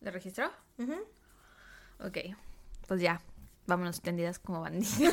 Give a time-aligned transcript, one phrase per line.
[0.00, 0.50] ¿Le registró?
[0.78, 0.94] Ujú.
[2.02, 2.16] Ok,
[2.88, 3.20] pues ya.
[3.66, 4.98] Vámonos tendidas como bandidas.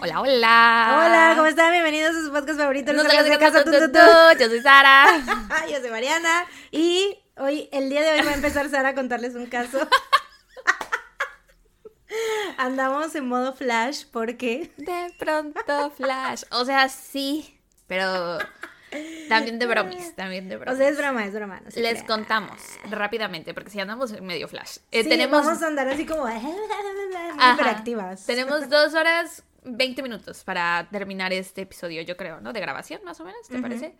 [0.00, 1.02] hola, hola.
[1.02, 1.72] Hola, ¿cómo están?
[1.72, 2.92] Bienvenidos a su podcast favorito.
[2.92, 4.38] No salgas de casa, tu, tu, tu.
[4.38, 5.06] Yo soy Sara.
[5.68, 9.34] Yo soy Mariana y hoy, el día de hoy va a empezar Sara a contarles
[9.34, 9.88] un caso.
[12.58, 16.44] Andamos en modo flash porque De pronto, Flash.
[16.52, 17.58] O sea, sí,
[17.88, 18.38] pero
[19.28, 20.78] también de bromis, también de o bromis.
[20.78, 21.60] sea, es broma, es broma.
[21.60, 22.60] no Les contamos
[22.90, 24.78] rápidamente, porque si andamos en medio Flash.
[24.90, 27.54] Eh, Sí, tenemos, vamos a andar así como Ajá.
[27.54, 28.26] hiperactivas.
[28.26, 32.52] tenemos dos horas 20 minutos para terminar este episodio, yo creo, ¿no?
[32.52, 33.94] De grabación, más o menos, ¿te parece?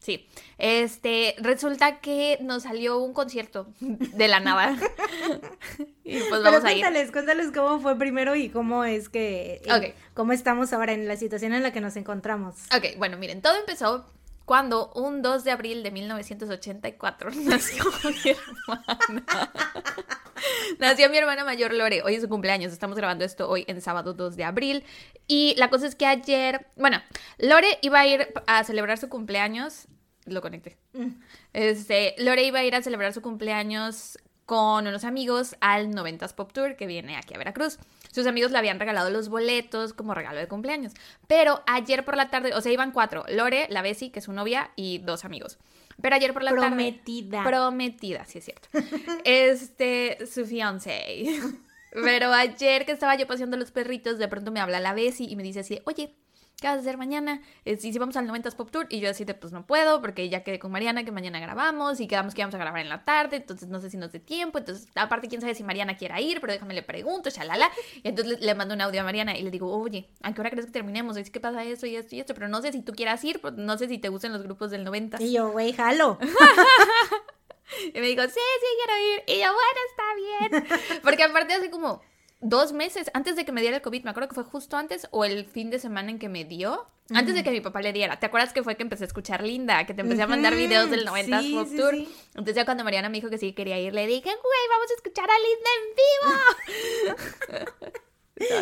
[0.00, 0.28] Sí.
[0.58, 4.76] Este, resulta que nos salió un concierto de la nada.
[6.04, 6.80] y pues Pero vamos a ir.
[6.82, 9.96] cuéntales, cuéntales cómo fue primero y cómo es que, eh, Ok.
[10.14, 12.54] cómo estamos ahora en la situación en la que nos encontramos.
[12.76, 14.06] Ok, bueno, miren, todo empezó
[14.48, 18.98] cuando un 2 de abril de 1984 nació mi hermana.
[20.78, 22.00] nació mi hermana mayor Lore.
[22.02, 22.72] Hoy es su cumpleaños.
[22.72, 24.84] Estamos grabando esto hoy en sábado 2 de abril.
[25.26, 27.02] Y la cosa es que ayer, bueno,
[27.36, 29.86] Lore iba a ir a celebrar su cumpleaños.
[30.24, 30.78] Lo conecté.
[30.94, 31.20] Mm.
[31.52, 34.18] Este, Lore iba a ir a celebrar su cumpleaños
[34.48, 37.78] con unos amigos al 90s Pop Tour que viene aquí a Veracruz.
[38.10, 40.94] Sus amigos le habían regalado los boletos como regalo de cumpleaños.
[41.26, 43.26] Pero ayer por la tarde, o sea, iban cuatro.
[43.28, 45.58] Lore, la Bessie, que es su novia, y dos amigos.
[46.00, 47.42] Pero ayer por la Prometida.
[47.42, 47.50] tarde...
[47.50, 48.24] Prometida.
[48.24, 48.70] sí es cierto.
[49.24, 51.26] este, su fiancé.
[51.92, 55.36] Pero ayer que estaba yo paseando los perritos, de pronto me habla la Bessie y
[55.36, 56.14] me dice así, oye,
[56.60, 57.40] ¿qué vas a hacer mañana?
[57.64, 58.86] Eh, sí, sí, vamos al 90s Pop Tour.
[58.90, 62.00] Y yo así de, pues no puedo, porque ya quedé con Mariana que mañana grabamos
[62.00, 64.18] y quedamos que íbamos a grabar en la tarde, entonces no sé si nos dé
[64.18, 64.58] tiempo.
[64.58, 67.70] Entonces, aparte, quién sabe si Mariana quiera ir, pero déjame le pregunto, shalala.
[68.02, 70.50] Y entonces le, mando un audio a Mariana y le digo, oye, ¿a qué hora
[70.50, 71.16] crees que terminemos?
[71.16, 73.40] Es que pasa esto y esto y esto, pero no sé si tú quieras ir,
[73.40, 76.18] pues, no sé si te gustan los grupos del 90 Y yo, güey, jalo.
[77.94, 79.22] y me dijo, sí, sí, quiero ir.
[79.26, 81.00] Y yo, bueno, está bien.
[81.02, 82.02] Porque aparte hace como
[82.40, 85.08] dos meses, antes de que me diera el COVID, me acuerdo que fue justo antes
[85.10, 87.92] o el fin de semana en que me dio, antes de que mi papá le
[87.92, 88.18] diera.
[88.20, 89.86] ¿Te acuerdas que fue que empecé a escuchar Linda?
[89.86, 91.94] Que te empecé a mandar videos del 90s sí, Pop sí, Tour.
[91.94, 92.14] sí.
[92.30, 94.94] Entonces ya cuando Mariana me dijo que sí quería ir, le dije, güey, vamos a
[94.94, 97.92] escuchar a Linda en vivo.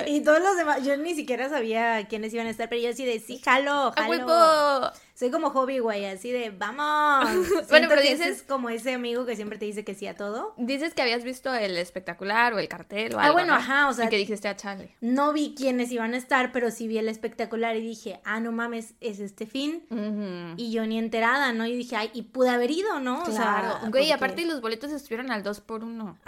[0.07, 3.05] Y todos los demás, yo ni siquiera sabía quiénes iban a estar, pero yo así
[3.05, 4.93] de, sí, jalo, ¡A jalo.
[5.15, 7.27] Soy como hobby, güey, así de, vamos.
[7.69, 10.53] Siento pero dices- es como ese amigo que siempre te dice que sí a todo.
[10.59, 13.59] Dices que habías visto el espectacular o el cartel o Ah, algo, bueno, ¿no?
[13.59, 14.95] ajá, o sea- Y que dijiste a chale.
[15.01, 18.53] No vi quiénes iban a estar, pero sí vi el espectacular y dije, ah, no
[18.53, 19.87] mames, es este fin.
[19.91, 20.55] Ujú.
[20.59, 21.65] Y yo ni enterada, ¿no?
[21.67, 23.23] Y dije, ay, y pude haber ido, ¿no?
[23.23, 26.19] O sea, Claro, güey, porque- aparte los boletos estuvieron al 2 por 1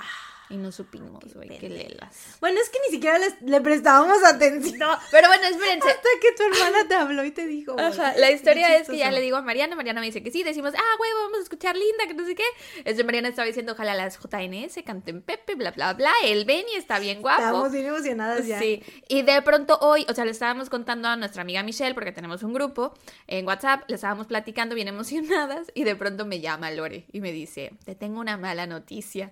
[0.50, 1.88] y no supimos, güey, qué pendejas.
[1.90, 2.36] lelas.
[2.40, 4.78] Bueno, es que ni siquiera les- le prestábamos atención.
[4.78, 5.88] No, pero bueno, espérense.
[5.88, 7.74] Hasta que tu hermana te habló y te dijo.
[7.74, 7.84] güey.
[7.84, 10.42] Ajá, la historia es que ya le digo a Mariana, Mariana me dice que sí,
[10.42, 12.44] decimos, ah, güey, vamos a escuchar Linda, que no sé qué.
[12.84, 16.12] Este Mariana estaba diciendo, ojalá las JNS canten Pepe, bla, bla, bla.
[16.24, 17.40] El Benny está bien guapo.
[17.40, 18.58] Estábamos bien emocionadas ya.
[18.58, 22.12] Sí, y de pronto hoy, o sea, le estábamos contando a nuestra amiga Michelle, porque
[22.12, 22.94] tenemos un grupo
[23.26, 27.32] en WhatsApp, le estábamos platicando bien emocionadas, y de pronto me llama Lore y me
[27.32, 29.30] dice, te tengo una mala noticia.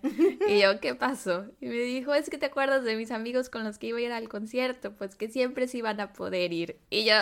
[0.48, 0.94] Y yo, ¿qué
[1.60, 4.02] Y me dijo, es que te acuerdas de mis amigos con los que iba a
[4.02, 6.80] ir al concierto, pues que siempre sí iban a poder ir.
[6.90, 7.14] Y yo,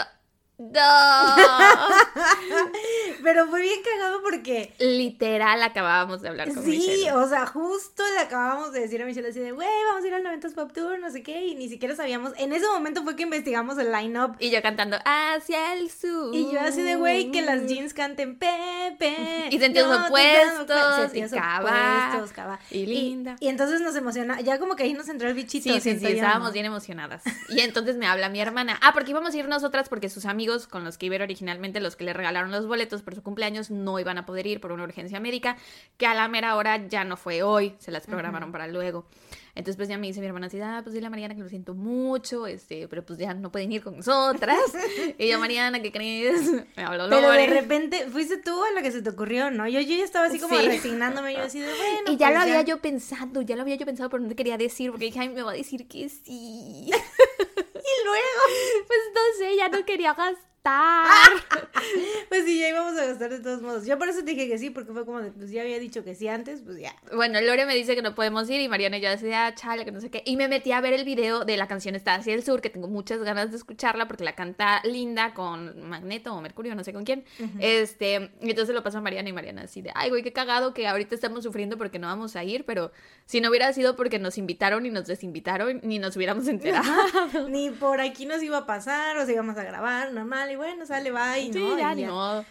[0.58, 0.70] no.
[3.24, 4.72] Pero fue bien cagado porque.
[4.78, 7.12] Literal acabábamos de hablar con Sí, Michelle.
[7.12, 10.14] o sea, justo le acabamos de decir a Michelle así de, güey, vamos a ir
[10.14, 12.32] al 90s Pop Tour, no sé qué, y ni siquiera sabíamos.
[12.36, 14.36] En ese momento fue que investigamos el line-up.
[14.38, 16.34] Y yo cantando hacia el sur.
[16.34, 19.48] Y yo así de, güey, que las jeans canten Pepe.
[19.50, 22.32] Y sentidos no opuestos, y opuestos,
[22.70, 23.36] y Linda.
[23.40, 24.40] Y, entonces nos emociona.
[24.40, 25.72] Ya como que ahí nos entró el bichito.
[25.72, 27.22] Sí, sí, sí, estábamos bien emocionadas.
[27.48, 28.78] Y entonces me habla mi hermana.
[28.82, 31.96] Ah, porque íbamos a ir nosotras porque sus amigos con los que iba originalmente, los
[31.96, 34.82] que le regalaron los boletos por su cumpleaños, no iban a poder ir por una
[34.84, 35.56] urgencia médica,
[35.96, 39.06] que a la mera hora ya no fue hoy, se las programaron para luego.
[39.54, 41.48] Entonces pues ya me dice mi hermana así, ah, pues dile a Mariana que lo
[41.48, 44.58] siento mucho, este, pero pues ya no pueden ir con nosotras.
[45.18, 46.50] y yo, Mariana, ¿qué crees?
[46.76, 47.60] Me habló Pero de Lore.
[47.60, 49.66] repente, fuiste tú a la que se te ocurrió, ¿no?
[49.68, 50.66] Yo, yo ya estaba así como Sí.
[50.66, 52.12] resignándome, yo así de, bueno.
[52.12, 54.34] Y ya pues lo había yo pensado, ya lo había yo pensado, pero no te
[54.34, 56.90] quería decir, porque dije, ay, me va a decir que sí.
[57.84, 58.40] Y luego,
[58.86, 60.53] Pues no sé, ya no quería gastar.
[62.28, 63.86] pues sí, ya íbamos a gastar de todos modos.
[63.86, 66.04] Yo por eso te dije que sí, porque fue como de, pues ya había dicho
[66.04, 66.94] que sí antes, pues ya.
[67.14, 69.84] Bueno, Lore me dice que no podemos ir y Mariana y yo decía, ah, chale,
[69.84, 70.22] que no sé qué.
[70.24, 72.70] Y me metí a ver el video de la canción Está hacia el sur, que
[72.70, 76.92] tengo muchas ganas de escucharla porque la canta Linda con Magneto o Mercurio, no sé
[76.92, 77.24] con quién.
[77.60, 80.74] Este, y entonces lo pasó a Mariana y Mariana así de, ay, güey, qué cagado
[80.74, 82.90] que ahorita estamos sufriendo porque no vamos a ir, pero
[83.26, 86.84] si no hubiera sido porque nos invitaron y nos desinvitaron, ni nos hubiéramos enterado.
[87.48, 90.86] Ni por aquí nos iba a pasar, o sea, íbamos a grabar normal, y bueno,
[90.86, 91.78] sale, va y Sí, no.
[91.78, 92.10] ya, y ya.
[92.10, 92.44] modo.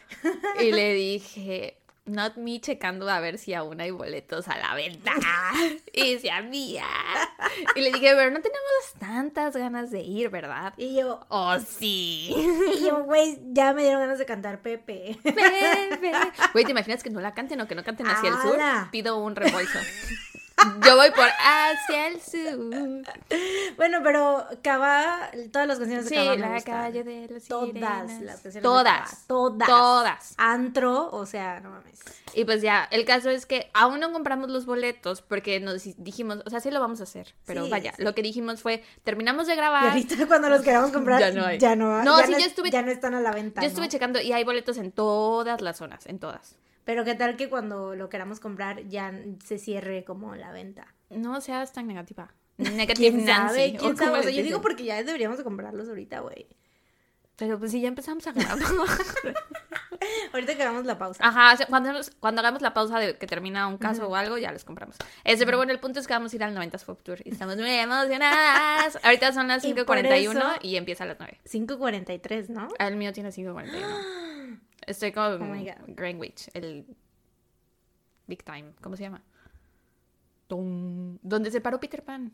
[0.60, 5.14] Y le dije, Not me checando a ver si aún hay boletos a la venta.
[5.94, 6.86] y se había.
[7.78, 10.74] Y le dije, pero no tenemos tantas ganas de ir, ¿verdad?
[10.76, 12.36] Y yo, Oh, sí.
[12.78, 15.18] y yo, güey, ya me dieron ganas de cantar Pepe.
[15.24, 16.12] Pepe.
[16.52, 18.58] Güey, ¿te imaginas que no la canten o que no canten hacia el sur?
[18.92, 19.80] Pido un reembolso.
[20.86, 23.06] Yo voy por hacia el sur.
[23.76, 27.68] bueno, pero Cava, todas las canciones de Sí, Cava me la calle de las Todas
[27.68, 28.22] sirenas.
[28.22, 29.10] las canciones de Todas.
[29.10, 29.68] Cava, todas.
[29.68, 30.34] Todas.
[30.38, 32.00] Antro, o sea, no mames.
[32.34, 36.40] Y pues ya, el caso es que aún no compramos los boletos porque nos dijimos,
[36.46, 38.02] o sea, sí lo vamos a hacer, pero Sí, vaya, sí.
[38.04, 39.90] lo que dijimos fue, terminamos de Y grabar.
[39.90, 41.58] ahorita cuando los queramos comprar, Ya no hay.
[41.60, 43.62] Ya no, No, ya sí, no yo es- estuve- ya no están a la venta.
[43.62, 43.92] Yo estuve ¿no?
[43.92, 46.56] checando y hay boletos en todas las zonas, en todas.
[46.86, 49.14] Pero qué tal que cuando lo queramos comprar ya
[49.44, 50.94] se cierre como la venta.
[51.10, 52.34] No seas tan negativa.
[52.58, 53.48] Negative ¿Quién Nancy.
[53.56, 53.76] sabe?
[53.78, 54.12] ¿Quién sabe?
[54.12, 56.48] O les sea, yo digo porque ya deberíamos de comprarlos ahorita, güey.
[57.36, 58.60] Pero pues sí, ya empezamos a grabar.
[60.34, 61.24] Ahorita que hagamos la pausa.
[61.26, 64.38] Ajá, o sea, cuando, cuando hagamos la pausa de que termina un caso o algo,
[64.38, 64.98] ya los compramos.
[65.24, 67.30] Este, pero bueno, el punto es que vamos a ir al 90s Pop Tour y
[67.32, 69.00] estamos muy emocionadas.
[69.04, 71.40] Ahorita son las Y por 5.41 eso- y empieza a las 9.
[71.46, 72.68] 5.43, ¿no?
[72.80, 73.72] El mío tiene 5.41.
[74.88, 75.96] Estoy con Oh my God.
[75.96, 76.86] Greenwich, el
[78.28, 78.74] Big Time.
[78.82, 79.24] ¿Cómo se llama?
[80.48, 82.32] Tum, Donde se paró Peter Pan.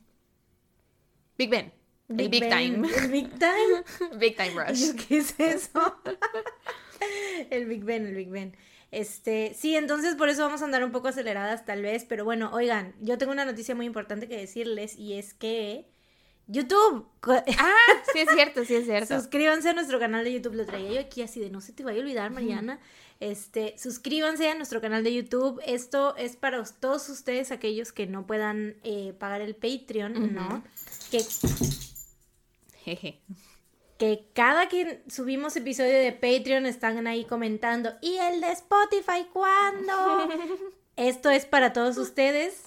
[1.38, 1.72] Big Ben.
[2.10, 2.50] El Big, Ben.
[2.50, 2.88] Time.
[2.98, 4.18] El Big Time.
[4.18, 4.96] Big Time Rush.
[5.08, 6.02] ¿Qué es eso?
[7.50, 8.56] el Big Ben, el Big Ben.
[8.92, 12.50] Este, sí, entonces por eso vamos a andar un poco aceleradas tal vez, pero bueno,
[12.54, 15.86] oigan, yo tengo una noticia muy importante que decirles y es que
[16.50, 17.06] YouTube,
[17.60, 17.74] Ah,
[18.12, 19.16] sí es cierto, sí es cierto.
[19.16, 21.84] suscríbanse a nuestro canal de YouTube, lo traía yo aquí así de no se te
[21.84, 22.80] vaya a olvidar, Mariana.
[23.20, 25.62] Este, suscríbanse a nuestro canal de YouTube.
[25.66, 30.64] Esto es para todos ustedes, aquellos que no puedan eh, pagar el Patreon, ¿no?
[31.12, 31.24] Que
[32.84, 33.20] Jeje.
[33.98, 40.30] que cada que subimos episodio de Patreon están ahí comentando, ¿y el de Spotify cuándo?
[41.00, 42.62] Esto es para todos ustedes.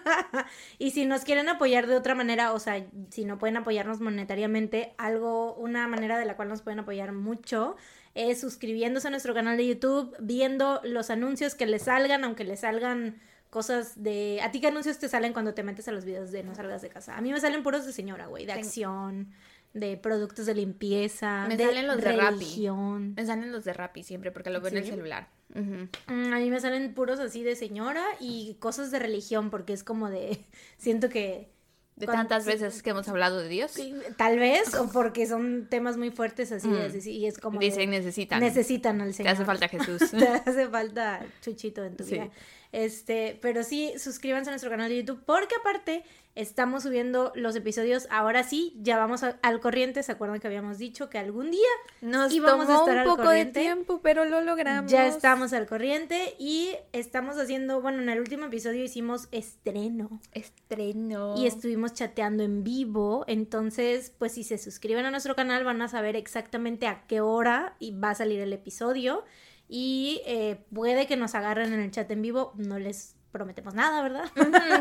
[0.78, 4.92] y si nos quieren apoyar de otra manera, o sea, si no pueden apoyarnos monetariamente,
[4.98, 7.76] algo, una manera de la cual nos pueden apoyar mucho
[8.14, 12.60] es suscribiéndose a nuestro canal de YouTube, viendo los anuncios que les salgan, aunque les
[12.60, 13.20] salgan
[13.50, 14.40] cosas de...
[14.42, 16.82] ¿A ti qué anuncios te salen cuando te metes a los videos de No salgas
[16.82, 17.16] de casa?
[17.16, 19.30] A mí me salen puros de señora, güey, de acción,
[19.74, 22.34] de productos de limpieza, Me de salen los de Rappi.
[22.38, 23.14] religión.
[23.16, 25.28] Me salen los de Rappi siempre porque lo veo en el celular.
[25.52, 29.84] Mm, A mí me salen puros así de señora y cosas de religión porque es
[29.84, 30.38] como de...
[30.78, 31.52] Siento que...
[31.96, 33.72] De cuando- tantas veces que hemos hablado de Dios.
[34.16, 37.08] Tal vez, o porque son temas muy fuertes así de, Mm.
[37.08, 37.58] y es como...
[37.60, 38.40] de- Dicen necesitan.
[38.40, 39.32] necesitan al Te Señor.
[39.34, 40.10] hace falta Jesús.
[40.10, 42.14] Te hace falta Chuchito en tu Sí.
[42.14, 42.30] vida.
[42.72, 46.02] Este, pero sí, suscríbanse a nuestro canal de YouTube porque aparte
[46.34, 48.06] estamos subiendo los episodios.
[48.10, 50.02] Ahora sí, ya vamos a- al corriente.
[50.02, 51.68] ¿Se acuerdan que habíamos dicho que algún día
[52.00, 53.60] Nos íbamos a estar un al poco corriente?
[53.60, 54.90] de tiempo, pero lo logramos.
[54.90, 61.34] ya estamos al corriente y estamos haciendo, bueno, en el último episodio hicimos estreno Estreno.
[61.36, 63.24] y estuvimos chateando en vivo.
[63.28, 67.76] Entonces, pues si se suscriben a nuestro canal van a saber exactamente a qué hora
[67.78, 69.24] y va a salir el episodio.
[69.68, 72.52] Y eh, puede que nos agarren en el chat en vivo.
[72.56, 74.24] No les prometemos nada, ¿verdad?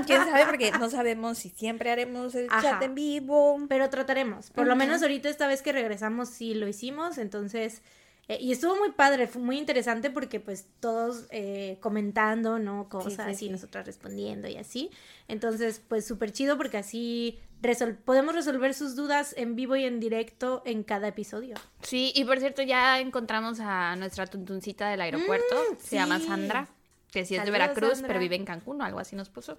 [0.06, 0.46] ¿Quién sabe?
[0.50, 2.62] Porque no sabemos si siempre haremos el Ajá.
[2.62, 3.60] chat en vivo.
[3.68, 4.52] Pero trataremos.
[4.52, 7.18] Por lo menos ahorita esta vez que regresamos sí lo hicimos.
[7.18, 7.82] Entonces...
[8.30, 12.88] eh, y estuvo muy padre, fue muy interesante porque pues todos eh, comentando, ¿no?
[12.88, 13.50] Cosas sí, y sí.
[13.50, 14.90] nosotras respondiendo y así.
[15.28, 20.00] Entonces, pues súper chido porque así resol- podemos resolver sus dudas en vivo y en
[20.00, 21.56] directo en cada episodio.
[21.82, 25.56] Sí, y por cierto, ya encontramos a nuestra tuntuncita del aeropuerto.
[25.80, 26.28] Se llama Mm, sí.
[26.28, 26.68] Sandra.
[27.14, 28.08] Que sí es de Veracruz, Sandra.
[28.08, 29.58] pero vive en Cancún o algo así nos puso.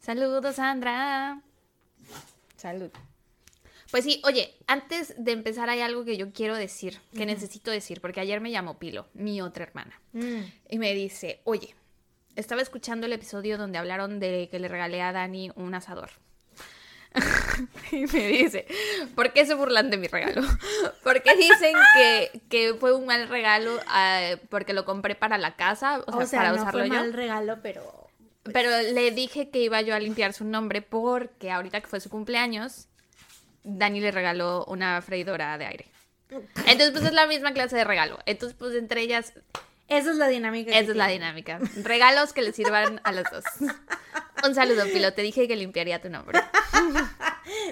[0.00, 1.42] Saludos, Sandra.
[2.56, 2.90] Salud.
[3.90, 8.00] Pues sí, oye, antes de empezar hay algo que yo quiero decir, que necesito decir,
[8.00, 10.40] porque ayer me llamó Pilo, mi otra hermana, Mm.
[10.70, 11.74] y me dice, oye,
[12.36, 16.10] estaba escuchando el episodio donde hablaron de que le regalé a Dani un asador.
[17.92, 18.66] y me dice,
[19.14, 20.42] ¿por qué se burlan de mi regalo?
[21.02, 26.00] Porque dicen que, que fue un mal regalo ah, porque lo compré para la casa,
[26.06, 26.94] o sea, O sea, para no usarlo fue yo.
[26.94, 28.08] mal regalo, pero...
[28.44, 32.10] Pero le dije que iba yo a limpiar su nombre porque ahorita que fue su
[32.10, 32.88] cumpleaños,
[33.62, 35.86] Dani le regaló una freidora de aire.
[36.66, 38.18] Entonces, pues es la misma clase de regalo.
[38.26, 39.34] Entonces, pues entre ellas,
[39.96, 40.70] Esa es la dinámica.
[40.72, 41.58] esa es la dinámica.
[41.82, 43.44] Regalos que le sirvan a los dos.
[44.46, 45.12] Un saludo, Pilo.
[45.12, 46.40] Te dije que limpiaría tu nombre.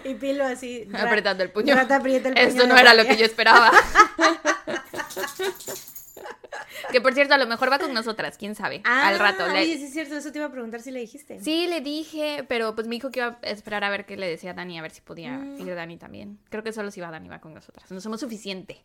[0.04, 0.86] Y Pilo así...
[0.94, 1.74] Apretando el puño.
[1.74, 3.70] rata el Esto puño no de era lo que yo esperaba.
[6.90, 8.82] que por cierto, a lo mejor va con nosotras, quién sabe.
[8.84, 9.46] Ah, Al rato.
[9.48, 11.40] le- sí es cierto, eso te iba a preguntar si le dijiste.
[11.42, 14.28] Sí, le dije, pero pues me dijo que iba a esperar a ver qué le
[14.28, 15.60] decía Dani, a ver si podía Mm.
[15.60, 16.38] ir Dani también.
[16.50, 17.90] Creo que solo si va Dani va con nosotras.
[17.90, 18.82] No somos suficiente.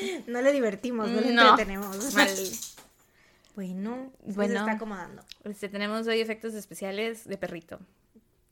[0.26, 1.50] No le divertimos, no le No.
[1.50, 2.14] entretenemos.
[2.14, 2.28] Mal.
[3.54, 4.52] Bueno, bueno.
[4.54, 5.22] Se está acomodando.
[5.44, 7.78] Este, tenemos hoy efectos especiales de perrito.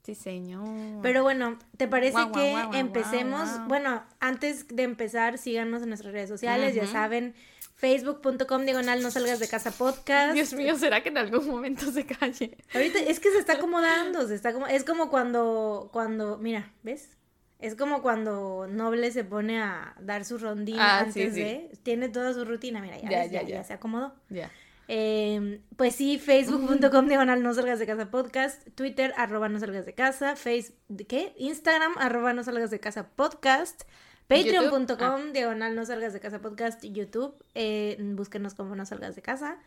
[0.04, 1.00] Sí, señor.
[1.02, 3.48] Pero bueno, ¿te parece Guau, que guau, guau, empecemos?
[3.50, 3.68] guau.
[3.68, 7.34] Bueno, antes de empezar, síganos en nuestras redes sociales, ya saben,
[7.76, 10.34] facebook.com diagonal no salgas de casa podcast.
[10.34, 12.56] Dios mío, ¿será que en algún momento se calle?
[12.74, 17.08] Ahorita es que se está acomodando, se está como, es como cuando, cuando, mira, ¿ves?
[17.62, 21.40] Es como cuando Noble se pone a dar su rondina Ah, antes sí, sí.
[21.40, 24.12] de, tiene toda su rutina, mira, ya, Ya, ves, ya, ya, se acomodó.
[24.28, 24.50] Ya.
[24.88, 29.94] Eh, pues sí, facebook.com diagonal no salgas de casa podcast, Twitter arroba no salgas de
[29.94, 30.74] casa, face,
[31.08, 31.34] ¿qué?
[31.38, 33.82] Instagram arroba no salgas de casa podcast,
[34.26, 39.22] patreon.com YouTube, diagonal no salgas de casa podcast, YouTube, eh, búsquenos como no salgas de
[39.22, 39.58] casa.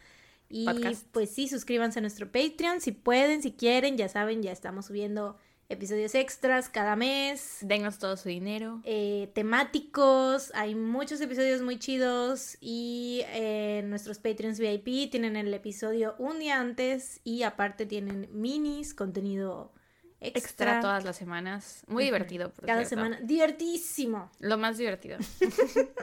[0.47, 1.07] Y Podcast.
[1.11, 5.37] pues sí, suscríbanse a nuestro Patreon si pueden, si quieren, ya saben, ya estamos subiendo
[5.67, 8.81] episodios extras cada mes Denos todo su dinero.
[8.83, 16.15] eh, temáticos, hay muchos episodios muy chidos y eh, nuestros Patreons VIP tienen el episodio
[16.19, 19.73] un día antes y aparte tienen minis, contenido
[20.21, 21.83] extra, Extra todas las semanas.
[21.87, 22.89] Muy divertido, por cada cierto.
[22.95, 23.19] semana.
[23.21, 24.31] Divertísimo.
[24.39, 25.17] Lo más divertido.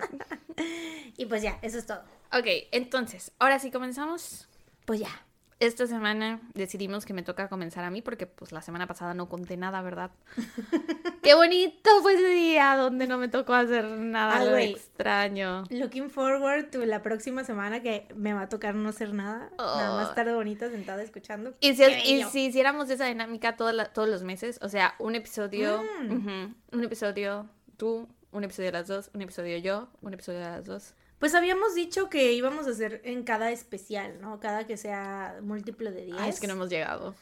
[1.16, 2.02] Y pues ya, eso es todo.
[2.33, 4.49] Ok, entonces, ahora sí comenzamos.
[4.85, 5.26] Pues ya.
[5.62, 9.28] Esta semana decidimos que me toca comenzar a mí porque pues la semana pasada no
[9.28, 10.11] conté nada, ¿verdad?
[11.23, 15.62] Qué bonito fue ese día donde no me tocó hacer nada Ah, extraño.
[15.71, 19.50] Looking forward to la próxima semana que me va a tocar no hacer nada.
[19.57, 20.09] Nada más Oh.
[20.11, 21.54] estar bonita sentada escuchando.
[21.61, 25.14] Y si, Qué y si hiciéramos esa dinámica la- todos los meses, o sea, un
[25.14, 26.11] episodio, Mm.
[26.16, 30.47] ujú, un episodio tú, un episodio de las dos, un episodio yo, un episodio de
[30.47, 30.95] las dos.
[31.23, 34.41] Pues habíamos dicho que íbamos a hacer en cada especial, ¿no?
[34.41, 36.17] Cada que sea múltiplo de 10.
[36.19, 37.14] Ay, es que no hemos llegado.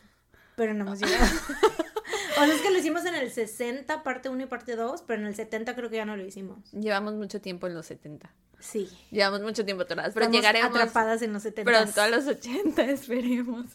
[0.57, 1.23] Pero no hemos llegado.
[2.40, 5.21] o sea, es que lo hicimos en el 60, parte 1 y parte 2, pero
[5.21, 6.73] en el 70 creo que ya no lo hicimos.
[6.73, 8.33] Llevamos mucho tiempo en los 70.
[8.59, 8.88] Sí.
[9.11, 11.71] Llevamos mucho tiempo atrás, pero Estamos llegaremos atrapadas en los 70.
[11.71, 13.66] pronto a los 80, esperemos.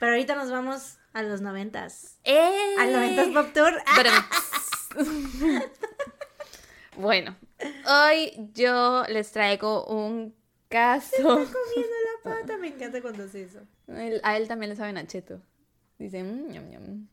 [0.00, 1.86] Pero ahorita nos vamos a los 90.
[2.24, 2.74] ¡Eh!
[2.80, 3.80] Al 90 Pop Tour.
[6.96, 7.36] Bueno,
[7.86, 10.34] hoy yo les traigo un
[10.68, 11.16] caso.
[11.22, 11.50] Comiendo
[12.24, 13.60] la pata, me encanta cuando hace eso.
[14.22, 15.40] A él también le saben a cheto.
[15.98, 17.08] Dice, "Mm, ñam, ñam".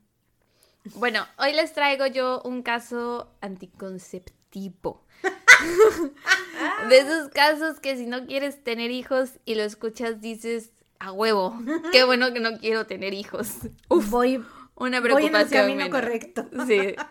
[0.96, 5.06] Bueno, hoy les traigo yo un caso anticonceptivo.
[6.90, 11.56] De esos casos que si no quieres tener hijos y lo escuchas dices, a huevo,
[11.92, 13.58] qué bueno que no quiero tener hijos.
[13.90, 14.46] voy, Una
[14.76, 15.92] voy en el preocupación camino menos.
[15.92, 16.48] correcto.
[16.68, 16.96] Sí.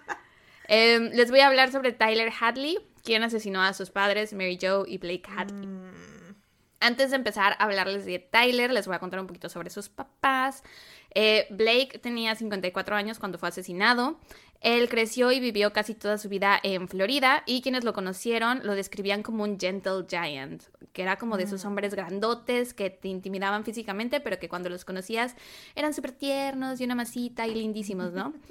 [0.72, 4.84] Em, les voy a hablar sobre Tyler Hadley, quien asesinó a sus padres, Mary Jo
[4.86, 5.66] y Blake Hadley.
[5.66, 5.90] Mm,
[6.80, 9.90] Antes de empezar a hablarles de Tyler, les voy a contar un poquito sobre sus
[9.90, 10.62] papás.
[11.14, 14.18] Eh, Blake tenía 54 años cuando fue asesinado.
[14.60, 18.74] Él creció y vivió casi toda su vida en Florida y quienes lo conocieron lo
[18.74, 23.64] describían como un gentle giant, que era como de esos hombres grandotes que te intimidaban
[23.64, 25.34] físicamente, pero que cuando los conocías
[25.74, 28.32] eran súper tiernos y una masita y lindísimos, ¿no?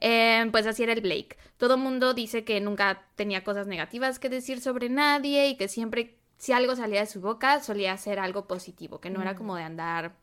[0.00, 1.36] Eh, pues así era el Blake.
[1.56, 6.17] Todo mundo dice que nunca tenía cosas negativas que decir sobre nadie y que siempre,
[6.38, 9.64] si algo salía de su boca, solía ser algo positivo, que no era como de
[9.64, 10.14] andar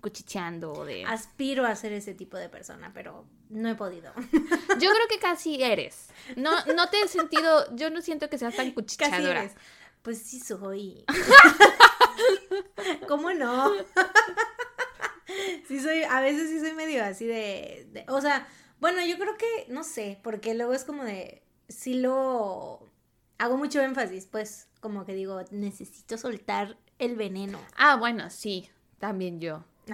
[0.00, 1.04] cuchicheando o de...
[1.04, 4.12] Aspiro a ser ese tipo de persona, pero no he podido.
[4.78, 6.08] Yo creo que casi eres.
[6.36, 9.40] No, no te he sentido, yo no siento que seas tan Casi cuchicheadora.
[9.44, 9.54] eres.
[10.02, 11.04] Pues sí soy.
[13.08, 13.72] ¿Cómo no?
[15.68, 18.46] sí soy, a veces sí soy medio así de, de- o sea,
[18.78, 22.88] bueno, yo creo que, no sé, porque luego es como de, sí lo,
[23.38, 27.58] hago mucho énfasis, pues, como que digo, necesito soltar el veneno.
[27.76, 29.64] Ah, bueno, sí, también yo.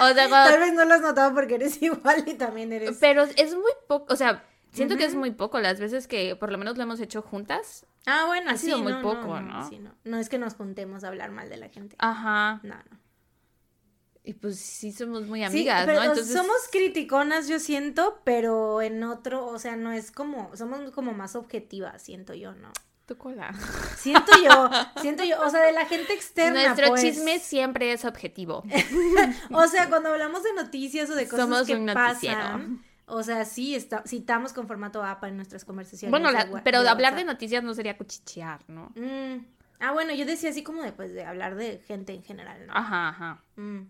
[0.00, 2.96] o sea, Tal vez no lo has notado porque eres igual y también eres...
[2.98, 4.42] pero es muy poco, o sea,
[4.72, 7.84] siento que es muy poco las veces que por lo menos lo hemos hecho juntas.
[8.06, 9.68] Ah, bueno, ha sí, sido muy no, poco, no, ¿no?
[9.68, 9.94] sí, no.
[10.04, 11.94] No es que nos juntemos a hablar mal de la gente.
[11.98, 12.60] Ajá.
[12.62, 12.98] No, no.
[14.30, 16.04] Y pues sí somos muy Sí, amigas, pero ¿no?
[16.10, 21.12] Entonces, somos criticonas, yo siento, pero en otro, o sea, no es como, somos como
[21.12, 22.70] más objetivas, siento yo, ¿no?
[23.06, 23.52] tu cola.
[23.98, 24.70] Siento yo,
[25.02, 27.00] siento yo, o sea, de la gente externa, Nuestro pues.
[27.02, 28.62] chisme siempre es objetivo.
[29.50, 33.44] O sea, cuando hablamos de noticias o de cosas Somos que un pasan, o sea,
[33.46, 36.12] sí, está, citamos con formato APA en nuestras conversaciones.
[36.12, 38.92] Bueno, la- pero de hablar de noticias no sería cuchichear, ¿no?
[38.94, 39.44] Mm.
[39.80, 42.72] Ah, bueno, yo decía así como de, pues, de hablar de gente en general, ¿no?
[42.76, 43.42] Ajá, ajá.
[43.56, 43.80] Mm.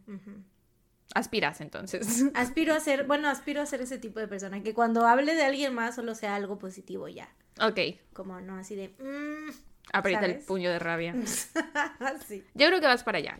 [1.14, 2.24] Aspiras entonces.
[2.34, 5.44] Aspiro a ser, bueno, aspiro a ser ese tipo de persona, que cuando hable de
[5.44, 7.28] alguien más solo sea algo positivo ya.
[7.60, 7.78] ok,
[8.12, 8.88] Como no así de...
[9.00, 9.50] mm,
[9.92, 11.14] aprieta el puño de rabia.
[12.28, 12.44] sí.
[12.54, 13.38] Yo creo que vas para allá.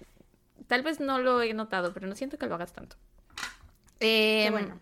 [0.67, 2.97] Tal vez no lo he notado, pero no siento que lo hagas tanto.
[4.01, 4.79] Qué Em, bueno.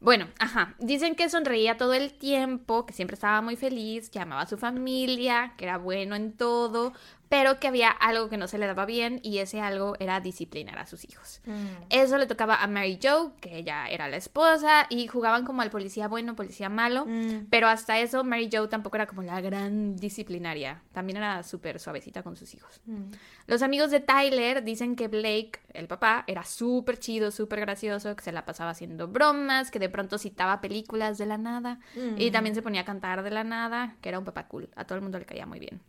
[0.00, 0.74] Bueno, ajá.
[0.78, 4.56] Dicen que sonreía todo el tiempo, que siempre estaba muy feliz, que amaba a su
[4.56, 6.94] familia, que era bueno en todo,
[7.30, 10.78] pero que había algo que no se le daba bien y ese algo era disciplinar
[10.80, 11.40] a sus hijos.
[11.46, 11.66] Mm.
[11.88, 15.70] Eso le tocaba a Mary Jo, que ella era la esposa, y jugaban como al
[15.70, 17.46] policía bueno, policía malo, Mm.
[17.48, 22.24] pero hasta eso Mary Jo tampoco era como la gran disciplinaria, también era súper suavecita
[22.24, 22.80] con sus hijos.
[22.86, 23.12] Mm.
[23.46, 28.24] Los amigos de Tyler dicen que Blake, el papá, era súper chido, súper gracioso, que
[28.24, 31.78] se la pasaba haciendo bromas, que de pronto citaba películas de la nada
[32.16, 34.68] y también se ponía a cantar de la nada, que era un papá cool.
[34.74, 35.80] A todo el mundo le caía muy bien.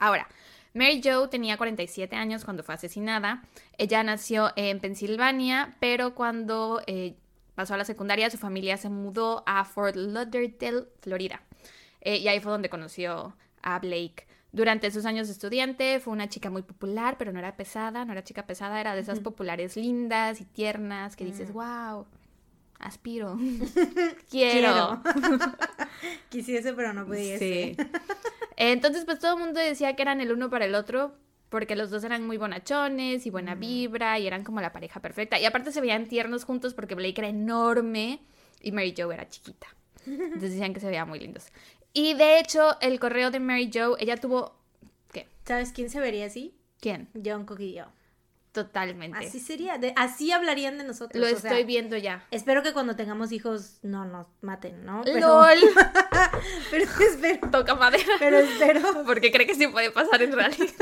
[0.00, 0.04] Mm.
[0.04, 0.28] Ahora,
[0.72, 3.42] Mary Jo tenía 47 años cuando fue asesinada.
[3.76, 7.16] Ella nació en Pensilvania, pero cuando eh,
[7.54, 11.42] pasó a la secundaria, su familia se mudó a Fort Lauderdale, Florida.
[12.00, 14.26] Eh, y ahí fue donde conoció a Blake.
[14.52, 18.12] Durante sus años de estudiante fue una chica muy popular, pero no era pesada, no
[18.12, 22.06] era chica pesada, era de esas populares lindas y tiernas que dices, wow,
[22.80, 23.38] aspiro,
[24.30, 25.00] quiero.
[26.30, 27.76] Quisiese, pero no pudiese.
[27.76, 27.90] Sí.
[28.62, 31.14] Entonces, pues todo el mundo decía que eran el uno para el otro,
[31.48, 35.40] porque los dos eran muy bonachones y buena vibra y eran como la pareja perfecta.
[35.40, 38.20] Y aparte se veían tiernos juntos porque Blake era enorme
[38.60, 39.66] y Mary Jo era chiquita.
[40.06, 41.46] Entonces decían que se veían muy lindos.
[41.94, 44.54] Y de hecho, el correo de Mary Jo, ella tuvo.
[45.10, 45.26] ¿Qué?
[45.46, 46.54] ¿Sabes quién se vería así?
[46.80, 47.08] ¿Quién?
[47.24, 47.86] John Cook y yo.
[48.52, 49.16] Totalmente.
[49.16, 51.20] Así sería, de- así hablarían de nosotros.
[51.20, 52.26] Lo o sea, estoy viendo ya.
[52.32, 55.02] Espero que cuando tengamos hijos no nos maten, ¿no?
[55.04, 55.58] Pero, ¡Lol!
[56.72, 58.12] pero espero, Toca madera.
[58.18, 59.04] pero espero.
[59.06, 60.74] Porque cree que sí puede pasar en realidad.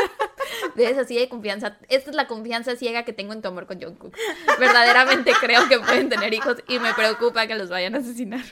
[0.77, 1.77] Ves así de confianza.
[1.91, 4.17] Esta es la confianza ciega que tengo en tu amor con Jungkook.
[4.59, 8.45] Verdaderamente creo que pueden tener hijos y me preocupa que los vayan a asesinar.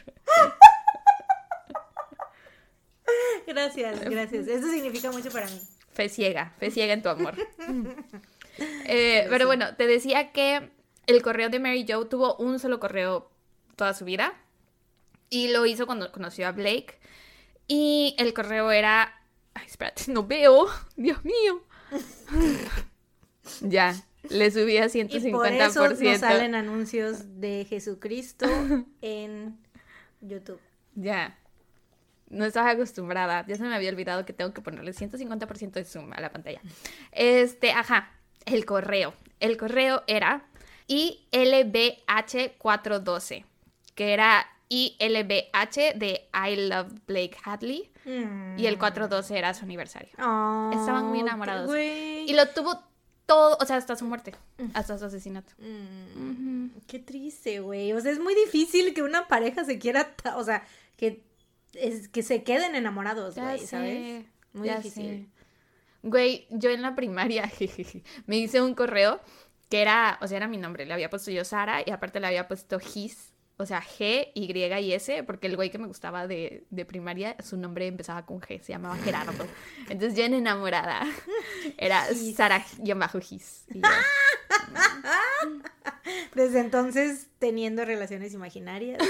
[3.46, 4.46] Gracias, gracias.
[4.46, 5.60] Eso significa mucho para mí.
[5.92, 7.34] Fe ciega, fe ciega en tu amor.
[8.58, 10.70] Eh, pero bueno, te decía que
[11.06, 13.30] el correo de Mary Jo tuvo un solo correo
[13.76, 14.34] toda su vida.
[15.28, 16.98] Y lo hizo cuando conoció a Blake.
[17.68, 19.20] Y el correo era.
[19.54, 20.66] Ay, espérate, no veo.
[20.96, 21.64] Dios mío.
[23.60, 23.94] ya,
[24.28, 25.28] le subí a 150%.
[25.28, 28.46] Y por eso nos salen anuncios de Jesucristo
[29.02, 29.58] en
[30.20, 30.60] YouTube.
[30.94, 31.38] Ya.
[32.28, 33.46] No estaba acostumbrada.
[33.46, 36.60] Ya se me había olvidado que tengo que ponerle 150% de zoom a la pantalla.
[37.12, 38.15] Este, ajá.
[38.46, 39.12] El correo.
[39.40, 40.46] El correo era
[40.88, 43.44] ILBH412,
[43.94, 47.90] que era ILBH de I Love Blake Hadley.
[48.56, 50.10] Y el 412 era su aniversario.
[50.18, 51.68] Oh, Estaban muy enamorados.
[51.76, 52.80] Y lo tuvo
[53.26, 54.32] todo, o sea, hasta su muerte,
[54.74, 55.52] hasta su asesinato.
[55.58, 57.92] Mm, Qué triste, güey.
[57.92, 60.64] O sea, es muy difícil que una pareja se quiera, o sea,
[60.96, 61.24] que,
[61.74, 64.24] es, que se queden enamorados, güey, ¿sabes?
[64.52, 65.04] Muy ya difícil.
[65.04, 65.26] sé.
[66.02, 67.50] Güey, yo en la primaria
[68.26, 69.20] me hice un correo
[69.68, 72.28] que era, o sea, era mi nombre, le había puesto yo Sara y aparte le
[72.28, 76.26] había puesto His, o sea, G, Y y S, porque el güey que me gustaba
[76.26, 79.46] de, de primaria, su nombre empezaba con G, se llamaba Gerardo.
[79.88, 81.06] Entonces yo en enamorada
[81.78, 82.36] era His.
[82.36, 83.64] Sara-His.
[83.74, 83.88] Y yo,
[86.34, 89.02] Desde entonces, teniendo relaciones imaginarias.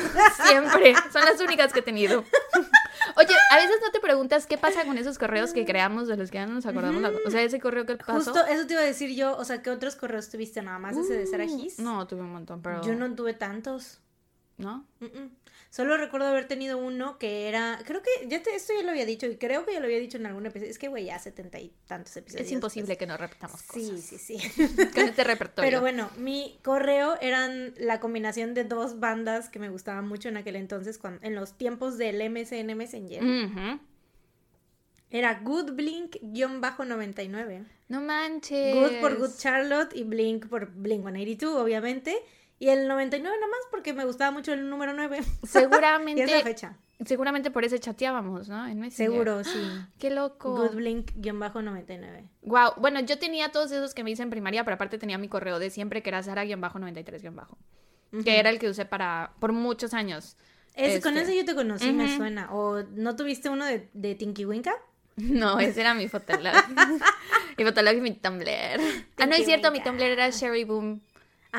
[0.49, 2.25] Siempre, son las únicas que he tenido.
[3.17, 6.31] Oye, a veces no te preguntas qué pasa con esos correos que creamos de los
[6.31, 7.01] que ya no nos acordamos.
[7.03, 8.33] la- O sea, ese correo que pasó.
[8.33, 9.37] Justo eso te iba a decir yo.
[9.37, 10.63] O sea, ¿qué otros correos tuviste?
[10.63, 11.79] Nada más ese de Sara Gis.
[11.79, 12.83] Uh, No, tuve un montón, pero.
[12.83, 14.01] Yo no tuve tantos.
[14.59, 14.87] ¿No?
[15.01, 15.31] Mm-mm.
[15.77, 17.79] Solo recuerdo haber tenido uno que era.
[17.85, 18.27] Creo que.
[18.29, 19.27] Ya te, esto ya lo había dicho.
[19.27, 20.71] Y creo que ya lo había dicho en algún episodio.
[20.71, 22.47] Es que, güey, ya setenta y tantos episodios.
[22.47, 22.99] Es imposible pues.
[22.99, 24.01] que no repitamos Sí, cosas.
[24.01, 24.39] sí, sí.
[24.95, 25.69] Con este repertorio.
[25.69, 30.39] Pero bueno, mi correo eran la combinación de dos bandas que me gustaban mucho en
[30.39, 33.23] aquel entonces, cuando, en los tiempos del MSN Messenger.
[33.23, 33.79] Ujú.
[35.11, 37.67] Era Good Blink-99.
[37.89, 38.75] No manches.
[38.75, 42.17] Good por Good Charlotte y Blink por Blink 182, obviamente.
[42.59, 45.19] Y el 99 nada más porque me gustaba mucho el número 9.
[45.21, 46.43] y es la Seguramente.
[46.43, 46.77] fecha.
[47.05, 48.67] seguramente por eso chateábamos, ¿no?
[48.67, 48.91] En.
[48.91, 49.61] Seguro, sí.
[49.99, 50.55] Qué loco.
[50.57, 52.29] Good Blink-99.
[52.43, 52.73] Wow.
[52.79, 55.59] Bueno, yo tenía todos esos que me hice en primaria, pero aparte tenía mi correo
[55.59, 57.47] de siempre que era Sara-93-
[58.25, 60.37] que era el que usé para por muchos años.
[60.75, 61.33] Es, Con Este.
[61.33, 62.53] ese yo te conocí, me suena.
[62.55, 64.73] ¿O no tuviste uno de, de Tinky Winka?
[65.17, 66.53] No, ese era mi fotolog.
[67.59, 68.49] mi fotolog y mi Tumblr.
[69.17, 71.01] ah, no es cierto, mi Tumblr era Sherry Boom.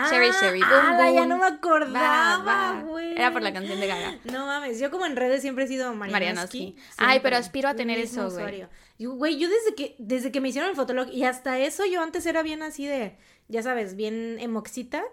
[0.10, 3.14] Sherry, Sherry, boom, ala, ya no me acordaba, güey.
[3.14, 4.18] Era por la canción de Gaga.
[4.26, 6.14] No mames, yo como en redes siempre he sido Marianoski.
[6.14, 6.76] Marianoski.
[6.98, 8.66] Ay, pero aspiro a tener eso, güey.
[9.00, 12.02] Yo, Güey, yo desde que, desde que me hicieron el fotolog y hasta eso yo
[12.02, 13.16] antes era bien así de,
[13.48, 15.04] ya sabes, bien emoxita.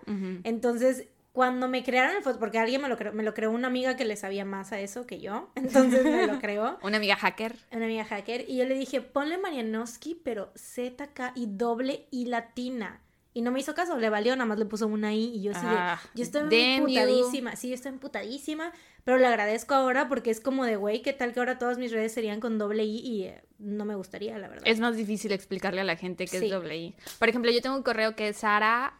[0.42, 3.66] Entonces, cuando me crearon el foto, porque alguien me lo creó, me lo creó una
[3.66, 6.78] amiga que le sabía más a eso que yo, entonces me lo creó.
[6.82, 7.56] Una amiga hacker.
[7.72, 13.00] Una amiga hacker, y yo le dije, ponle Marianoski, pero ZK y doble y latina.
[13.36, 15.50] Y no me hizo caso, le valió, nada más le puso una I y yo
[15.52, 16.48] así de, Ah, yo estoy you.
[16.52, 21.12] emputadísima, sí, yo estoy emputadísima, pero le agradezco ahora porque es como de, güey, ¿qué
[21.12, 24.38] tal que ahora todas mis redes serían con doble I y eh, no me gustaría,
[24.38, 24.62] la verdad.
[24.66, 26.44] Es más difícil explicarle a la gente que Sí.
[26.46, 26.94] es doble I.
[27.18, 28.94] Por ejemplo, yo tengo un correo que es Sara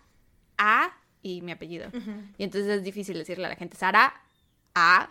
[0.59, 0.93] A
[1.23, 1.89] y mi apellido.
[2.37, 4.21] Y entonces es difícil decirle a la gente Sara
[4.75, 5.11] A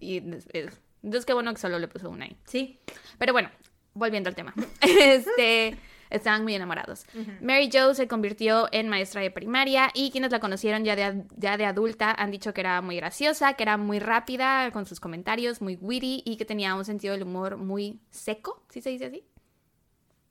[0.00, 2.34] y es- es- entonces qué bueno que solo le puso una I.
[2.46, 2.80] Sí.
[3.18, 3.50] Pero bueno,
[3.92, 4.54] volviendo al tema.
[4.80, 5.76] Este,
[6.14, 7.06] estaban muy enamorados.
[7.40, 11.56] Mary Jo se convirtió en maestra de primaria y quienes la conocieron ya de, ya
[11.56, 15.60] de adulta han dicho que era muy graciosa, que era muy rápida con sus comentarios,
[15.60, 19.24] muy witty y que tenía un sentido del humor muy seco, ¿sí se dice así?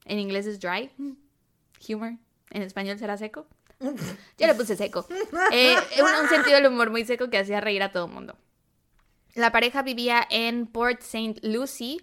[0.05, 0.89] En inglés es dry
[1.93, 2.13] humor,
[2.51, 3.47] en español será seco.
[3.79, 5.05] Yo le puse seco.
[5.51, 8.37] Eh, un, un sentido del humor muy seco que hacía reír a todo el mundo.
[9.35, 11.39] La pareja vivía en Port St.
[11.41, 11.97] Lucie,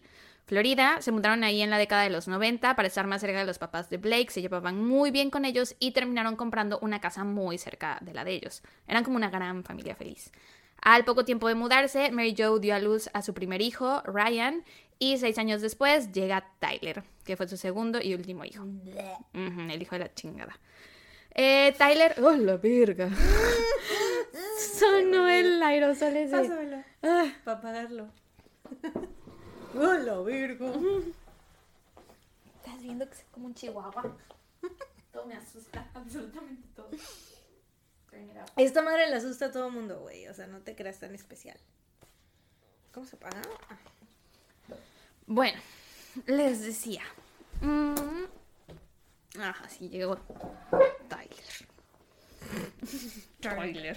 [0.54, 1.00] Florida.
[1.00, 3.58] Se mudaron ahí en la década de los 90 para estar más cerca de los
[3.58, 4.32] papás de Blake.
[4.32, 8.24] Se llevaban muy bien con ellos y terminaron comprando una casa muy cerca de la
[8.24, 8.64] de ellos.
[8.88, 10.32] Eran como una gran familia feliz.
[10.82, 14.64] Al poco tiempo de mudarse, Mary Jo dio a luz a su primer hijo, Ryan,
[14.98, 18.66] y seis años después llega Tyler, que fue su segundo y último hijo.
[19.32, 20.58] El hijo de la chingada.
[21.32, 22.16] Eh, Tyler.
[22.20, 23.08] ¡Oh, la verga!
[24.80, 26.36] Sonó el aerosol ese.
[26.36, 27.28] Pásamelo, Ah.
[27.44, 28.08] para apagarlo.
[29.74, 30.72] Hola, Virgo.
[32.56, 34.16] Estás viendo que soy como un chihuahua.
[35.12, 36.90] Todo me asusta, absolutamente todo.
[38.56, 40.26] Esta madre le asusta a todo el mundo, güey.
[40.28, 41.58] O sea, no te creas tan especial.
[42.92, 43.42] ¿Cómo se apaga?
[43.68, 43.78] Ah.
[45.26, 45.60] Bueno,
[46.26, 47.02] les decía.
[47.60, 48.24] Mm,
[49.40, 50.16] Ajá, sí llegó
[51.08, 51.68] Tyler.
[53.40, 53.96] Tyler.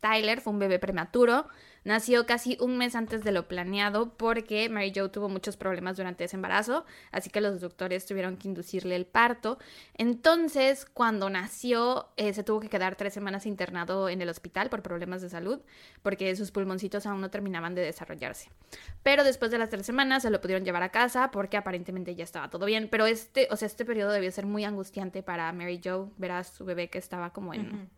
[0.00, 1.48] Tyler fue un bebé prematuro.
[1.84, 6.24] Nació casi un mes antes de lo planeado porque Mary Jo tuvo muchos problemas durante
[6.24, 9.58] ese embarazo, así que los doctores tuvieron que inducirle el parto.
[9.94, 14.82] Entonces, cuando nació, eh, se tuvo que quedar tres semanas internado en el hospital por
[14.82, 15.60] problemas de salud,
[16.02, 18.50] porque sus pulmoncitos aún no terminaban de desarrollarse.
[19.02, 22.24] Pero después de las tres semanas se lo pudieron llevar a casa porque aparentemente ya
[22.24, 22.88] estaba todo bien.
[22.90, 26.44] Pero este, o sea, este periodo debió ser muy angustiante para Mary Jo, ver a
[26.44, 27.90] su bebé que estaba como en...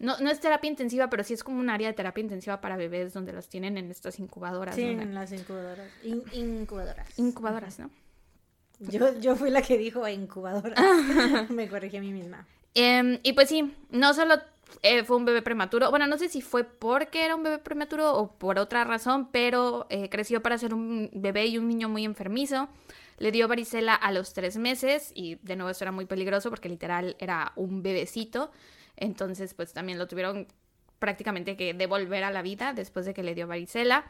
[0.00, 2.76] No, no es terapia intensiva, pero sí es como un área de terapia intensiva para
[2.76, 4.74] bebés donde los tienen en estas incubadoras.
[4.74, 5.86] Sí, en las incubadoras.
[6.02, 7.18] In- incubadoras.
[7.18, 7.90] Incubadoras, ¿no?
[8.80, 10.78] Yo, yo fui la que dijo incubadoras.
[11.50, 12.46] Me corregí a mí misma.
[12.74, 14.36] Em, y pues sí, no solo
[14.82, 18.14] eh, fue un bebé prematuro, bueno, no sé si fue porque era un bebé prematuro
[18.14, 22.04] o por otra razón, pero eh, creció para ser un bebé y un niño muy
[22.04, 22.68] enfermizo.
[23.18, 26.70] Le dio varicela a los tres meses y de nuevo eso era muy peligroso porque
[26.70, 28.50] literal era un bebecito.
[29.00, 30.46] Entonces pues también lo tuvieron
[31.00, 34.04] prácticamente que devolver a la vida después de que le dio varicela.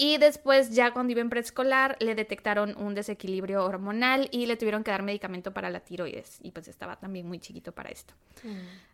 [0.00, 4.84] Y después, ya cuando iba en preescolar, le detectaron un desequilibrio hormonal y le tuvieron
[4.84, 6.38] que dar medicamento para la tiroides.
[6.40, 8.14] Y pues estaba también muy chiquito para esto.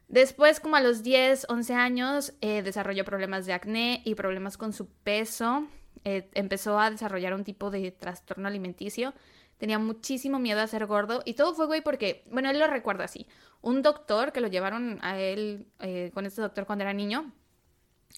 [0.08, 4.72] Después, como a los 10, 11 años, eh, desarrolló problemas de acné y problemas con
[4.72, 5.66] su peso.
[6.04, 9.12] Eh, empezó a desarrollar un tipo de trastorno alimenticio.
[9.58, 11.22] Tenía muchísimo miedo a ser gordo.
[11.24, 13.26] Y todo fue, güey, porque, bueno, él lo recuerda así.
[13.62, 17.32] Un doctor que lo llevaron a él eh, con este doctor cuando era niño.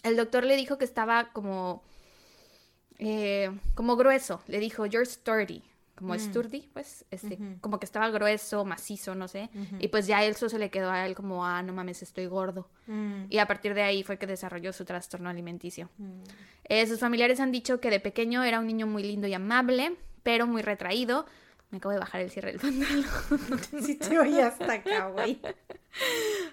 [0.02, 1.82] El doctor le dijo que estaba como
[2.98, 4.42] eh, como grueso.
[4.46, 5.62] Le dijo, you're sturdy.
[5.96, 6.18] Como Mm.
[6.18, 9.48] sturdy, pues, este, como que estaba grueso, macizo, no sé.
[9.78, 12.68] Y pues ya eso se le quedó a él como, ah, no mames, estoy gordo.
[12.86, 15.88] Mm, Y a partir de ahí fue que desarrolló su trastorno alimenticio.
[15.96, 16.22] mm.
[16.68, 19.96] Eh, sus familiares han dicho que de pequeño era un niño muy lindo y amable,
[20.26, 21.24] pero muy retraído.
[21.70, 23.60] Me acabo de bajar el cierre del pantalón.
[23.80, 25.40] Sí te oí hasta acá, güey.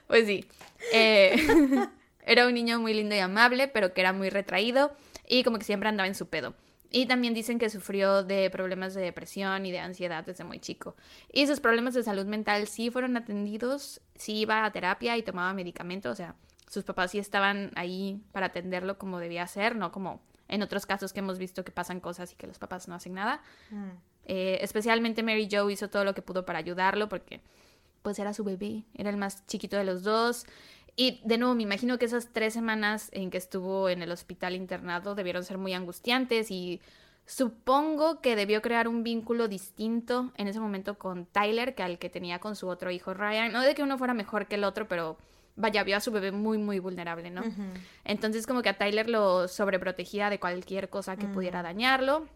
[0.05, 0.45] Pues sí.
[0.93, 1.35] Eh,
[2.23, 4.95] era un niño muy lindo y amable, pero que era muy retraído
[5.27, 6.53] y como que siempre andaba en su pedo.
[6.91, 10.95] Y también dicen que sufrió de problemas de depresión y de ansiedad desde muy chico.
[11.31, 15.51] Y sus problemas de salud mental sí fueron atendidos, sí iba a terapia y tomaba
[15.55, 16.35] medicamento, o sea,
[16.69, 20.21] sus papás sí estaban ahí para atenderlo como debía ser, no como
[20.53, 23.13] en otros casos que hemos visto que pasan cosas y que los papás no hacen
[23.15, 23.41] nada.
[23.71, 23.89] Mm.
[24.25, 27.41] Eh, especialmente Mary Jo hizo todo lo que pudo para ayudarlo porque
[28.03, 30.45] pues era su bebé, era el más chiquito de los dos.
[30.95, 34.53] Y de nuevo, me imagino que esas tres semanas en que estuvo en el hospital
[34.53, 36.81] internado debieron ser muy angustiantes y
[37.25, 42.11] supongo que debió crear un vínculo distinto en ese momento con Tyler que al que
[42.11, 43.51] tenía con su otro hijo Ryan.
[43.51, 45.17] No de que uno fuera mejor que el otro, pero
[45.55, 47.43] vaya, vio a su bebé muy, muy vulnerable, ¿no?
[48.03, 51.33] Entonces como que a Tyler lo sobreprotegía de cualquier cosa que Mm.
[51.33, 52.27] pudiera dañarlo.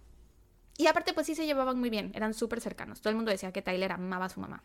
[0.78, 3.02] Y aparte pues sí se llevaban muy bien, eran súper cercanos.
[3.02, 4.64] Todo el mundo decía que Tyler amaba a su mamá.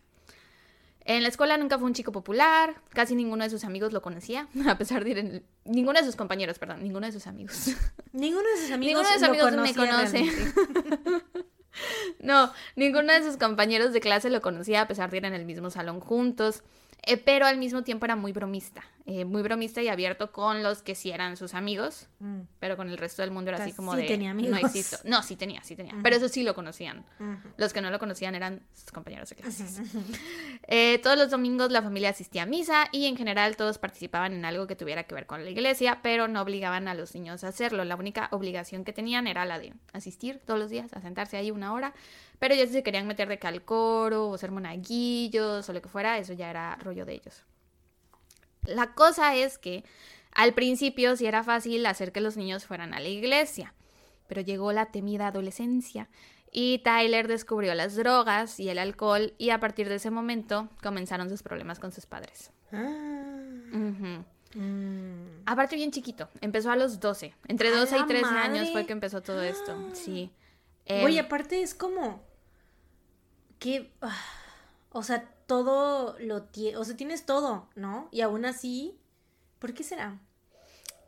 [1.05, 4.47] En la escuela nunca fue un chico popular, casi ninguno de sus amigos lo conocía,
[4.69, 5.43] a pesar de ir en...
[5.65, 7.71] Ninguno de sus compañeros, perdón, ninguno de sus amigos.
[8.12, 10.53] Ninguno de sus amigos, Ninguno de sus lo amigos me conoce.
[12.21, 15.47] No, ninguno de sus compañeros de clase lo conocía a pesar de ir en el
[15.47, 16.62] mismo salón juntos.
[17.05, 20.83] Eh, pero al mismo tiempo era muy bromista, eh, muy bromista y abierto con los
[20.83, 22.43] que sí eran sus amigos, Mm.
[22.61, 24.38] pero con el resto del mundo era O sea, así como sí de tenía no
[24.38, 24.61] amigos.
[24.61, 24.99] existo.
[25.05, 27.05] No, sí tenía, sí tenía, pero eso sí lo conocían.
[27.57, 29.81] Los que no lo conocían eran sus compañeros de clases.
[30.69, 34.45] Eh, todos los domingos la familia asistía a misa y en general todos participaban en
[34.45, 37.49] algo que tuviera que ver con la iglesia, pero no obligaban a los niños a
[37.49, 37.85] hacerlo.
[37.85, 41.51] La única obligación que tenían era la de asistir todos los días, a sentarse ahí
[41.51, 41.95] una hora,
[42.43, 45.81] pero ya si se querían meter de que al coro o ser monaguillos o lo
[45.81, 47.45] que fuera, eso ya era rollo de ellos.
[48.65, 49.85] La cosa es que
[50.33, 53.75] al principio sí era fácil hacer que los niños fueran a la iglesia,
[54.27, 56.09] pero llegó la temida adolescencia
[56.51, 61.29] y Tyler descubrió las drogas y el alcohol y a partir de ese momento comenzaron
[61.29, 62.51] sus problemas con sus padres.
[62.73, 64.19] Ah.
[64.57, 65.43] Mm.
[65.47, 68.39] Aparte bien chiquito, empezó a los 12, entre ¡A 12 y la 13 madre!
[68.41, 70.33] años fue que empezó todo esto, sí.
[70.87, 72.32] Em, Güey, aparte es como
[73.62, 73.90] que,
[74.92, 78.09] o sea, todo lo tiene, o sea, tienes todo, ¿no?
[78.11, 78.96] Y aún así,
[79.59, 80.18] ¿por qué será?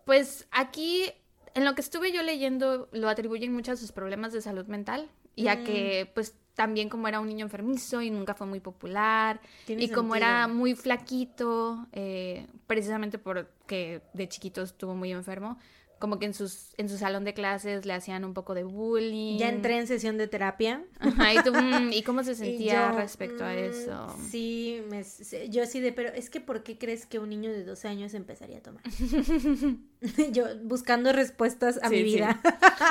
[0.04, 1.10] Pues aquí,
[1.54, 5.10] en lo que estuve yo leyendo, lo atribuyen mucho a sus problemas de salud mental
[5.34, 5.64] y a Mm.
[5.64, 10.14] que, pues, también como era un niño enfermizo y nunca fue muy popular y como
[10.14, 10.16] sentido.
[10.16, 15.58] era muy flaquito, eh, precisamente porque de chiquito estuvo muy enfermo,
[16.04, 19.38] como que en, sus, en su salón de clases le hacían un poco de bullying.
[19.38, 20.84] Ya entré en sesión de terapia.
[20.98, 24.14] Ajá, y, tú, mm, ¿y cómo se sentía yo, respecto a mm, eso?
[24.30, 25.02] Sí, me-
[25.48, 28.12] yo así de, pero es que ¿por qué crees que un niño de 12 años
[28.12, 28.82] empezaría a tomar?
[30.30, 32.16] yo buscando respuestas a Sí, mi sí.
[32.16, 32.38] vida.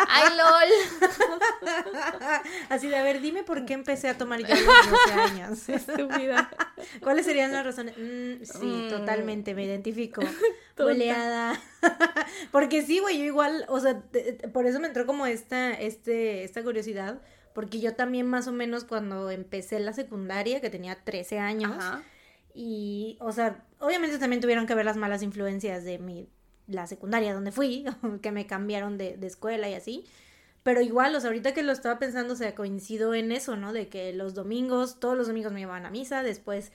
[0.10, 1.70] ¡Ay, lol!
[2.70, 4.66] así de, a ver, dime por qué empecé a tomar yo a los
[5.06, 5.70] 12 años.
[5.70, 6.50] Estúpida.
[7.02, 7.96] ¿Cuáles serían las razones?
[7.96, 10.22] Mm, sí, totalmente, me identifico.
[10.78, 11.60] Boleada.
[12.52, 15.72] porque sí, güey, yo igual, o sea, te- te- por eso me entró como esta,
[15.74, 17.22] este, esta curiosidad,
[17.54, 22.04] porque yo también más o menos cuando empecé la secundaria, que tenía 13 años, Ajá.
[22.54, 26.28] y, o sea, obviamente también tuvieron que ver las malas influencias de mi,
[26.68, 27.86] la secundaria donde fui,
[28.22, 30.06] que me cambiaron de, de escuela y así.
[30.64, 33.74] Pero igual, o sea, ahorita que lo estaba pensando, o sea, coincido en eso, ¿no?
[33.74, 36.72] De que los domingos, todos los domingos me iban a misa, después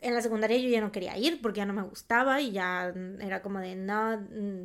[0.00, 2.92] en la secundaria yo ya no quería ir porque ya no me gustaba y ya
[3.20, 4.16] era como de, no,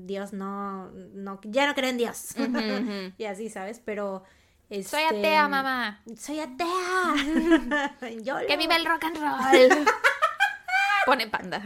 [0.06, 2.36] Dios, no, no, ya no creo en Dios.
[3.18, 3.82] Y así, ¿sabes?
[3.84, 4.24] Pero...
[4.70, 6.02] Soy este, atea, mamá.
[6.18, 7.92] Soy atea.
[8.24, 9.86] Yo ¡Que viva el rock and roll!
[11.06, 11.62] Pone panda.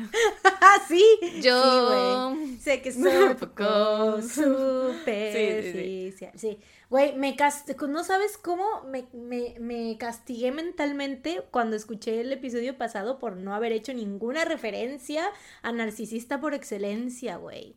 [0.62, 1.04] Ah, sí.
[1.42, 2.58] Yo- Sí.
[2.60, 4.42] Sé que soy un poco Sí,
[5.04, 6.60] sí, sí, sí.
[6.90, 7.70] Güey, me cast...
[7.82, 13.54] no sabes cómo me, me, me castigué mentalmente cuando escuché el episodio pasado por no
[13.54, 15.30] haber hecho ninguna referencia
[15.64, 17.76] a narcisista por excelencia, güey.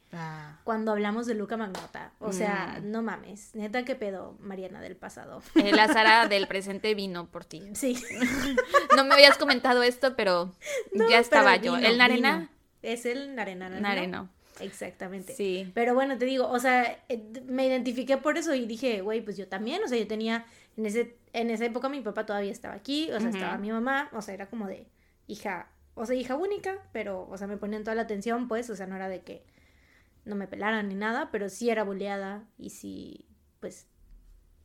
[0.63, 2.13] Cuando hablamos de Luca Magnota.
[2.21, 2.91] O sea, Mm.
[2.91, 3.55] no mames.
[3.55, 5.43] Neta, ¿qué pedo, Mariana del pasado?
[5.57, 7.63] Eh, la Sara del presente vino por ti.
[7.75, 8.01] Sí.
[8.97, 10.53] No me habías comentado esto, pero
[10.93, 11.77] No, ya estaba pero yo.
[11.77, 12.37] ¿El Narena?
[12.39, 12.49] vino.
[12.83, 13.81] Es el Narena, ¿no?
[13.81, 14.29] Nareno.
[14.61, 15.35] Exactamente.
[15.35, 15.71] Sí.
[15.75, 19.37] Pero bueno, te digo, o sea, eh, me identifiqué por eso y dije, güey, pues
[19.37, 20.47] yo también, o sea, yo tenía,
[20.77, 24.11] en, ese, en esa época mi papá todavía estaba aquí, o sea, estaba mi mamá,
[24.13, 24.87] o sea, era como de
[25.27, 28.77] hija, o sea, hija única, pero, o sea, me ponían toda la atención, pues, o
[28.77, 29.45] sea, no era de que
[30.25, 33.27] no me pelaran ni nada, pero sí era bulleada y sí,
[33.61, 33.87] pues,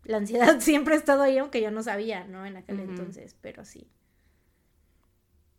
[0.03, 2.45] la ansiedad siempre ha estado ahí, aunque yo no sabía, ¿no?
[2.45, 3.89] En aquel entonces, pero sí.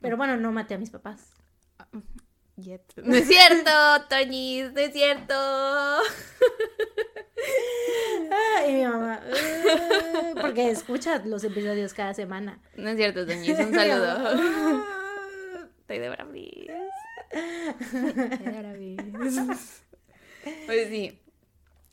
[0.01, 1.33] Pero bueno, no maté a mis papás.
[2.57, 2.83] Yet.
[3.05, 3.71] No es cierto,
[4.09, 5.35] Toñis, no es cierto.
[8.33, 12.59] Ah, y mi mamá, "Eh", porque escucha los episodios cada semana.
[12.77, 14.85] No es cierto, Toñis, un saludo.
[15.81, 16.69] Estoy de bravis.
[17.31, 18.03] Estoy
[18.53, 19.83] de bravis.
[20.67, 21.21] Pues sí.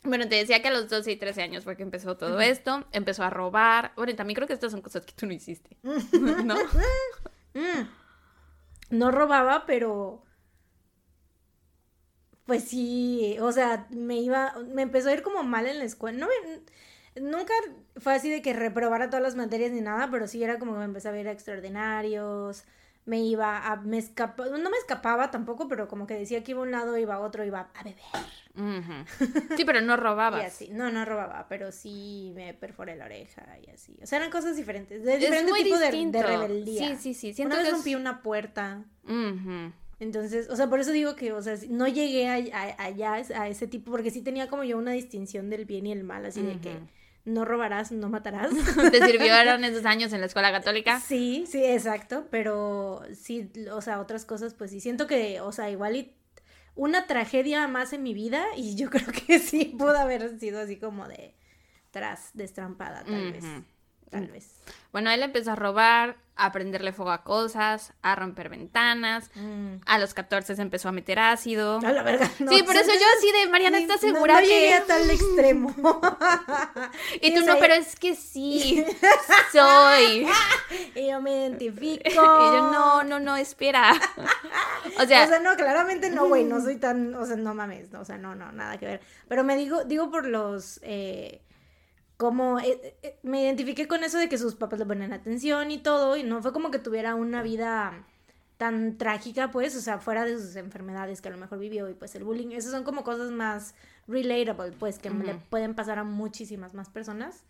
[0.04, 2.86] Bueno, te decía que a los 12 y 13 años fue que empezó todo esto.
[2.92, 3.94] Empezó a robar.
[3.96, 5.78] Bueno, y también creo que estas son cosas que tú no hiciste.
[6.44, 6.56] ¿No?
[7.54, 7.88] Mm.
[8.90, 10.24] No robaba, pero
[12.46, 16.18] pues sí, o sea, me iba, me empezó a ir como mal en la escuela.
[16.18, 17.54] No me- nunca
[17.98, 20.80] fue así de que reprobara todas las materias ni nada, pero sí era como que
[20.80, 22.64] me empecé a ver a extraordinarios.
[23.06, 26.62] Me iba a, me escapaba, no me escapaba tampoco, pero como que decía que iba
[26.62, 27.98] a un lado, iba a otro, iba a beber.
[29.58, 30.46] Sí, pero no Y robabas.
[30.46, 30.70] así.
[30.72, 33.98] No, no robaba, pero sí me perforé la oreja y así.
[34.02, 35.04] O sea, eran cosas diferentes.
[35.04, 36.18] De Es diferente muy tipo de, distinto.
[36.20, 36.88] de rebeldía.
[36.90, 37.34] Sí, sí, sí.
[37.34, 38.84] Siento Una vez que es- rompí una puerta.
[39.04, 39.74] Ujú.
[40.04, 43.48] Entonces, o sea, por eso digo que, o sea, no llegué a, a- allá a
[43.48, 46.42] ese tipo, porque sí tenía como yo una distinción del bien y el mal, así
[46.42, 46.78] de que
[47.26, 48.52] no robarás, no matarás.
[48.92, 51.00] ¿Te sirvieron esos años en la escuela católica?
[51.00, 55.70] Sí, sí, exacto, pero sí, o sea, otras cosas, pues sí, siento que, o sea,
[55.72, 56.14] igual y
[56.76, 60.78] una tragedia más en mi vida y yo creo que sí pudo haber sido así
[60.78, 61.34] como de
[61.92, 63.46] tras, destrampada, tal vez.
[64.14, 64.50] Tal vez.
[64.92, 69.30] Bueno, él empezó a robar, a prenderle fuego a cosas, a romper ventanas.
[69.36, 69.76] Mm.
[69.86, 71.80] A los 14 se empezó a meter ácido.
[71.84, 72.30] A la verga.
[72.40, 74.48] no, sí, por eso yo así de, Mariana, sí, ¿estás no- segura no, que...?
[74.48, 75.74] llegué a tal extremo.
[77.22, 78.86] Y tú no, pero es que sí,
[79.52, 80.28] soy.
[80.96, 82.04] y yo me identifico.
[82.10, 83.94] Y yo, no, no, no, espera.
[85.00, 87.92] O sea, o sea, no, claramente no, güey, no soy tan, o sea, no mames,
[87.92, 89.02] no, o sea, no, no, nada que ver.
[89.28, 91.42] Pero me digo, digo por los, eh,
[92.24, 95.78] como, eh, eh, me identifiqué con eso de que sus papás le ponen atención y
[95.78, 98.06] todo, y no fue como que tuviera una vida
[98.58, 101.94] tan trágica, pues, o sea, fuera de sus enfermedades que a lo mejor vivió y
[101.94, 103.76] pues el bullying, esas son como cosas más
[104.08, 107.44] relatable, pues, que le pueden pasar a muchísimas más personas.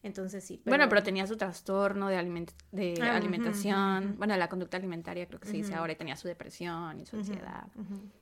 [0.00, 0.62] Entonces sí.
[0.64, 5.40] bueno, pero tenía su trastorno de, aliment- de Ah, alimentación, bueno, la conducta alimentaria creo
[5.40, 7.64] que se dice ahora, y tenía su depresión y su ansiedad.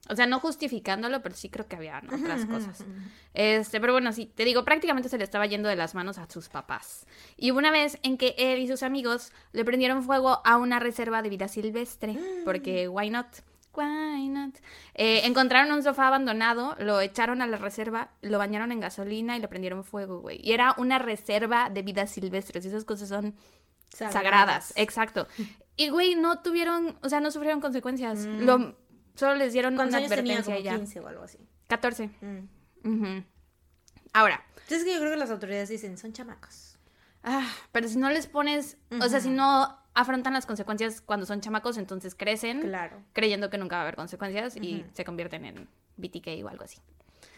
[0.08, 2.16] O sea, no justificándolo, pero sí creo que había ¿no?
[2.16, 2.84] otras cosas.
[3.34, 6.26] Este, pero bueno, sí, te digo, prácticamente se le estaba yendo de las manos a
[6.30, 7.06] sus papás.
[7.36, 10.78] Y hubo una vez en que él y sus amigos le prendieron fuego a una
[10.80, 13.26] reserva de vida silvestre, porque why not?
[13.76, 14.56] Why not?
[14.94, 19.40] Eh, encontraron un sofá abandonado, lo echaron a la reserva, lo bañaron en gasolina y
[19.40, 20.40] le prendieron fuego, güey.
[20.42, 23.34] Y era una reserva de vida silvestres, y esas cosas son
[23.90, 24.72] sagradas.
[24.76, 25.26] Exacto.
[25.76, 28.26] Y, güey, no tuvieron, o sea, no sufrieron consecuencias.
[28.26, 28.40] Mm.
[28.44, 28.76] Lo,
[29.14, 30.38] solo les dieron una ¿Cuántos años tenía?
[30.38, 30.76] advertencia Como y ya.
[30.76, 31.38] 15 o algo así.
[31.68, 32.10] 14.
[32.20, 33.18] Mm.
[34.12, 36.78] Ahora, Entonces que yo creo que las autoridades dicen, son chamacos.
[37.24, 41.40] ah, pero si no les pones, o sea, si no afrontan las consecuencias cuando son
[41.40, 43.02] chamacos, entonces crecen Claro.
[43.12, 46.78] creyendo que nunca va a haber consecuencias y se convierten en BTK o algo así.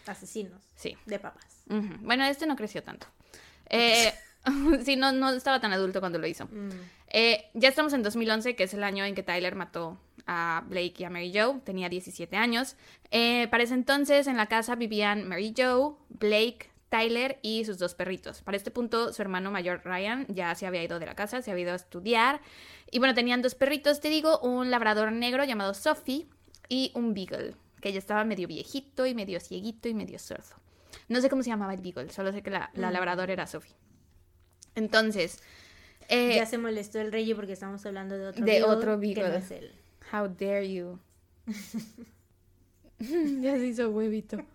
[0.05, 0.95] Asesinos Sí.
[1.05, 1.63] de papás.
[2.01, 3.07] Bueno, este no creció tanto.
[3.69, 4.13] Eh,
[4.83, 6.45] sí, no, no estaba tan adulto cuando lo hizo.
[6.47, 6.69] Mm.
[7.11, 10.95] Eh, ya estamos en 2011, que es el año en que Tyler mató a Blake
[10.97, 11.59] y a Mary Jo.
[11.63, 12.75] Tenía 17 años.
[13.11, 17.95] Eh, para ese entonces, en la casa vivían Mary Jo, Blake, Tyler y sus dos
[17.95, 18.41] perritos.
[18.41, 21.51] Para este punto, su hermano mayor Ryan ya se había ido de la casa, se
[21.51, 22.41] había ido a estudiar.
[22.91, 26.27] Y bueno, tenían dos perritos, te digo, un labrador negro llamado Sophie
[26.67, 30.55] y un beagle, que ya estaba medio viejito y medio cieguito y medio sordo.
[31.07, 33.75] No sé cómo se llamaba el beagle, solo sé que la, la labrador era Sophie.
[34.75, 35.39] Entonces,
[36.07, 39.07] eh, ya se molestó el rey porque estamos hablando de otro de beagle otro que
[39.07, 39.37] no beagle.
[39.37, 39.71] es él.
[40.11, 40.99] How dare you.
[43.41, 44.37] ya se hizo huevito.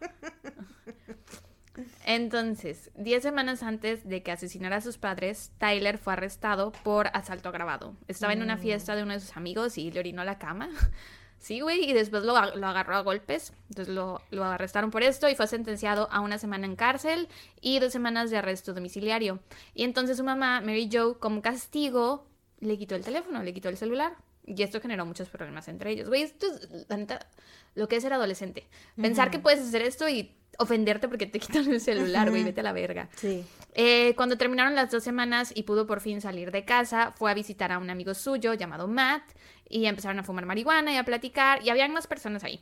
[2.05, 7.49] Entonces, 10 semanas antes de que asesinara a sus padres, Tyler fue arrestado por asalto
[7.49, 7.95] agravado.
[8.09, 8.61] Estaba en una Mm.
[8.61, 10.69] fiesta de uno de sus amigos y le orinó a la cama.
[11.37, 13.53] Sí, güey, y después lo, ag- lo agarró a golpes.
[13.69, 17.29] Entonces lo, lo arrestaron por esto y fue sentenciado a una semana en cárcel
[17.61, 19.41] y dos semanas de arresto domiciliario.
[19.75, 22.27] Y entonces su mamá, Mary Jo, como castigo,
[22.61, 24.15] le quitó el teléfono, le quitó el celular.
[24.47, 26.09] Y esto generó muchos problemas entre ellos.
[26.09, 27.27] Güey, esto es la neta,
[27.75, 28.67] lo que es ser adolescente.
[29.01, 32.49] Pensar que puedes hacer esto y ofenderte porque te quitan el celular, güey, Ujú.
[32.51, 33.09] vete a la verga.
[33.17, 33.45] Sí.
[33.73, 37.35] Eh, cuando terminaron las dos semanas y pudo por fin salir de casa, fue a
[37.35, 39.23] visitar a un amigo suyo llamado Matt
[39.69, 42.61] y empezaron a fumar marihuana y a platicar y habían más personas ahí.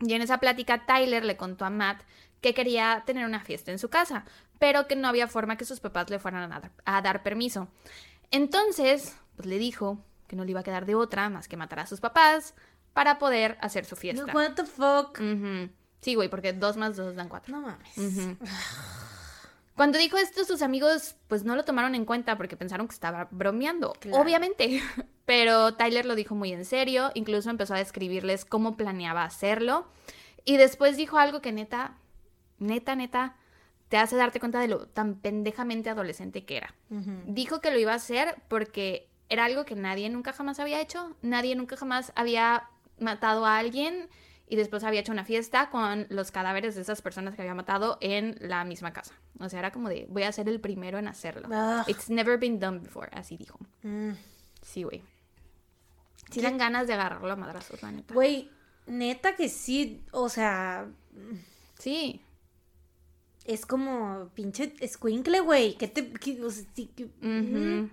[0.00, 2.02] Y en esa plática Tyler le contó a Matt
[2.40, 4.24] que quería tener una fiesta en su casa,
[4.58, 7.68] pero que no había forma que sus papás le fueran a dar, a dar permiso.
[8.30, 11.80] Entonces, pues le dijo que no le iba a quedar de otra más que matar
[11.80, 12.54] a sus papás
[12.92, 14.24] para poder hacer su fiesta.
[14.26, 15.18] No, what the fuck.
[16.00, 17.54] Sí, güey, porque dos más dos dan cuatro.
[17.56, 17.94] No mames.
[19.76, 23.26] Cuando dijo esto, sus amigos pues no lo tomaron en cuenta porque pensaron que estaba
[23.32, 24.18] bromeando, Claro.
[24.22, 24.80] obviamente.
[25.26, 29.88] Pero Tyler lo dijo muy en serio, incluso empezó a describirles cómo planeaba hacerlo.
[30.44, 31.96] Y después dijo algo que neta,
[32.58, 33.36] neta, neta,
[33.88, 36.74] te hace darte cuenta de lo tan pendejamente adolescente que era.
[37.26, 41.16] Dijo que lo iba a hacer porque era algo que nadie nunca jamás había hecho.
[41.22, 44.08] Nadie nunca jamás había matado a alguien
[44.46, 47.96] y después había hecho una fiesta con los cadáveres de esas personas que había matado
[48.00, 49.14] en la misma casa.
[49.40, 51.48] O sea, era como de, voy a ser el primero en hacerlo.
[51.48, 51.84] Ugh.
[51.88, 53.58] It's never been done before, así dijo.
[53.82, 54.10] Mm.
[54.62, 55.02] Sí, güey.
[56.30, 56.42] Sí ¿Qué?
[56.42, 58.14] dan ganas de agarrarlo a madrazos, la neta.
[58.14, 58.50] Güey,
[58.86, 60.86] neta que sí, o sea,
[61.78, 62.20] Sí.
[63.44, 65.74] es como pinche escuincle, güey.
[65.76, 66.12] ¿Qué te...?
[66.12, 66.90] qué- o sea, sí,
[67.22, 67.90] Ujú.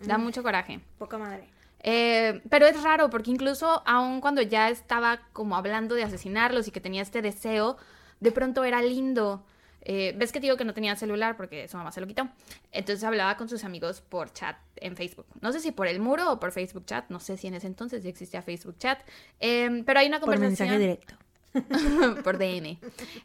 [0.00, 0.80] Da mucho coraje.
[0.98, 1.48] Poca madre.
[1.80, 6.70] Eh, pero es raro porque incluso aun cuando ya estaba como hablando de asesinarlos y
[6.70, 7.76] que tenía este deseo,
[8.20, 9.44] de pronto era lindo.
[9.88, 12.28] Eh, ¿Ves que te digo que no tenía celular porque su mamá se lo quitó?
[12.72, 15.26] Entonces hablaba con sus amigos por chat en Facebook.
[15.40, 17.08] No sé si por el muro o por Facebook chat.
[17.08, 18.98] No sé si en ese entonces ya existía Facebook chat.
[19.38, 20.70] Eh, pero hay una Por conversación...
[20.70, 21.14] mensaje directo.
[22.24, 22.78] por DM.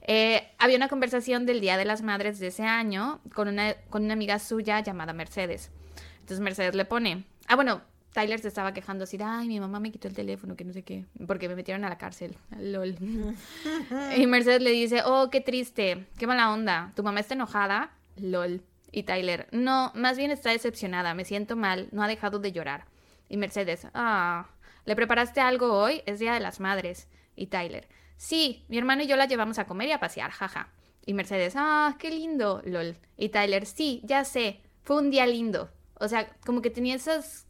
[0.03, 4.03] Eh, había una conversación del Día de las Madres de ese año con una, con
[4.03, 5.71] una amiga suya llamada Mercedes.
[6.31, 7.81] Entonces Mercedes le pone, ah, bueno,
[8.13, 10.71] Tyler se estaba quejando así de, ay, mi mamá me quitó el teléfono, que no
[10.71, 12.37] sé qué, porque me metieron a la cárcel.
[12.57, 12.95] Lol.
[14.15, 17.91] y Mercedes le dice, oh, qué triste, qué mala onda, tu mamá está enojada.
[18.15, 18.61] Lol.
[18.93, 22.85] Y Tyler, no, más bien está decepcionada, me siento mal, no ha dejado de llorar.
[23.27, 24.47] Y Mercedes, ah,
[24.85, 26.01] ¿le preparaste algo hoy?
[26.05, 27.09] Es Día de las Madres.
[27.35, 30.69] Y Tyler, sí, mi hermano y yo la llevamos a comer y a pasear, jaja.
[31.05, 32.95] Y Mercedes, ah, qué lindo, lol.
[33.17, 35.69] Y Tyler, sí, ya sé, fue un día lindo.
[36.01, 37.45] O sea, como que tenía esas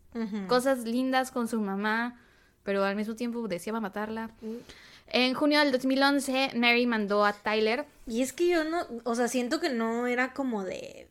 [0.48, 2.20] cosas lindas con su mamá,
[2.64, 4.32] pero al mismo tiempo deseaba matarla.
[4.42, 4.56] Mm.
[5.14, 7.86] En junio del 2011, Mary mandó a Tyler.
[8.06, 11.10] Y es que yo no, o sea, siento que no era como de...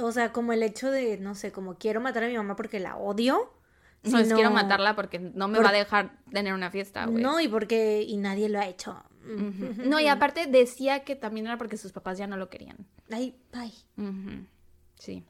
[0.00, 2.80] O sea, como el hecho de, no sé, como quiero matar a mi mamá porque
[2.80, 3.52] la odio.
[4.02, 7.22] No es quiero matarla porque no me va a dejar tener una fiesta, güey.
[7.22, 9.02] No, y porque, y nadie lo ha hecho.
[9.84, 12.76] No, y aparte decía que también era porque sus papás ya no lo querían.
[13.10, 13.72] Ay, ay.
[14.98, 15.24] Sí.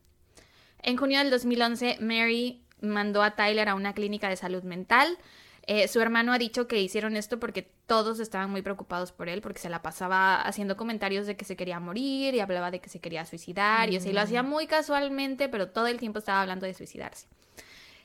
[0.85, 5.19] En junio del 2011, Mary mandó a Tyler a una clínica de salud mental.
[5.67, 9.41] Eh, su hermano ha dicho que hicieron esto porque todos estaban muy preocupados por él,
[9.41, 12.91] porque se la pasaba haciendo comentarios de que se quería morir y hablaba de que
[12.91, 14.49] se quería suicidar, y así lo hacía mm.
[14.49, 17.29] muy casualmente, pero todo el tiempo estaba hablando de suicidarse.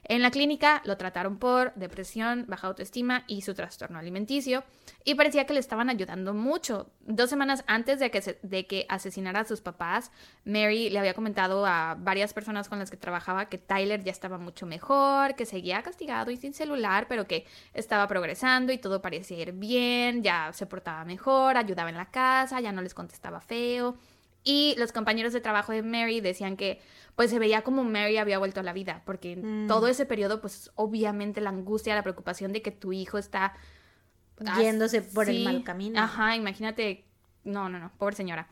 [0.09, 4.63] En la clínica lo trataron por depresión, baja autoestima y su trastorno alimenticio
[5.05, 6.89] y parecía que le estaban ayudando mucho.
[7.01, 10.11] Dos semanas antes de que, de que asesinara a sus papás,
[10.45, 14.39] Mary le había comentado a varias personas con las que trabajaba que Tyler ya estaba
[14.39, 17.45] mucho mejor, que seguía castigado y sin celular, pero que
[17.75, 22.59] estaba progresando y todo parecía ir bien, ya se portaba mejor, ayudaba en la casa,
[22.59, 23.95] ya no les contestaba feo.
[24.49, 26.81] Y los compañeros de trabajo de Mary decían que
[27.15, 29.67] pues se veía como Mary había vuelto a la vida, porque en mm.
[29.67, 33.53] todo ese periodo pues obviamente la angustia, la preocupación de que tu hijo está
[34.57, 36.01] yéndose por el mal camino.
[36.01, 37.05] Ajá, imagínate,
[37.43, 38.47] no, no, no, pobre señora.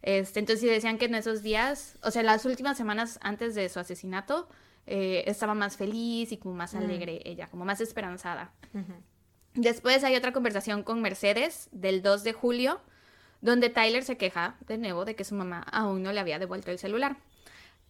[0.00, 3.78] Este, entonces decían que en esos días, o sea, las últimas semanas antes de su
[3.78, 4.48] asesinato,
[4.86, 6.78] eh, estaba más feliz y como más mm.
[6.78, 8.52] alegre ella, como más esperanzada.
[9.52, 12.80] Después hay otra conversación con Mercedes del 2 de julio,
[13.42, 16.70] donde Tyler se queja de nuevo de que su mamá aún no le había devuelto
[16.70, 17.16] el celular.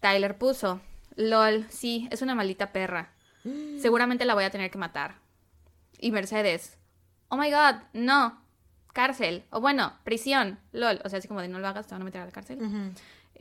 [0.01, 0.81] Tyler puso,
[1.15, 3.13] lol, sí, es una maldita perra.
[3.79, 5.17] Seguramente la voy a tener que matar.
[5.99, 6.79] Y Mercedes,
[7.29, 8.43] oh my god, no,
[8.93, 12.03] cárcel, o bueno, prisión, lol, o sea, así como de no lo hagas, te van
[12.03, 12.59] a meter a la cárcel.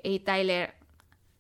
[0.04, 0.76] Y Tyler,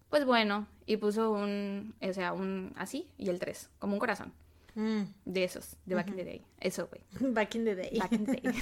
[0.09, 4.33] pues bueno, y puso un, o sea, un así y el 3, como un corazón.
[4.73, 5.01] Mm.
[5.25, 6.45] De esos, de Back in the Day.
[6.61, 7.01] Eso, güey.
[7.33, 7.99] Back in the Day.
[7.99, 8.53] Back in the Day.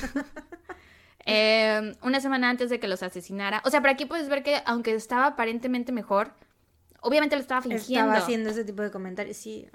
[1.26, 3.62] Em, una semana antes de que los asesinara.
[3.66, 6.34] O sea, por aquí puedes ver que aunque estaba aparentemente mejor,
[7.02, 8.08] obviamente lo estaba fingiendo.
[8.12, 9.68] Estaba haciendo ese tipo de comentarios, sí.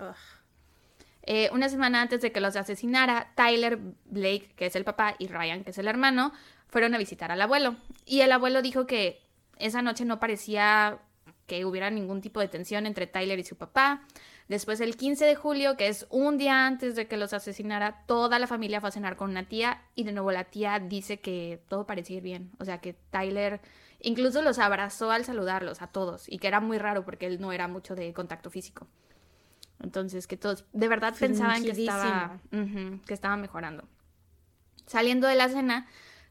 [1.22, 5.28] Eh, una semana antes de que los asesinara, Tyler Blake, que es el papá, y
[5.28, 6.32] Ryan, que es el hermano,
[6.68, 7.76] fueron a visitar al abuelo.
[8.04, 9.22] Y el abuelo dijo que
[9.58, 10.98] esa noche no parecía
[11.46, 14.02] que hubiera ningún tipo de tensión entre Tyler y su papá.
[14.48, 18.38] Después, el 15 de julio, que es un día antes de que los asesinara, toda
[18.38, 21.62] la familia fue a cenar con una tía y de nuevo la tía dice que
[21.68, 22.52] todo parecía ir bien.
[22.58, 23.60] O sea, que Tyler
[24.00, 27.52] incluso los abrazó al saludarlos a todos y que era muy raro porque él no
[27.52, 28.86] era mucho de contacto físico.
[29.82, 33.88] Entonces, que todos de verdad pensaban que estaba, que estaba mejorando.
[34.86, 35.86] Saliendo de la cena,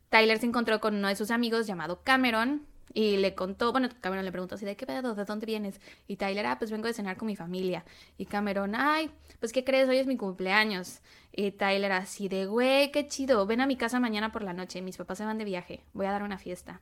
[0.10, 4.24] Tyler se encontró con uno de sus amigos llamado Cameron, y le contó, bueno, Cameron
[4.24, 5.16] le preguntó así, ¿de qué pedo?
[5.16, 5.82] ¿De dónde vienes?
[6.08, 7.84] Y Tyler, ah, pues vengo de cenar con mi familia.
[8.18, 9.90] Y Cameron, ay, pues ¿qué crees?
[9.90, 11.02] Hoy es mi cumpleaños.
[11.32, 14.82] Y Tyler así de, güey, qué chido, ven a mi casa mañana por la noche,
[14.82, 16.82] mis papás se van de viaje, voy a dar una fiesta.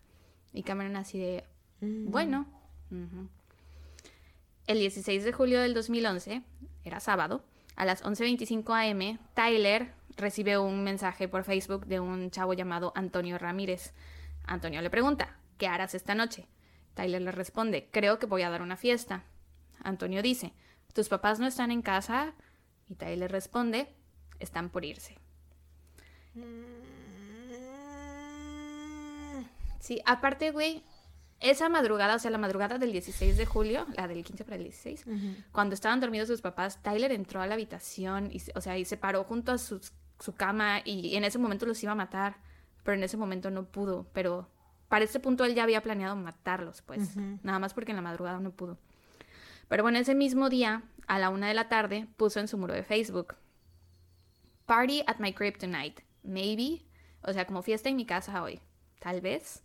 [0.54, 1.46] Y Cameron así de,
[1.80, 2.12] mm.
[2.12, 2.46] bueno.
[4.68, 6.42] El 16 de julio del 2011,
[6.84, 7.44] era sábado,
[7.78, 13.38] a las 11.25 am, Tyler recibe un mensaje por Facebook de un chavo llamado Antonio
[13.38, 13.94] Ramírez.
[14.46, 16.48] Antonio le pregunta, ¿qué harás esta noche?
[16.96, 19.26] Tyler le responde, creo que voy a dar una fiesta.
[19.84, 20.54] Antonio dice,
[20.92, 22.34] ¿tus papás no están en casa?
[22.90, 23.94] Y Tyler responde,
[24.40, 25.20] están por irse.
[29.80, 30.84] Sí, aparte, güey,
[31.40, 34.64] esa madrugada, o sea, la madrugada del 16 de julio, la del 15 para el
[34.64, 35.06] 16,
[35.52, 38.98] cuando estaban dormidos sus papás, Tyler entró a la habitación, y, o sea, y se
[38.98, 39.80] paró junto a su,
[40.20, 42.38] su cama y en ese momento los iba a matar,
[42.84, 44.50] pero en ese momento no pudo, pero
[44.92, 48.42] para ese punto él ya había planeado matarlos, pues, nada más porque en la madrugada
[48.42, 48.78] no pudo.
[49.70, 52.74] Pero bueno, ese mismo día, a la una de la tarde, puso en su muro
[52.74, 53.36] de Facebook,
[54.66, 56.82] Party at my crib tonight, maybe,
[57.22, 58.60] o sea, como fiesta en mi casa hoy,
[59.00, 59.64] tal vez.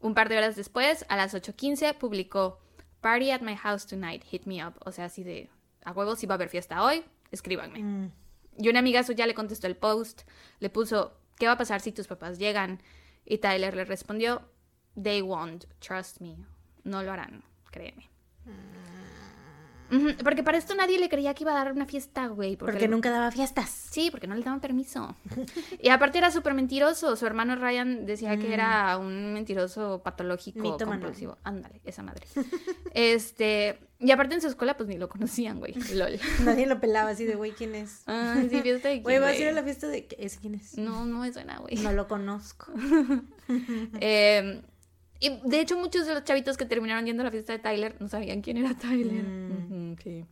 [0.00, 2.58] Un par de horas después, a las 8.15, publicó
[3.02, 5.50] Party at my house tonight, hit me up, o sea, así de,
[5.84, 7.82] a huevos, si va a haber fiesta hoy, escríbanme.
[7.82, 8.12] Mm.
[8.60, 10.22] Y una amiga suya le contestó el post,
[10.58, 12.80] le puso, ¿qué va a pasar si tus papás llegan?
[13.26, 14.48] Y Tyler le respondió,
[15.00, 16.36] They won't, trust me.
[16.84, 18.10] No lo harán, créeme.
[19.92, 22.56] Ujú, Porque para esto nadie le creía que iba a dar una fiesta, güey.
[22.56, 23.68] Porque nunca daba fiestas.
[23.68, 25.14] Sí, porque no le daban permiso.
[25.82, 27.14] y aparte era súper mentiroso.
[27.16, 31.00] Su hermano Ryan decía que era un mentiroso patológico Mitómano.
[31.02, 31.38] compulsivo.
[31.44, 32.26] Ándale, esa madre.
[32.92, 35.74] este, y aparte en su escuela pues ni lo conocían, güey.
[35.94, 36.18] LOL.
[36.44, 38.02] Nadie lo pelaba así de, güey, ¿quién es?
[38.06, 40.08] Ay, sí, fiesta de Güey, vas a ir a la fiesta de...
[40.18, 40.76] ¿Ese quién es?
[40.78, 41.76] No, no me suena, güey.
[41.76, 42.72] No lo conozco.
[44.00, 44.62] Eh,
[45.20, 47.96] y de hecho, muchos de los chavitos que terminaron yendo a la fiesta de Tyler
[48.00, 49.22] no sabían quién era Tyler.
[49.22, 49.96] Mm.
[50.02, 50.24] Sí.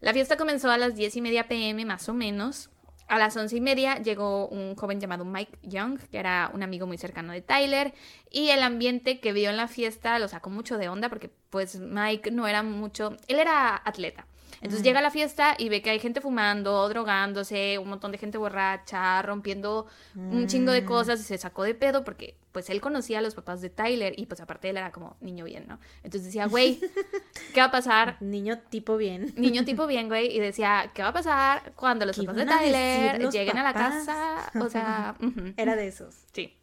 [0.00, 2.70] La fiesta comenzó a las 10 y media pm, más o menos.
[3.08, 6.88] A las once y media llegó un joven llamado Mike Young, que era un amigo
[6.88, 7.94] muy cercano de Tyler,
[8.30, 11.78] y el ambiente que vio en la fiesta lo sacó mucho de onda porque pues
[11.78, 14.26] Mike no era mucho, él era atleta.
[14.56, 18.18] Entonces llega a la fiesta y ve que hay gente fumando, drogándose, un montón de
[18.18, 22.80] gente borracha, rompiendo un chingo de cosas y se sacó de pedo porque pues él
[22.80, 25.78] conocía a los papás de Tyler y pues aparte él era como niño bien, ¿no?
[26.02, 26.80] Entonces decía, güey,
[27.52, 28.16] ¿qué va a pasar?
[28.20, 29.34] Niño tipo bien.
[29.36, 32.46] Niño tipo bien, güey, y decía, ¿qué va a pasar cuando los ¿Qué papás de
[32.46, 34.50] Tyler lleguen a la casa?
[34.60, 35.16] O sea.
[35.58, 36.14] Era de esos.
[36.32, 36.56] Sí.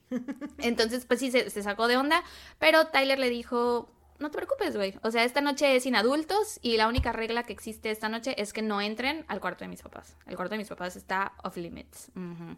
[0.58, 2.24] Entonces, pues sí, se, se sacó de onda,
[2.58, 3.92] pero Tyler le dijo,
[4.24, 4.96] no te preocupes, güey.
[5.04, 8.42] O sea, esta noche es sin adultos y la única regla que existe esta noche
[8.42, 10.16] es que no entren al cuarto de mis papás.
[10.26, 12.10] El cuarto de mis papás está off limits.
[12.16, 12.54] Mm,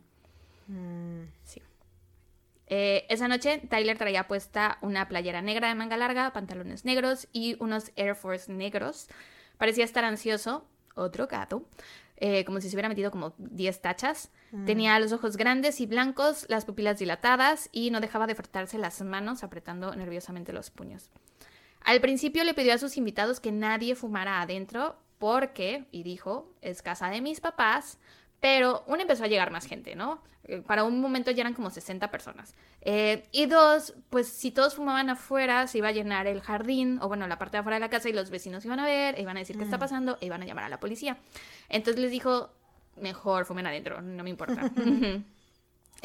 [1.44, 1.62] Sí.
[2.68, 7.58] Eh, esa noche Tyler traía puesta una playera negra de manga larga, pantalones negros y
[7.60, 9.08] unos Air Force negros.
[9.58, 11.68] Parecía estar ansioso, otro gato,
[12.18, 14.32] eh, como si se hubiera metido como 10 tachas.
[14.66, 19.02] Tenía los ojos grandes y blancos, las pupilas dilatadas y no dejaba de frotarse las
[19.02, 21.10] manos apretando nerviosamente los puños.
[21.86, 26.82] Al principio le pidió a sus invitados que nadie fumara adentro porque, y dijo, es
[26.82, 28.00] casa de mis papás,
[28.40, 30.22] pero uno empezó a llegar más gente, ¿no?
[30.44, 32.56] Eh, Para un momento ya eran como 60 personas.
[32.82, 37.08] Eh, y dos, pues si todos fumaban afuera, se iba a llenar el jardín, o
[37.08, 39.22] bueno, la parte de afuera de la casa, y los vecinos iban a ver, e
[39.22, 41.18] iban a decir qué está pasando, e iban a llamar a la policía.
[41.70, 42.52] Entonces les dijo,
[43.00, 44.72] mejor fumen adentro, no me importa.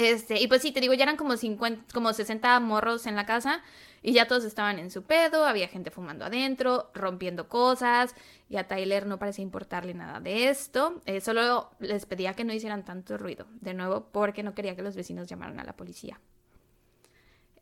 [0.00, 3.26] Este, y pues sí, te digo, ya eran como 50, como 60 morros en la
[3.26, 3.62] casa
[4.02, 8.14] y ya todos estaban en su pedo, había gente fumando adentro, rompiendo cosas
[8.48, 12.54] y a Tyler no parecía importarle nada de esto, eh, solo les pedía que no
[12.54, 16.18] hicieran tanto ruido, de nuevo, porque no quería que los vecinos llamaran a la policía.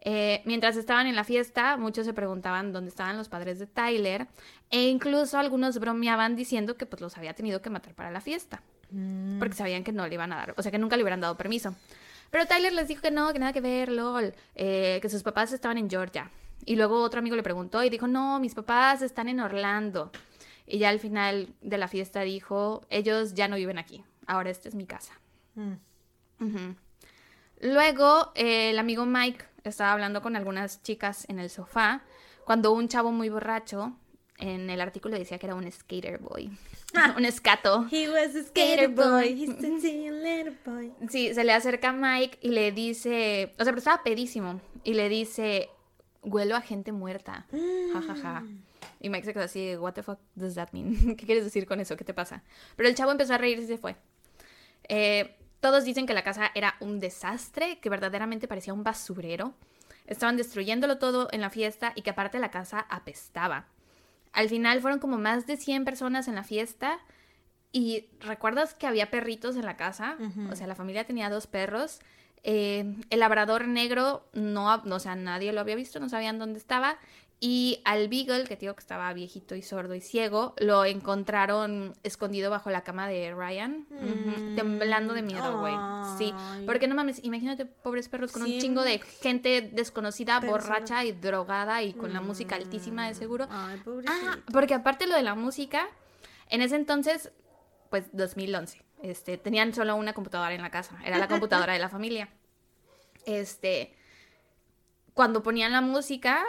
[0.01, 4.29] Eh, mientras estaban en la fiesta, muchos se preguntaban dónde estaban los padres de Tyler
[4.71, 8.63] e incluso algunos bromeaban diciendo que pues los había tenido que matar para la fiesta
[8.93, 9.41] mm.
[9.41, 11.37] porque sabían que no le iban a dar, o sea, que nunca le hubieran dado
[11.37, 11.75] permiso.
[12.31, 15.53] Pero Tyler les dijo que no, que nada que ver, lol, eh, que sus papás
[15.53, 16.31] estaban en Georgia.
[16.65, 20.11] Y luego otro amigo le preguntó y dijo, no, mis papás están en Orlando.
[20.67, 24.69] Y ya al final de la fiesta dijo, ellos ya no viven aquí, ahora esta
[24.69, 25.19] es mi casa.
[25.55, 26.77] Mm.
[27.61, 32.03] Luego, eh, el amigo Mike estaba hablando con algunas chicas en el sofá
[32.45, 33.97] cuando un chavo muy borracho,
[34.39, 36.51] en el artículo decía que era un skater boy,
[37.17, 37.87] un escato.
[37.91, 39.29] He was a skater boy.
[39.43, 40.93] He's a little boy.
[41.09, 44.95] Sí, se le acerca a Mike y le dice, o sea, pero estaba pedísimo, y
[44.95, 45.69] le dice,
[46.23, 47.47] huelo a gente muerta,
[47.93, 48.45] ja, ja, ja.
[49.01, 50.97] Y Mike se quedó así, what the fuck does that mean?
[51.17, 51.97] ¿Qué quieres decir con eso?
[51.97, 52.43] ¿Qué te pasa?
[52.77, 53.97] Pero el chavo empezó a reírse y se fue.
[54.89, 59.55] Eh, todos dicen que la casa era un desastre, que verdaderamente parecía un basurero.
[60.07, 63.67] Estaban destruyéndolo todo en la fiesta y que aparte la casa apestaba.
[64.39, 67.01] Al final fueron como más de 100 personas en la fiesta
[67.73, 70.17] y recuerdas que había perritos en la casa,
[70.49, 71.99] o sea, la familia tenía dos perros.
[72.45, 76.61] Eh, el labrador negro, no, no, o sea, nadie lo había visto, no sabían dónde
[76.61, 76.99] estaba.
[77.41, 82.51] Y al Beagle, que digo que estaba viejito y sordo y ciego, lo encontraron escondido
[82.51, 84.57] bajo la cama de Ryan, Mm.
[84.57, 85.75] temblando de miedo, güey.
[86.19, 86.35] Sí,
[86.67, 91.81] porque no mames, imagínate pobres perros con un chingo de gente desconocida, borracha y drogada
[91.85, 93.47] y con la música altísima de seguro.
[93.51, 93.81] Ay.
[94.09, 95.87] Ah, porque aparte lo de la música,
[96.49, 97.31] en ese entonces,
[97.89, 101.89] pues 2011, este, tenían solo una computadora en la casa, era la computadora de la
[101.89, 102.29] familia.
[103.27, 103.95] Este,
[105.13, 106.43] cuando ponían la música,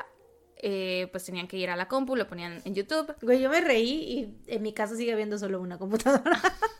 [0.61, 3.15] eh, pues tenían que ir a la compu, lo ponían en YouTube.
[3.21, 3.89] Güey, yo me reí
[4.47, 6.39] y en mi casa sigue habiendo solo una computadora.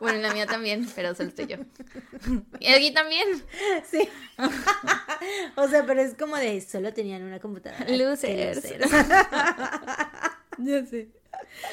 [0.00, 1.56] Bueno, en la mía también, pero solo estoy yo.
[2.60, 3.26] Y aquí también.
[3.84, 4.08] Sí.
[5.56, 7.84] o sea, pero es como de solo tenían una computadora.
[7.88, 8.62] Losers.
[10.58, 11.08] Ya sé.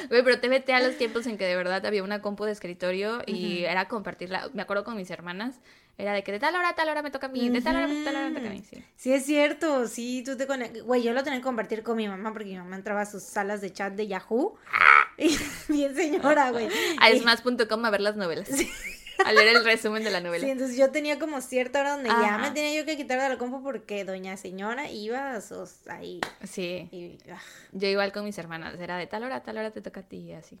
[0.08, 2.52] Güey, pero te vete a los tiempos en que de verdad había una compu de
[2.52, 4.50] escritorio y era compartirla.
[4.54, 5.60] Me acuerdo con mis hermanas.
[5.98, 7.74] Era de que de tal hora a tal hora me toca a mí, de tal
[7.76, 8.84] hora a tal hora me toca a mí, sí.
[8.96, 10.82] Sí, es cierto, sí, tú te conectas.
[10.82, 13.22] Güey, yo lo tenía que compartir con mi mamá porque mi mamá entraba a sus
[13.22, 14.56] salas de chat de Yahoo.
[15.18, 15.34] Y
[15.72, 16.68] bien señora, güey.
[17.00, 18.50] A esmas.com a ver las novelas.
[19.24, 20.44] Al ver el resumen de la novela.
[20.44, 22.38] Sí, entonces yo tenía como cierta hora donde ya Ajá.
[22.38, 26.20] me tenía yo que quitar de la compu porque doña señora iba sos, ahí.
[26.44, 26.88] Sí.
[26.92, 27.40] y, ah.
[27.72, 28.78] Yo igual con mis hermanas.
[28.78, 30.58] Era de tal hora, tal hora te toca a ti y así.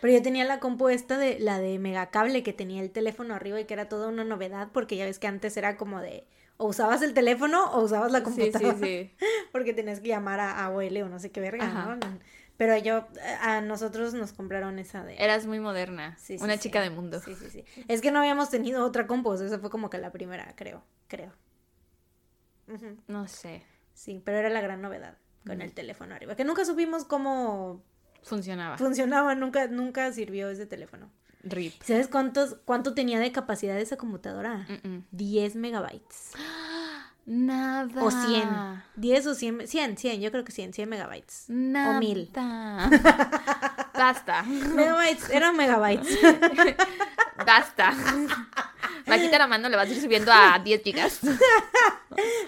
[0.00, 3.60] Pero yo tenía la compu esta de la de megacable que tenía el teléfono arriba
[3.60, 6.24] y que era toda una novedad porque ya ves que antes era como de
[6.56, 8.76] o usabas el teléfono o usabas la Sí, computadora.
[8.78, 9.26] sí, sí.
[9.52, 11.66] Porque tenías que llamar a AOL o no sé qué verga.
[11.66, 11.98] ¿no?
[12.56, 13.06] Pero yo,
[13.40, 15.16] a nosotros nos compraron esa de...
[15.16, 16.16] Eras muy moderna.
[16.18, 16.60] Sí, sí, una sí.
[16.60, 17.20] chica de mundo.
[17.20, 17.64] Sí, sí, sí.
[17.88, 21.32] Es que no habíamos tenido otra sea, esa fue como que la primera, creo, creo.
[23.08, 23.62] No sé.
[23.92, 27.82] Sí, pero era la gran novedad con el teléfono arriba, que nunca supimos cómo
[28.22, 28.78] Funcionaba.
[28.78, 31.10] funcionaba, nunca, nunca sirvió ese teléfono.
[31.42, 31.82] RIP.
[31.82, 34.66] ¿Sabes cuántos, cuánto tenía de capacidad esa computadora?
[34.68, 35.04] Mm-mm.
[35.10, 36.32] 10 megabytes.
[37.26, 38.04] Nada.
[38.04, 38.82] O 100.
[38.96, 41.44] 10 o 100, 100, 100, yo creo que 100, 100 megabytes.
[41.48, 41.96] Nada.
[41.96, 42.30] O 1000.
[43.94, 44.42] Basta.
[44.42, 46.18] Megabytes, eran megabytes.
[47.46, 47.92] Basta.
[49.06, 51.20] Vaquita la mano le vas a ir subiendo a 10 gigas.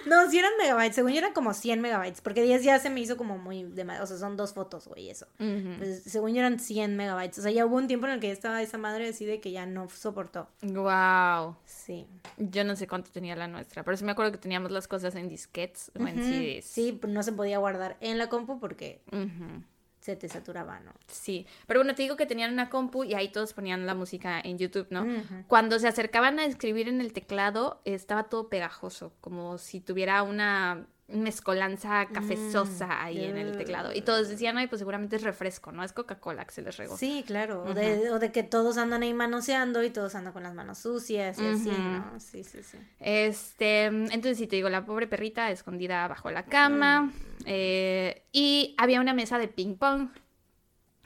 [0.05, 3.01] No, sí eran megabytes, según yo eran como 100 megabytes, porque 10 ya se me
[3.01, 5.27] hizo como muy, de o sea, son dos fotos, güey, eso.
[5.39, 5.75] Ujú.
[5.77, 8.27] Pues, según yo eran 100 megabytes, o sea, ya hubo un tiempo en el que
[8.27, 10.47] ya estaba esa madre decide que ya no soportó.
[10.61, 11.57] Wow.
[11.65, 12.07] Sí.
[12.37, 15.15] Yo no sé cuánto tenía la nuestra, pero sí me acuerdo que teníamos las cosas
[15.15, 16.17] en disquetes o en.
[16.17, 16.65] CDs.
[16.65, 19.01] Sí, no se podía guardar en la compu porque
[19.99, 20.93] se te saturaba, ¿no?
[21.07, 24.39] Sí, pero bueno, te digo que tenían una compu y ahí todos ponían la música
[24.39, 25.05] en YouTube, ¿no?
[25.47, 30.87] Cuando se acercaban a escribir en el teclado, estaba todo pegajoso, como si tuviera una
[31.09, 33.93] mezcolanza cafezosa ahí en el teclado.
[33.93, 35.83] Y todos decían, ay, pues seguramente es refresco, ¿no?
[35.83, 36.97] Es Coca-Cola que se les regó.
[36.97, 37.63] Sí, claro.
[37.63, 40.79] O, de, o de que todos andan ahí manoseando y todos andan con las manos
[40.79, 41.69] sucias y así.
[41.69, 42.19] ¿no?
[42.19, 42.77] Sí, sí, sí.
[42.99, 47.13] Este, entonces sí te digo, la pobre perrita escondida bajo la cama.
[47.45, 50.09] eh, y había una mesa de ping pong.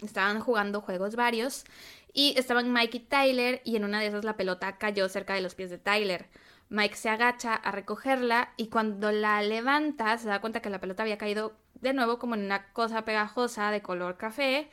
[0.02, 1.64] Estaban jugando juegos varios.
[2.12, 3.62] Y estaban Mike y Tyler.
[3.64, 6.26] Y en una de esas la pelota cayó cerca de los pies de Tyler.
[6.72, 8.54] Mike se agacha a recogerla.
[8.56, 12.36] Y cuando la levanta, se da cuenta que la pelota había caído de nuevo como
[12.36, 14.70] en una cosa pegajosa de color café.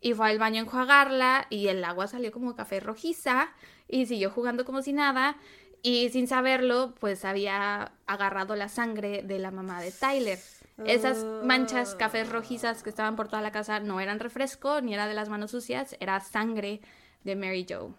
[0.00, 1.46] Y fue al baño a enjuagarla.
[1.50, 3.48] Y el agua salió como café rojiza.
[3.88, 5.36] Y siguió jugando como si nada.
[5.82, 10.38] Y sin saberlo, pues había agarrado la sangre de la mamá de Tyler.
[10.84, 15.08] Esas manchas cafés rojizas que estaban por toda la casa no eran refresco ni era
[15.08, 16.80] de las manos sucias, era sangre
[17.24, 17.90] de Mary Joe.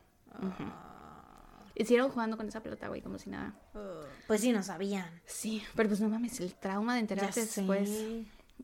[1.81, 3.53] Hicieron jugando con esa pelota, güey, como si nada.
[4.27, 5.09] Pues sí, no sabían.
[5.25, 7.89] Sí, pero pues no mames, el trauma de enterarte después.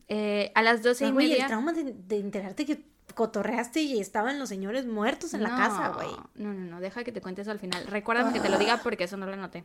[0.08, 1.42] Eh, a las doce y Ah, güey, media.
[1.44, 5.56] el trauma de, de enterarte que cotorreaste y estaban los señores muertos en la No,
[5.56, 6.08] casa, güey.
[6.36, 7.86] No, no, no, deja que te cuente eso al final.
[7.86, 9.64] Recuérdame que te lo diga porque eso no lo noté.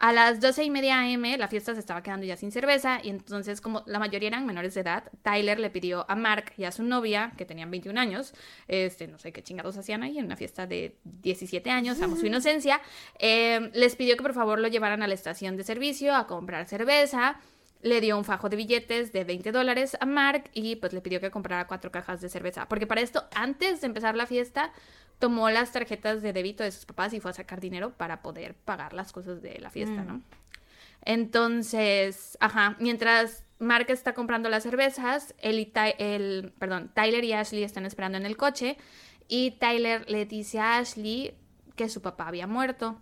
[0.00, 3.08] A las doce y media am la fiesta se estaba quedando ya sin cerveza y
[3.08, 6.70] entonces como la mayoría eran menores de edad, Tyler le pidió a Mark y a
[6.70, 8.32] su novia, que tenían 21 años,
[8.68, 12.26] este, no sé qué chingados hacían ahí en una fiesta de 17 años, amo su
[12.26, 12.80] inocencia,
[13.18, 16.68] eh, les pidió que por favor lo llevaran a la estación de servicio a comprar
[16.68, 17.40] cerveza.
[17.82, 21.20] Le dio un fajo de billetes de 20 dólares a Mark y pues le pidió
[21.20, 22.66] que comprara cuatro cajas de cerveza.
[22.68, 24.72] Porque para esto, antes de empezar la fiesta,
[25.20, 28.54] tomó las tarjetas de débito de sus papás y fue a sacar dinero para poder
[28.54, 30.22] pagar las cosas de la fiesta, ¿no?
[31.04, 37.32] Entonces, ajá, mientras Mark está comprando las cervezas, él y Ty- el, perdón, Tyler y
[37.32, 38.76] Ashley están esperando en el coche
[39.26, 41.34] y Tyler le dice a Ashley
[41.76, 43.00] que su papá había muerto.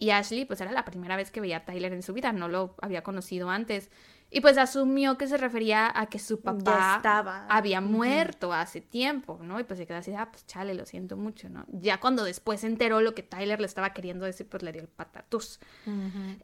[0.00, 2.46] Y Ashley, pues era la primera vez que veía a Tyler en su vida, no
[2.46, 3.90] lo había conocido antes.
[4.30, 7.46] Y pues asumió que se refería a que su papá estaba.
[7.48, 9.58] había muerto hace tiempo, ¿no?
[9.58, 11.66] Y pues se quedó así, ah, pues chale, lo siento mucho, ¿no?
[11.72, 14.82] Ya cuando después se enteró lo que Tyler le estaba queriendo decir, pues le dio
[14.82, 15.58] el patatús.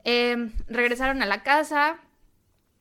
[0.02, 2.00] Eh, regresaron a la casa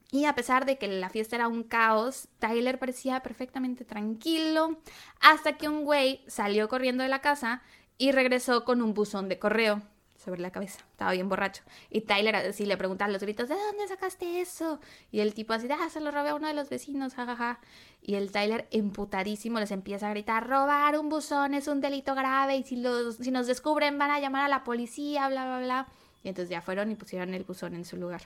[0.10, 4.80] y a pesar de que la fiesta era un caos, Tyler parecía perfectamente tranquilo
[5.20, 7.62] hasta que un güey salió corriendo de la casa
[8.00, 9.84] y regresó con un buzón de correo
[10.24, 10.80] sobre la cabeza.
[10.92, 11.64] Estaba bien borracho.
[11.90, 14.80] Y Tyler así le pregunta a los gritos, ¿de dónde sacaste eso?
[15.12, 17.60] Y el tipo así, ah, se lo robé a uno de los vecinos, jajaja.
[18.02, 22.58] Y el Tyler, emputadísimo, les empieza a gritar, robar un buzón es un delito grave
[22.58, 25.88] y si, los, si nos descubren van a llamar a la policía, bla, bla, bla.
[26.24, 28.22] Y entonces ya fueron y pusieron el buzón en su lugar.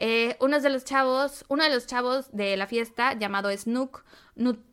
[0.00, 4.04] Eh, uno de los chavos, uno de los chavos de la fiesta, llamado Snook,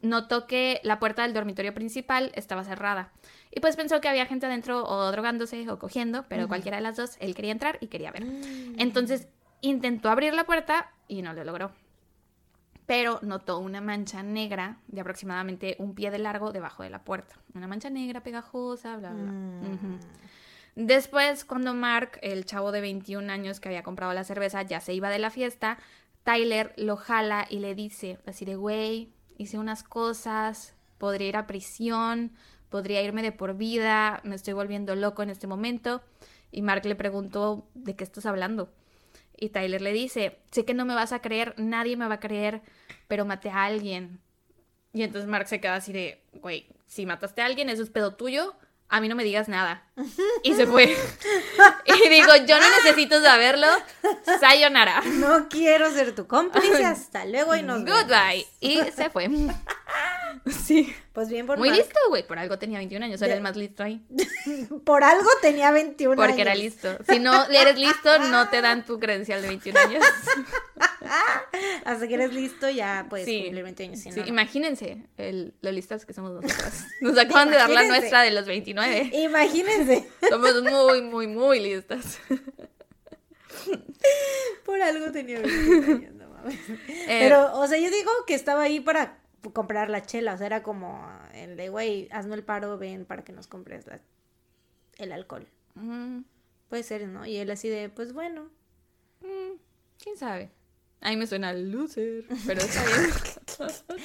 [0.01, 3.11] notó que la puerta del dormitorio principal estaba cerrada.
[3.55, 6.97] Y pues pensó que había gente adentro o drogándose o cogiendo, pero cualquiera de las
[6.97, 8.23] dos, él quería entrar y quería ver.
[8.77, 9.29] Entonces
[9.61, 11.71] intentó abrir la puerta y no lo logró.
[12.85, 17.39] Pero notó una mancha negra de aproximadamente un pie de largo debajo de la puerta.
[17.53, 19.69] Una mancha negra pegajosa, bla, bla, bla.
[19.69, 19.99] Ujú.
[20.75, 24.93] Después, cuando Mark, el chavo de 21 años que había comprado la cerveza, ya se
[24.93, 25.77] iba de la fiesta,
[26.25, 31.47] Tyler lo jala y le dice, así de, güey, hice unas cosas, podría ir a
[31.47, 32.33] prisión,
[32.69, 36.01] podría irme de por vida, me estoy volviendo loco en este momento.
[36.51, 38.69] Y Mark le preguntó, ¿de qué estás hablando?
[39.37, 42.19] Y Tyler le dice, sé que no me vas a creer, nadie me va a
[42.19, 42.61] creer,
[43.07, 44.19] pero maté a alguien.
[44.93, 48.15] Y entonces Mark se queda así de, güey, si mataste a alguien, eso es pedo
[48.15, 48.55] tuyo,
[48.87, 49.83] a mí no me digas nada.
[50.43, 50.83] Y se fue.
[51.85, 53.67] y digo, yo no necesito saberlo.
[54.39, 55.01] Sayonara.
[55.05, 56.85] No quiero ser tu cómplice.
[56.85, 58.03] Hasta luego y nos vemos.
[58.03, 58.47] Goodbye.
[58.59, 59.29] Y se fue.
[60.65, 60.93] Sí.
[61.11, 61.79] Pues bien por Muy Mark.
[61.81, 62.25] listo, güey.
[62.27, 63.21] Por algo tenía 21 años.
[63.21, 64.05] Era De- el más listo ahí.
[64.85, 66.39] Por algo tenía 21 Porque años.
[66.41, 66.97] era listo.
[67.09, 70.03] Si no eres listo, no te dan tu credencial de 21 años.
[71.85, 73.41] Hasta que eres listo ya puedes Sí.
[73.43, 73.99] cumplir 20 años.
[73.99, 76.85] si Sí, no, imagínense el- lo listas que somos nosotras.
[77.01, 79.11] Nos acaban de dar la nuestra de los 29.
[79.13, 80.07] Imagínense.
[80.29, 82.19] Somos muy, muy, muy listas.
[84.65, 86.55] Por algo tenía 21 años, no mames.
[86.87, 89.17] Eh, Pero, o sea, yo digo que estaba ahí para
[89.53, 90.33] comprar la chela.
[90.33, 93.85] O sea, era como el de, güey, hazme el paro, ven para que nos compres
[93.87, 93.99] la-
[94.97, 95.47] el alcohol.
[95.75, 96.19] mm,
[96.69, 97.25] Puede ser, ¿no?
[97.25, 98.49] Y él así de, pues bueno.
[99.21, 99.57] mm,
[100.01, 100.49] ¿Quién sabe?
[101.01, 103.09] A mí me suena loser, pero está bien.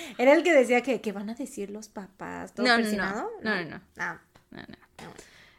[0.19, 2.53] Era el que decía que, que van a decir los papás.
[2.55, 3.31] ¿Todo No, no, no.
[3.43, 3.81] No, no, no.
[3.97, 4.21] Ah,
[4.51, 4.77] No, no.
[4.99, 5.05] ah.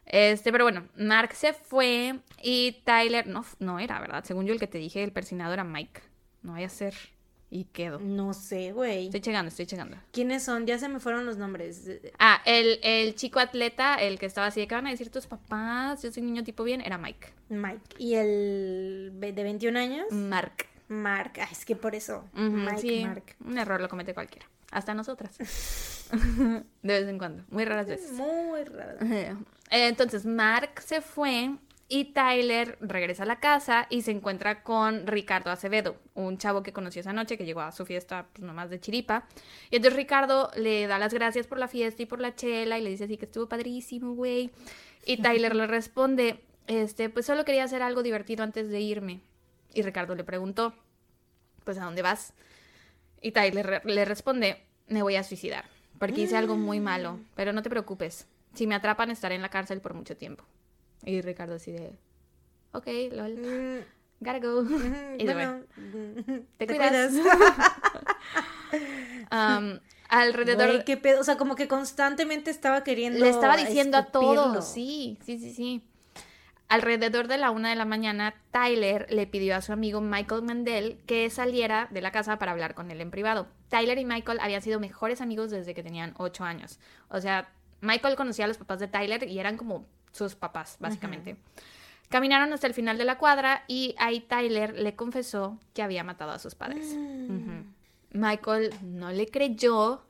[0.06, 4.24] Este, pero bueno, Mark se fue y Tyler, no, no era, ¿verdad?
[4.26, 6.02] Según yo el que te dije, el persinado era Mike.
[6.44, 6.94] No vaya a ser.
[7.54, 8.00] Y quedó.
[8.00, 9.06] No sé, güey.
[9.08, 9.98] Estoy checando, estoy checando.
[10.14, 10.66] ¿Quiénes son?
[10.66, 11.86] Ya se me fueron los nombres.
[12.18, 15.28] Ah, el, el chico atleta, el que estaba así de que van a decir tus
[15.28, 17.28] papás, yo soy niño tipo bien, era Mike.
[17.50, 17.96] Mike.
[17.98, 20.06] ¿Y el de 21 años?
[20.12, 20.66] Mark.
[20.88, 21.34] Mark.
[21.42, 22.24] Ah, es que por eso.
[22.34, 23.36] Mike, sí, Mark.
[23.46, 24.48] un error lo comete cualquiera.
[24.72, 25.38] Hasta nosotras.
[26.12, 28.14] de vez en cuando, muy raras veces.
[28.14, 28.98] Muy raro.
[29.06, 29.36] Eh,
[29.72, 31.56] Entonces Mark se fue
[31.94, 36.72] y Tyler regresa a la casa y se encuentra con Ricardo Acevedo, un chavo que
[36.72, 39.28] conoció esa noche que llegó a su fiesta pues nomás de chiripa.
[39.70, 42.82] Y entonces Ricardo le da las gracias por la fiesta y por la chela y
[42.82, 44.52] le dice así que estuvo padrísimo, güey.
[45.06, 49.20] Y Tyler le responde, este, pues solo quería hacer algo divertido antes de irme.
[49.74, 50.74] Y Ricardo le preguntó,
[51.66, 52.34] pues ¿a dónde vas?
[53.22, 55.66] Y Tyler le responde, me voy a suicidar,
[56.00, 59.50] porque hice algo muy malo, pero no te preocupes, si me atrapan estaré en la
[59.50, 60.46] cárcel por mucho tiempo.
[61.06, 61.94] Y Ricardo así de,
[62.74, 64.64] ok, lol, Mm, gotta go.
[64.64, 67.14] mm, Y bueno, mm, Te cuidas.
[69.32, 69.80] Um,
[70.10, 70.68] alrededor...
[70.68, 71.22] Güey, qué pedo.
[71.22, 73.20] O sea, como que constantemente estaba queriendo.
[73.20, 75.84] Le estaba diciendo a todos, sí, sí, sí, sí.
[76.68, 81.02] Alrededor de la una de la mañana, Tyler le pidió a su amigo Michael Mandel
[81.06, 83.48] que saliera de la casa para hablar con él en privado.
[83.68, 86.80] Tyler y Michael habían sido mejores amigos desde que tenían ocho años.
[87.10, 87.50] O sea,
[87.82, 91.38] Michael conocía a los papás de Tyler y eran como sus papás, básicamente.
[92.10, 96.32] Caminaron hasta el final de la cuadra y ahí Tyler le confesó que había matado
[96.32, 96.88] a sus padres.
[96.94, 97.64] Ujú.
[98.12, 100.04] Michael no le creyó,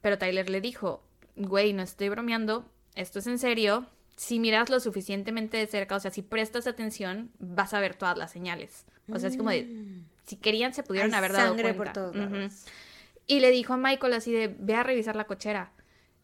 [0.00, 1.02] pero Tyler le dijo,
[1.36, 3.86] güey, no estoy bromeando, esto es en serio.
[4.16, 8.16] Si miras lo suficientemente de cerca, o sea, si prestas atención, vas a ver todas
[8.16, 8.86] las señales.
[9.10, 11.92] O sea, es como de, si querían, se pudieron Hay haber dado sangre cuenta.
[11.92, 12.66] por todos.
[13.26, 15.72] Y le dijo a Michael así de, ve a revisar la cochera.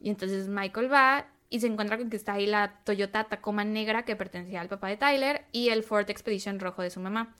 [0.01, 4.05] Y entonces Michael va y se encuentra con que está ahí la Toyota Tacoma negra
[4.05, 7.37] que pertenecía al papá de Tyler y el Ford Expedition rojo de su mamá.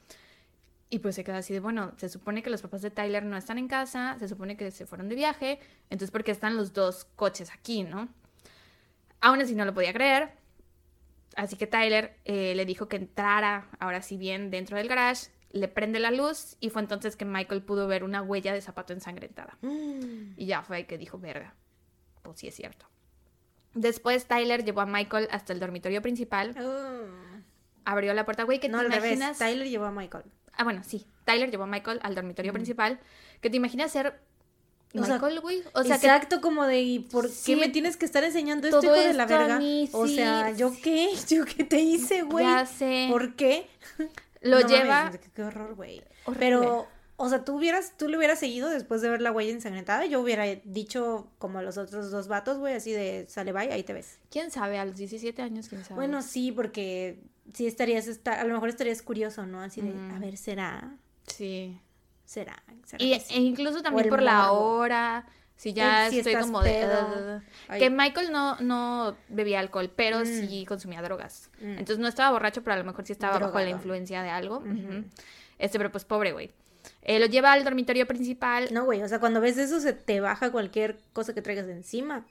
[0.91, 3.37] Y pues se queda así de, bueno, se supone que los papás de Tyler no
[3.37, 6.73] están en casa, se supone que se fueron de viaje, entonces ¿por qué están los
[6.73, 8.09] dos coches aquí, no?
[9.21, 10.31] Aún así no lo podía creer.
[11.37, 15.69] Así que Tyler eh, le dijo que entrara, ahora sí bien, dentro del garage, le
[15.69, 19.59] prende la luz y fue entonces que Michael pudo ver una huella de zapato ensangrentada.
[19.61, 20.33] Mm.
[20.39, 21.55] Y ya fue ahí que dijo, verga,
[22.23, 22.87] pues sí es cierto.
[23.75, 27.05] Después Tyler llevó a Michael hasta el dormitorio principal, Oh.
[27.85, 29.13] abrió la puerta, güey, que No, te al revés.
[29.17, 29.39] imaginas...
[29.39, 30.25] Tyler llevó a Michael.
[30.55, 31.07] Ah, bueno, sí.
[31.25, 32.99] Tyler llevó a Michael al dormitorio principal.
[33.41, 34.19] Que te imaginas ser
[34.95, 35.63] O Michael, güey.
[35.75, 38.67] O sea, que Exacto, como de, ¿y por Sí, qué me tienes que estar enseñando
[38.67, 39.59] esto, hijo de la verga?
[39.59, 41.11] mí, O sí, sea, ¿yo qué?
[41.29, 42.45] ¿Yo qué te hice, güey?
[42.47, 43.07] ya sé.
[43.11, 43.69] ¿Por qué?
[44.41, 45.05] Lo No lleva...
[45.05, 46.03] mames, qué, horror, güey.
[46.39, 46.89] Pero,
[47.21, 50.07] o sea, tú hubieras, tú le hubieras seguido después de ver la huella ensangrentada.
[50.07, 53.83] Yo hubiera dicho como a los otros dos vatos, güey, así de sale bye, ahí
[53.83, 54.19] te ves.
[54.31, 54.79] ¿Quién sabe?
[54.79, 55.97] A los 17 años, ¿quién sabe?
[55.97, 57.19] Bueno, sí, porque
[57.53, 59.61] sí estarías, esta- a lo mejor estarías curioso, ¿no?
[59.61, 60.95] Así de, a ver, ¿será?
[61.27, 61.79] Sí.
[62.25, 62.63] ¿Será?
[62.87, 63.35] ¿Será Y, sí?
[63.35, 65.27] e incluso también por la hora.
[65.57, 66.87] Si ya El si estoy como de...
[67.81, 70.25] Que Michael no, no bebía alcohol, pero Mm.
[70.25, 71.51] sí consumía drogas.
[71.61, 71.71] Mm.
[71.79, 74.63] Entonces no estaba borracho, pero a lo mejor sí estaba bajo la influencia de algo.
[75.59, 76.53] Este, pero pues pobre, güey.
[77.09, 78.69] Eh, lo lleva al dormitorio principal.
[78.71, 81.73] No, güey, o sea, cuando ves eso se te baja cualquier cosa que traigas de
[81.73, 82.27] encima.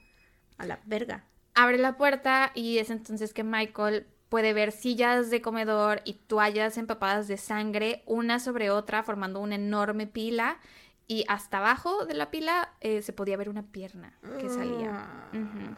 [0.56, 1.24] A la verga.
[1.56, 6.78] Abre la puerta y es entonces que Michael puede ver sillas de comedor y toallas
[6.78, 10.60] empapadas de sangre, una sobre otra, formando una enorme pila.
[11.08, 15.28] Y hasta abajo de la pila eh, se podía ver una pierna que salía.
[15.32, 15.74] Ujú.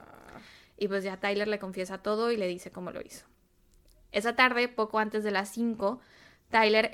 [0.77, 3.25] Y pues ya Tyler le confiesa todo y le dice cómo lo hizo.
[4.13, 6.01] Esa tarde, poco antes de las 5,
[6.51, 6.91] Tyler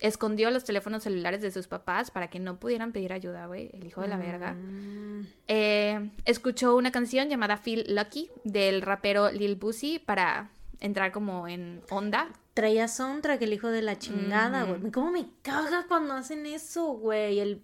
[0.00, 3.86] escondió los teléfonos celulares de sus papás para que no pudieran pedir ayuda, güey, el
[3.86, 4.52] hijo de la verga.
[4.52, 10.50] Mm, Eh, escuchó una canción llamada Feel Lucky del rapero Lil Boosie para
[10.80, 12.28] entrar como en onda.
[12.54, 14.90] Traía soundtrack el hijo de la chingada, güey.
[14.92, 17.40] ¿Cómo me caga cuando hacen eso, güey?
[17.40, 17.62] El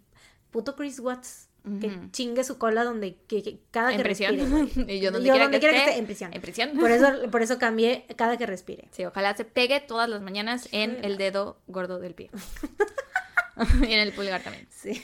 [0.50, 1.48] puto Chris Watts.
[1.80, 4.36] Que chingue su cola donde que, que cada En que prisión.
[4.36, 4.92] respire.
[4.96, 6.34] y yo donde Yo quiera, donde que, quiera que esté, esté, en prisión.
[6.34, 6.70] En prisión.
[6.78, 8.88] Por eso, por eso cambié cada que respire.
[8.92, 12.30] Sí, ojalá se pegue todas las mañanas en el dedo gordo del pie.
[13.88, 14.66] y en el pulgar también.
[14.70, 15.02] Sí.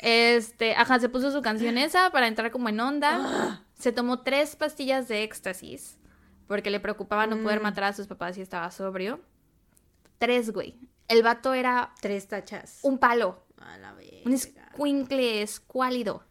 [0.00, 3.62] Este, ajá, se puso su canción esa para entrar como en onda.
[3.78, 5.98] Se tomó tres pastillas de éxtasis
[6.46, 7.62] porque le preocupaba no poder Mm.
[7.62, 9.20] matar a sus papás si estaba sobrio.
[10.18, 10.78] Tres, güey.
[11.08, 12.78] El vato era Tres tachas.
[12.82, 14.59] un palo, A la verga.
[14.70, 16.22] Escuincle escuálido.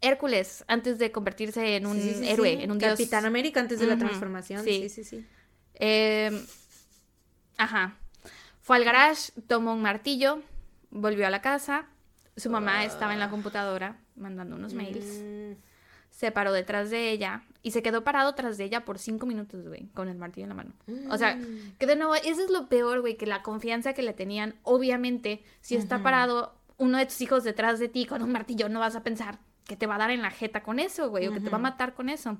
[0.00, 2.92] Hércules, antes de convertirse en un Sí, sí, sí, héroe, en un dios.
[2.92, 4.64] Capitán América antes de la transformación.
[4.64, 4.88] sí.
[4.88, 5.26] Sí, sí, sí.
[5.74, 6.44] Eh,
[7.56, 7.96] ajá.
[8.62, 10.42] Fue al garage, tomó un martillo,
[10.90, 11.86] volvió a la casa.
[12.36, 15.04] Su mamá estaba en la computadora mandando unos mails.
[15.22, 15.52] Mm,
[16.10, 19.66] Se paró detrás de ella y se quedó parado tras de ella por cinco minutos,
[19.66, 20.72] güey, con el martillo en la mano.
[21.10, 21.74] O sea, mm.
[21.78, 25.42] que de nuevo, eso es lo peor, güey, que la confianza que le tenían, obviamente,
[25.60, 28.96] si está parado uno de tus hijos detrás de ti con un martillo, no vas
[28.96, 31.40] a pensar que te va a dar en la jeta con eso, güey, o que
[31.40, 32.38] te va a matar con eso.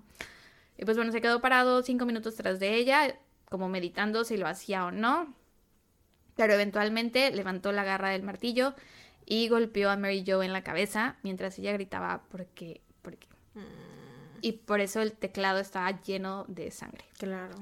[0.76, 3.14] Y pues bueno, se quedó parado cinco minutos tras de ella,
[3.48, 5.32] como meditando si lo hacía o no.
[6.34, 8.74] Pero eventualmente levantó la garra del martillo
[9.24, 13.28] y golpeó a Mary Jo en la cabeza mientras ella gritaba porque, porque.
[14.40, 17.04] Y por eso el teclado estaba lleno de sangre.
[17.16, 17.54] Claro.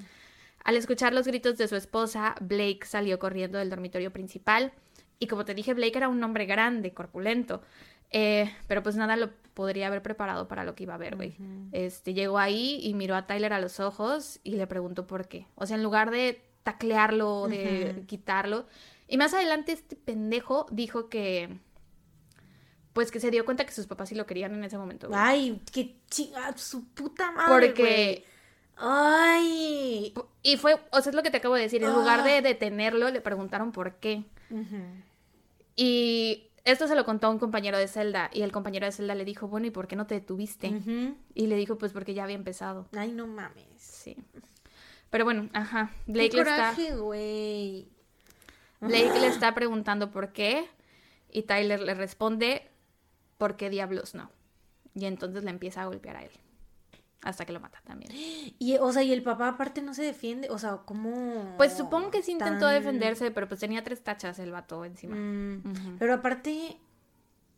[0.64, 4.72] Al escuchar los gritos de su esposa, Blake salió corriendo del dormitorio principal.
[5.20, 7.62] Y como te dije, Blake era un hombre grande, corpulento.
[8.10, 11.36] Eh, pero pues nada lo podría haber preparado para lo que iba a ver, güey.
[11.70, 15.46] Este, llegó ahí y miró a Tyler a los ojos y le preguntó por qué.
[15.54, 18.66] O sea, en lugar de taclearlo, de quitarlo.
[19.06, 21.56] Y más adelante este pendejo dijo que...
[22.92, 25.06] Pues que se dio cuenta que sus papás sí lo querían en ese momento.
[25.08, 25.20] güey.
[25.22, 27.68] Ay, qué chinga, su puta madre.
[27.68, 27.82] Porque...
[27.82, 28.24] güey.
[28.76, 30.14] Ay.
[30.42, 31.82] Y fue, o sea, es lo que te acabo de decir.
[31.84, 32.24] En lugar Ah.
[32.24, 34.24] de detenerlo, le preguntaron por qué.
[34.50, 34.76] Ujú.
[35.76, 38.30] Y esto se lo contó a un compañero de Zelda.
[38.32, 40.72] Y el compañero de Zelda le dijo, bueno, ¿y por qué no te detuviste?
[41.34, 42.86] Y le dijo, pues porque ya había empezado.
[42.96, 43.64] Ay, no mames.
[43.76, 44.16] Sí.
[45.10, 45.90] Pero bueno, ajá.
[46.06, 47.88] Blake Qué le, está, coraje, güey.
[48.80, 50.66] Blake le está preguntando por qué.
[51.30, 52.70] Y Tyler le responde,
[53.38, 54.30] ¿por qué diablos no?
[54.94, 56.32] Y entonces le empieza a golpear a él.
[57.22, 58.10] Hasta que lo mata también.
[58.58, 60.48] Y, o sea, y el papá aparte no se defiende.
[60.50, 61.54] O sea, ¿cómo?
[61.56, 65.16] Pues supongo que sí intentó tan- defenderse, pero pues tenía tres tachas el vato encima.
[65.16, 65.96] Mm.
[65.98, 66.78] Pero aparte,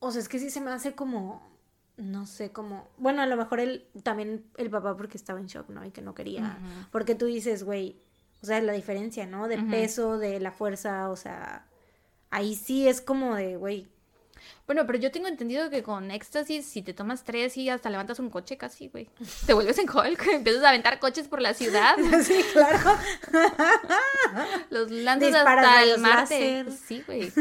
[0.01, 1.49] o sea, es que sí se me hace como,
[1.97, 5.69] no sé, como, bueno, a lo mejor él, también el papá porque estaba en shock,
[5.71, 5.85] ¿no?
[5.85, 6.59] Y que no quería,
[6.91, 8.01] porque tú dices, güey,
[8.43, 9.47] o sea, la diferencia, ¿no?
[9.47, 9.71] Del Ujú.
[9.71, 11.67] peso, de la fuerza, o sea,
[12.31, 13.89] ahí sí es como de, güey,
[14.67, 18.19] Bueno, pero yo tengo entendido que con éxtasis, si te tomas tres y hasta levantas
[18.19, 19.09] un coche casi, güey.
[19.47, 22.97] Te vuelves en Hulk, empiezas a aventar coches por la ciudad, sí, claro,
[24.71, 26.65] los lanzas Disparas hasta el rayos Marte.
[26.65, 26.73] láser.
[26.73, 27.33] Sí, güey.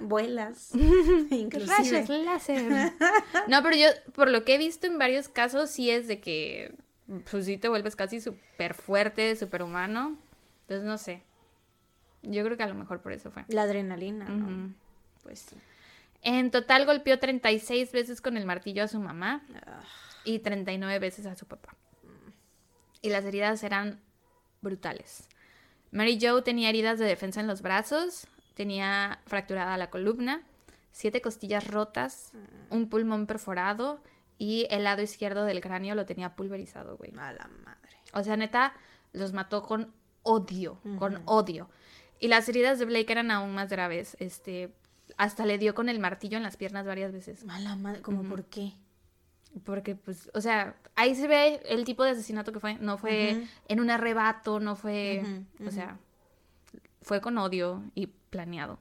[0.00, 2.24] vuelas, Rayos inclusive.
[2.24, 2.92] láser.
[3.48, 6.74] No, pero yo, por lo que he visto en varios casos, sí es de que,
[7.30, 10.16] pues sí te vuelves casi súper fuerte, súper humano.
[10.62, 11.22] Entonces, no sé.
[12.22, 13.44] Yo creo que a lo mejor por eso fue.
[13.48, 14.74] La adrenalina, ¿no?
[15.22, 15.56] Pues sí.
[16.22, 19.42] En total golpeó 36 veces con el martillo a su mamá
[20.24, 21.74] y 39 veces a su papá.
[23.02, 24.00] Y las heridas eran
[24.60, 25.28] brutales.
[25.92, 30.42] Mary Jo tenía heridas de defensa en los brazos, tenía fracturada la columna,
[30.90, 32.32] siete costillas rotas,
[32.70, 34.02] un pulmón perforado
[34.38, 37.12] y el lado izquierdo del cráneo lo tenía pulverizado, güey.
[37.18, 37.96] a la madre.
[38.12, 38.74] O sea, neta,
[39.12, 39.92] los mató con
[40.22, 41.70] odio, con odio.
[42.18, 44.16] Y las heridas de Blake eran aún más graves.
[44.20, 44.74] Este,
[45.16, 47.44] hasta le dio con el martillo en las piernas varias veces.
[47.48, 48.72] A la madre, ¿cómo por qué?
[49.64, 52.74] Porque, pues, o sea, ahí se ve el tipo de asesinato que fue.
[52.74, 55.22] No fue en un arrebato, no fue,
[55.66, 55.98] o sea,
[57.00, 58.78] fue con odio y planeado.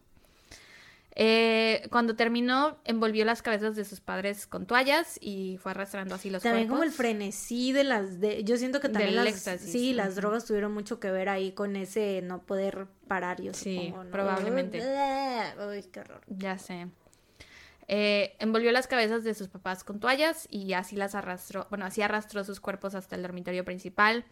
[1.17, 6.29] Eh, cuando terminó, envolvió las cabezas de sus padres con toallas y fue arrastrando así
[6.29, 9.71] los También como el frenesí de las de yo siento que también Del las éxtasis,
[9.71, 13.85] sí, las drogas tuvieron mucho que ver ahí con ese no poder parar, yo Sí,
[13.85, 14.11] supongo, ¿no?
[14.11, 14.79] probablemente.
[14.79, 16.21] Uy, qué horror.
[16.27, 16.87] Ya sé.
[17.87, 22.01] Eh, envolvió las cabezas de sus papás con toallas y así las arrastró, bueno, así
[22.01, 24.25] arrastró sus cuerpos hasta el dormitorio principal.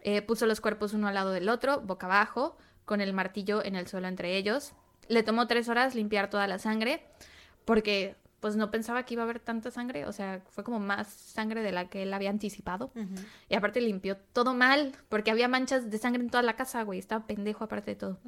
[0.00, 3.76] Eh, puso los cuerpos uno al lado del otro, boca abajo, con el martillo en
[3.76, 4.72] el suelo entre ellos.
[5.08, 7.06] Le tomó tres horas limpiar toda la sangre,
[7.64, 11.08] porque pues no pensaba que iba a haber tanta sangre, o sea, fue como más
[11.08, 12.92] sangre de la que él había anticipado.
[13.48, 16.98] Y aparte limpió todo mal, porque había manchas de sangre en toda la casa, güey,
[16.98, 18.20] estaba pendejo aparte de todo.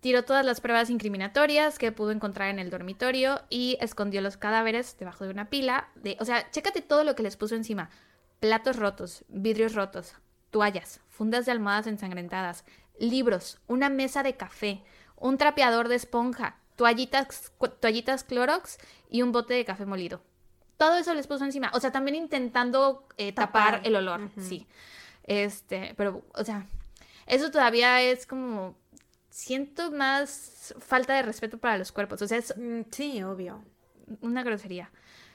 [0.00, 4.96] Tiró todas las pruebas incriminatorias que pudo encontrar en el dormitorio y escondió los cadáveres
[4.98, 7.90] debajo de una pila de, o sea, chécate todo lo que les puso encima.
[8.40, 10.14] Platos rotos, vidrios rotos,
[10.50, 12.64] toallas, fundas de almohadas ensangrentadas,
[13.00, 14.84] libros, una mesa de café,
[15.20, 18.78] un trapeador de esponja, toallitas, toallitas Clorox
[19.10, 20.22] y un bote de café molido.
[20.76, 21.70] Todo eso les puso encima.
[21.74, 23.80] O sea, también intentando eh, tapar.
[23.84, 24.66] el olor, sí.
[25.24, 26.66] Este, pero, o sea,
[27.26, 28.76] eso todavía es como.
[29.28, 32.22] Siento más falta de respeto para los cuerpos.
[32.22, 32.54] O sea, es.
[32.56, 33.62] Mm, sí, obvio.
[34.20, 34.90] Una grosería.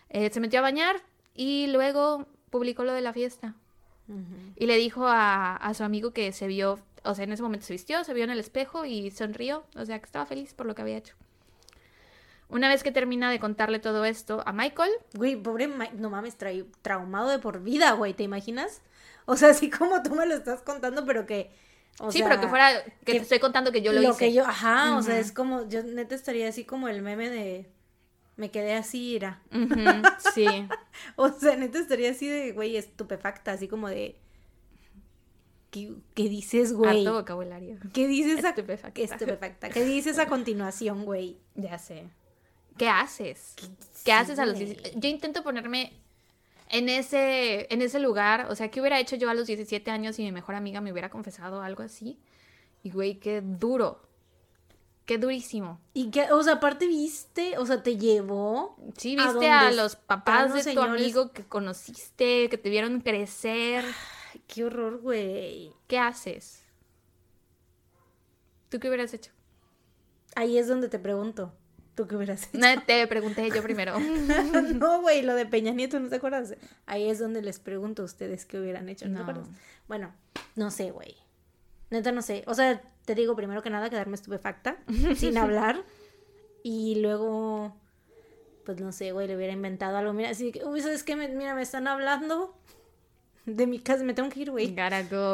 [0.09, 0.95] Eh, se metió a bañar
[1.33, 3.55] y luego publicó lo de la fiesta.
[4.57, 7.65] Y le dijo a, a, su amigo que se vio, o sea, en ese momento
[7.65, 10.65] se vistió, se vio en el espejo y sonrió, o sea, que estaba feliz por
[10.65, 11.15] lo que había hecho.
[12.49, 14.91] Una vez que termina de contarle todo esto a Michael.
[15.15, 16.37] Güey, pobre Mike, no mames,
[16.81, 18.81] traumado de por vida, güey, ¿te imaginas?
[19.25, 21.51] O sea, así como tú me lo estás contando, pero que.
[22.09, 22.83] sí, pero que fuera.
[23.05, 24.45] Que, te estoy contando que yo lo, lo que yo.
[24.45, 25.67] Ajá, o sea, es como.
[25.67, 27.69] Yo neta estaría así como el meme de.
[28.35, 29.41] Me quedé así, ira.
[30.33, 30.45] sí.
[31.15, 34.19] o sea, neta estaría así de, güey, estupefacta, así como de.
[35.73, 36.99] ¿Qué, dices, güey?
[36.99, 37.77] Harto vocabulario.
[37.93, 38.43] ¿Qué dices?
[38.43, 39.01] Estupefacta.
[39.01, 39.69] Estupefacta.
[39.69, 41.37] ¿Qué dices a continuación, güey?
[41.55, 42.09] Ya sé.
[42.77, 43.55] ¿qué haces?
[44.03, 44.99] ¿Qué, haces a los 17?
[44.99, 45.93] Yo intento ponerme
[46.69, 50.15] en ese, en ese lugar, o sea, ¿qué hubiera hecho yo a los 17 años
[50.15, 52.19] si mi mejor amiga me hubiera confesado algo así?
[52.83, 54.01] Y güey, qué duro.
[55.05, 55.81] Qué durísimo.
[55.93, 58.77] Y que, o sea, aparte viste, o sea, te llevó.
[58.97, 63.83] Sí, viste a, los papás de tu amigo que conociste, que te vieron crecer.
[64.47, 65.73] Qué horror, güey.
[65.87, 66.63] ¿Qué haces?
[68.69, 69.31] ¿Tú qué hubieras hecho?
[70.35, 71.53] Ahí es donde te pregunto.
[71.95, 72.57] ¿Tú qué hubieras hecho?
[72.57, 73.99] No, te pregunté yo primero.
[74.79, 76.55] no, güey, lo de Peña Nieto, ¿no te acuerdas?
[76.87, 79.47] Ahí es donde les pregunto a ustedes qué hubieran hecho, ¿no, te acuerdas?
[79.87, 80.11] Bueno,
[80.55, 81.15] no sé, güey.
[81.91, 82.43] Neta, no sé.
[82.47, 84.77] O sea, te digo primero que nada quedarme estupefacta,
[85.15, 85.83] sin hablar.
[86.63, 87.75] Y luego,
[88.65, 90.13] pues no sé, güey, le hubiera inventado algo.
[90.13, 91.15] Mira, así que, uy, ¿sabes qué?
[91.15, 92.57] Mira, me están hablando
[93.45, 94.67] de mi casa, me tengo que ir, güey.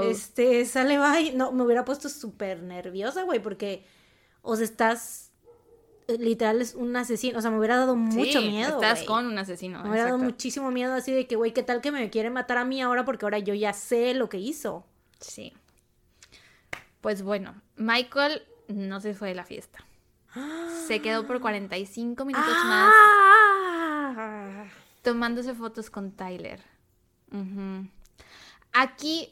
[0.03, 1.33] Este, sale, bye.
[1.33, 3.85] No, me hubiera puesto súper nerviosa, güey, porque
[4.41, 5.29] os estás
[6.17, 7.37] literal es un asesino.
[7.37, 8.75] O sea, me hubiera dado mucho miedo.
[8.75, 9.83] Estás con un asesino.
[9.83, 12.57] Me hubiera dado muchísimo miedo así de que, güey, ¿qué tal que me quiere matar
[12.57, 13.05] a mí ahora?
[13.05, 14.85] Porque ahora yo ya sé lo que hizo.
[15.19, 15.53] Sí.
[17.01, 19.85] Pues bueno, Michael no se fue de la fiesta.
[20.87, 22.93] Se quedó por 45 minutos más.
[24.17, 24.65] Ah.
[25.03, 26.61] Tomándose fotos con Tyler.
[28.73, 29.29] Aquí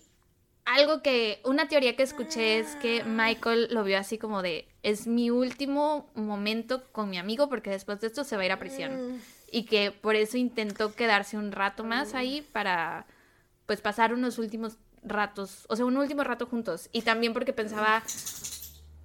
[0.68, 5.08] algo que, una teoría que escuché es que Michael lo vio así como de, es
[5.08, 8.60] mi último momento con mi amigo porque después de esto se va a ir a
[8.60, 9.14] prisión.
[9.14, 9.22] Mm.
[9.50, 13.08] Y que por eso intentó quedarse un rato más ahí para,
[13.66, 16.90] pues, pasar unos últimos ratos, o sea, un último rato juntos.
[16.92, 18.04] Y también porque pensaba,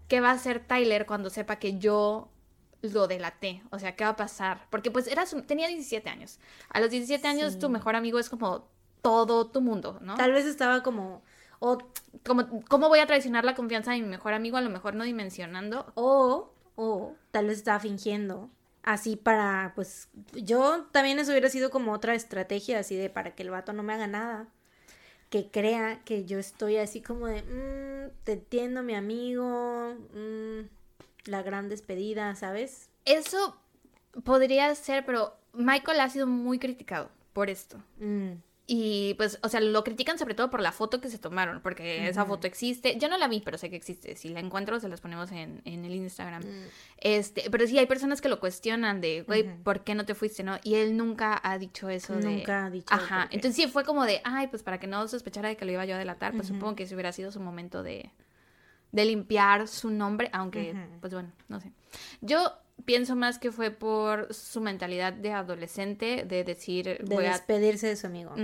[0.09, 2.29] ¿qué va a hacer Tyler cuando sepa que yo
[2.81, 3.63] lo delaté?
[3.71, 4.67] O sea, ¿qué va a pasar?
[4.69, 6.41] Porque pues era tenía 17 años.
[6.71, 8.69] A los 17 años tu mejor amigo es como
[9.03, 10.17] todo tu mundo, ¿no?
[10.17, 11.23] Tal vez estaba como
[11.59, 11.79] o
[12.25, 14.57] como, ¿cómo voy a traicionar la confianza de mi mejor amigo?
[14.57, 15.93] A lo mejor no dimensionando.
[15.95, 18.51] O, o tal vez estaba fingiendo.
[18.83, 23.45] Así para, pues, yo también eso hubiera sido como otra estrategia, así de para que
[23.45, 24.49] el vato no me haga nada.
[25.31, 30.67] Que crea que yo estoy así como de, mmm, te entiendo, mi amigo, mmm,
[31.27, 32.91] la gran despedida, ¿sabes?
[33.05, 33.57] Eso
[34.25, 37.81] podría ser, pero Michael ha sido muy criticado por esto.
[37.99, 38.33] Mm.
[38.65, 42.09] Y pues, o sea, lo critican sobre todo por la foto que se tomaron, porque
[42.09, 42.97] esa foto existe.
[42.97, 44.15] Yo no la vi, pero sé que existe.
[44.15, 46.43] Si la encuentro, se las ponemos en, en el Instagram.
[46.43, 46.67] Mm.
[46.99, 50.45] Este, pero sí, hay personas que lo cuestionan de, güey, ¿por qué no te fuiste,
[50.45, 50.59] no?
[50.63, 52.37] Y él nunca ha dicho eso de...
[52.37, 53.29] Nunca ha dicho Ajá.
[53.33, 55.85] Entonces sí, fue como de, ay, pues para que no sospechara de que lo iba
[55.85, 58.13] yo a delatar, pues supongo que ese hubiera sido su momento de,
[58.93, 61.73] de limpiar su nombre, aunque, pues bueno, no sé.
[62.21, 62.53] Yo
[62.85, 66.99] pienso más que fue por su mentalidad de adolescente, de decir...
[67.03, 68.35] De despedirse de su amigo.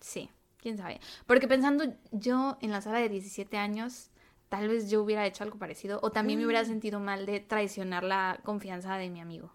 [0.00, 1.00] sí, quién sabe.
[1.26, 4.10] Porque pensando yo en la sala de 17 años,
[4.48, 6.66] tal vez yo hubiera hecho algo parecido, o también me hubiera mm.
[6.66, 9.52] sentido mal de traicionar la confianza de mi amigo.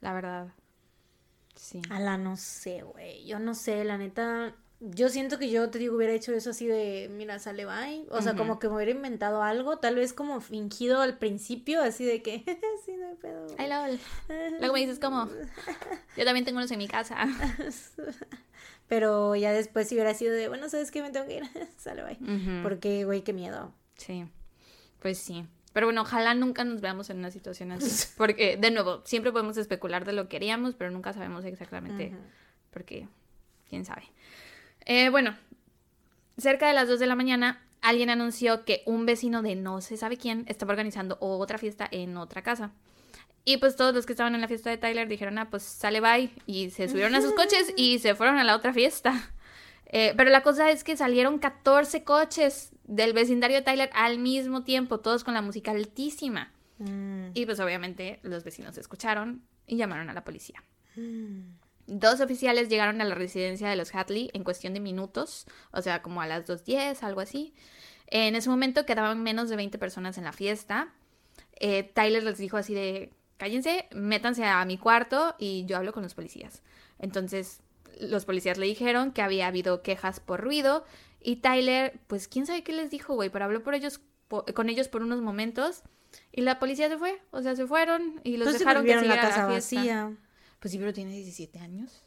[0.00, 0.52] La verdad.
[1.54, 1.82] Sí.
[1.90, 3.26] Ala, no sé, güey.
[3.26, 6.66] Yo no sé, la neta yo siento que yo te digo, hubiera hecho eso así
[6.66, 8.06] de, mira, sale bye.
[8.10, 12.04] O sea, como que me hubiera inventado algo, tal vez como fingido al principio, así
[12.04, 12.44] de que,
[12.84, 13.46] sí, no hay pedo.
[13.58, 13.98] Ay, lol.
[14.58, 15.26] Luego me dices como,
[16.16, 17.26] yo también tengo unos en mi casa.
[18.88, 21.02] Pero ya después si hubiera sido de, bueno, ¿sabes qué?
[21.02, 21.44] Me tengo que ir,
[21.76, 22.62] sale bye.
[22.62, 23.72] Porque, güey, qué miedo.
[23.96, 24.26] Sí,
[25.00, 25.46] pues sí.
[25.72, 28.08] Pero bueno, ojalá nunca nos veamos en una situación así.
[28.16, 32.16] Porque, de nuevo, siempre podemos especular de lo que haríamos, pero nunca sabemos exactamente
[32.70, 33.08] porque
[33.68, 34.04] quién sabe.
[34.86, 35.36] Eh, bueno,
[36.38, 39.96] cerca de las 2 de la mañana, alguien anunció que un vecino de no se
[39.96, 42.72] sabe quién estaba organizando otra fiesta en otra casa.
[43.44, 46.00] Y pues todos los que estaban en la fiesta de Tyler dijeron, ah, pues sale
[46.00, 46.30] bye.
[46.46, 49.30] Y se subieron a sus coches y se fueron a la otra fiesta.
[49.86, 54.64] Eh, pero la cosa es que salieron 14 coches del vecindario de Tyler al mismo
[54.64, 56.52] tiempo, todos con la música altísima.
[56.78, 57.28] Mm.
[57.34, 60.62] Y pues obviamente los vecinos escucharon y llamaron a la policía.
[60.96, 61.65] Mm.
[61.86, 66.02] Dos oficiales llegaron a la residencia de los Hatley en cuestión de minutos, o sea,
[66.02, 67.54] como a las 2.10, algo así.
[68.08, 70.92] En ese momento quedaban menos de 20 personas en la fiesta.
[71.58, 76.02] Eh, Tyler les dijo así de, cállense, métanse a mi cuarto y yo hablo con
[76.02, 76.62] los policías.
[76.98, 77.60] Entonces,
[78.00, 80.84] los policías le dijeron que había habido quejas por ruido
[81.20, 84.00] y Tyler, pues quién sabe qué les dijo, güey, pero habló por ellos,
[84.54, 85.82] con ellos por unos momentos
[86.32, 89.20] y la policía se fue, o sea, se fueron y los Entonces dejaron que la
[89.20, 89.76] casa la fiesta.
[89.76, 90.12] vacía.
[90.66, 92.02] Pues sí, pero tiene 17 años.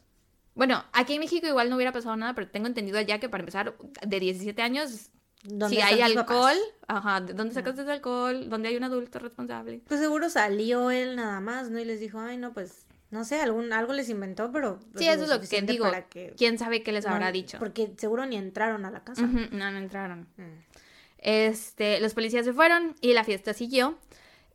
[0.53, 3.39] Bueno, aquí en México igual no hubiera pasado nada, pero tengo entendido allá que para
[3.39, 3.74] empezar,
[4.05, 5.12] de 17 años,
[5.45, 8.49] ¿Dónde si hay alcohol, ajá, ¿de dónde sacaste ese alcohol?
[8.49, 9.80] ¿Dónde hay un adulto responsable?
[9.88, 11.80] Pues seguro salió él nada más, ¿no?
[11.80, 14.78] Y les dijo, ay, no, pues, no sé, algún, algo les inventó, pero...
[14.91, 15.86] pues, Sí, eso es lo que digo.
[15.86, 17.60] para que- ¿Quién sabe qué les no, habrá dicho?
[17.60, 19.22] Porque seguro ni entraron a la casa.
[19.22, 20.28] No, no entraron.
[20.36, 20.66] Mm.
[21.20, 23.97] Este, los policías se fueron y la fiesta siguió.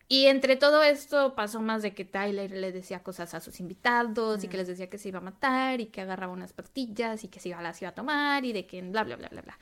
[0.06, 4.44] Y entre todo esto pasó más de que Tyler le decía cosas a sus invitados
[4.44, 7.28] y que les decía que se iba a matar y que agarraba unas pastillas y
[7.28, 9.58] que se iba, las iba a tomar y de que bla, bla, bla, bla, bla.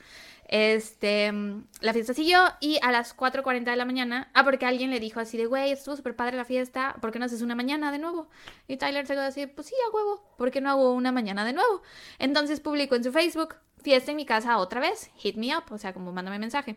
[0.49, 1.31] Este,
[1.79, 5.21] la fiesta siguió y a las 4.40 de la mañana, ah, porque alguien le dijo
[5.21, 7.99] así de, güey, estuvo súper padre la fiesta, ¿por qué no haces una mañana de
[7.99, 8.27] nuevo?
[8.67, 11.45] Y Tyler se quedó así, pues sí, a huevo, ¿por qué no hago una mañana
[11.45, 11.81] de nuevo?
[12.19, 15.77] Entonces publicó en su Facebook, fiesta en mi casa otra vez, hit me up, o
[15.77, 16.75] sea, como mándame mensaje.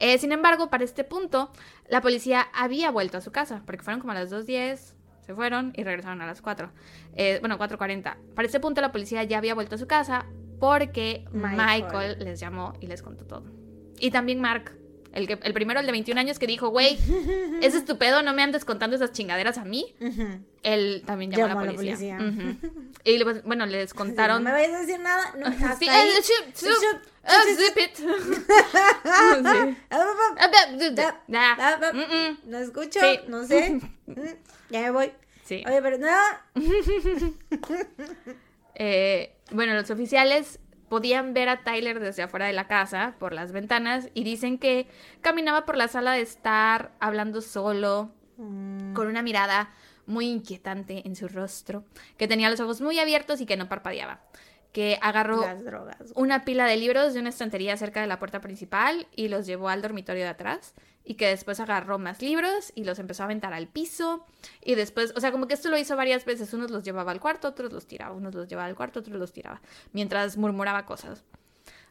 [0.00, 1.50] Eh, sin embargo, para este punto,
[1.88, 4.94] la policía había vuelto a su casa, porque fueron como a las 2.10,
[5.26, 6.70] se fueron y regresaron a las 4.
[7.16, 8.16] Eh, bueno, 4.40.
[8.34, 10.26] Para este punto, la policía ya había vuelto a su casa
[10.58, 12.24] porque Michael, Michael.
[12.24, 13.44] les llamó y les contó todo.
[14.00, 14.77] Y también Mark,
[15.18, 16.98] el, que, el primero, el de 21 años, que dijo, güey,
[17.60, 19.94] es estupendo, no me andes contando esas chingaderas a mí.
[20.00, 20.40] Ujú.
[20.62, 22.18] Él también llamó, Llamó a a la la policía.
[22.18, 22.56] policía.
[22.56, 22.88] Ujú.
[23.04, 24.42] Y pues, bueno, les contaron...
[24.44, 25.32] No me vayas a decir nada.
[25.38, 26.10] No, hasta Sí, ahí.
[32.44, 33.20] No escucho, Sí.
[33.28, 33.80] no sé.
[34.06, 34.20] Mm,
[34.70, 35.12] Ya me voy.
[35.44, 35.62] Sí.
[35.66, 36.08] Oye, pero no.
[38.74, 40.58] Eh, bueno, los oficiales
[40.88, 44.86] podían ver a Tyler desde afuera de la casa por las ventanas y dicen que
[45.20, 49.70] caminaba por la sala de estar hablando solo, Mm, con una mirada
[50.06, 51.84] muy inquietante en su rostro,
[52.16, 54.20] que tenía los ojos muy abiertos y que no parpadeaba,
[54.72, 56.12] que agarró Las drogas.
[56.14, 59.68] una pila de libros de una estantería cerca de la puerta principal y los llevó
[59.68, 60.72] al dormitorio de atrás
[61.10, 64.26] y que después agarró más libros y los empezó a aventar al piso
[64.62, 67.18] y después, o sea, como que esto lo hizo varias veces, unos los llevaba al
[67.18, 71.24] cuarto, otros los tiraba, unos los llevaba al cuarto, otros los tiraba, mientras murmuraba cosas.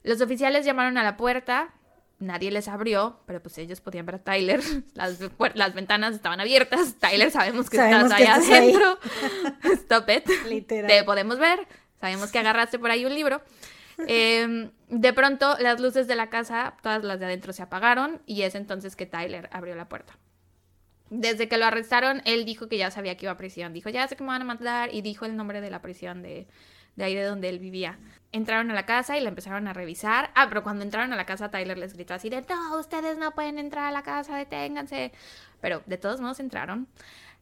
[0.03, 1.74] Los oficiales llamaron a la puerta,
[2.20, 4.61] nadie les abrió, pero pues ellos podían ver a Tyler,
[4.93, 5.18] las,
[5.55, 8.76] las ventanas estaban abiertas, Tyler sabemos que Sabemos estás que ahí estás ahí.
[8.76, 8.99] adentro,
[9.74, 10.88] stop it Literal.
[10.88, 11.68] te podemos ver.
[11.99, 13.41] Sabemos que agarraste por ahí un libro.
[14.06, 18.43] Eh, de pronto, las luces de la casa, todas las de adentro, se apagaron y
[18.43, 20.18] es entonces que Tyler abrió la puerta.
[21.10, 23.74] Desde que lo arrestaron, él dijo que ya sabía que iba a prisión.
[23.74, 26.22] Dijo, ya sé que me van a matar y dijo el nombre de la prisión
[26.22, 26.48] de,
[26.98, 27.98] de ahí de donde él vivía.
[28.34, 30.32] Entraron a la casa y la empezaron a revisar.
[30.36, 33.32] Ah, pero cuando entraron a la casa, Tyler les gritó así de, no, ustedes no
[33.32, 35.14] pueden entrar a la casa, deténganse.
[35.62, 36.88] Pero de todos modos entraron.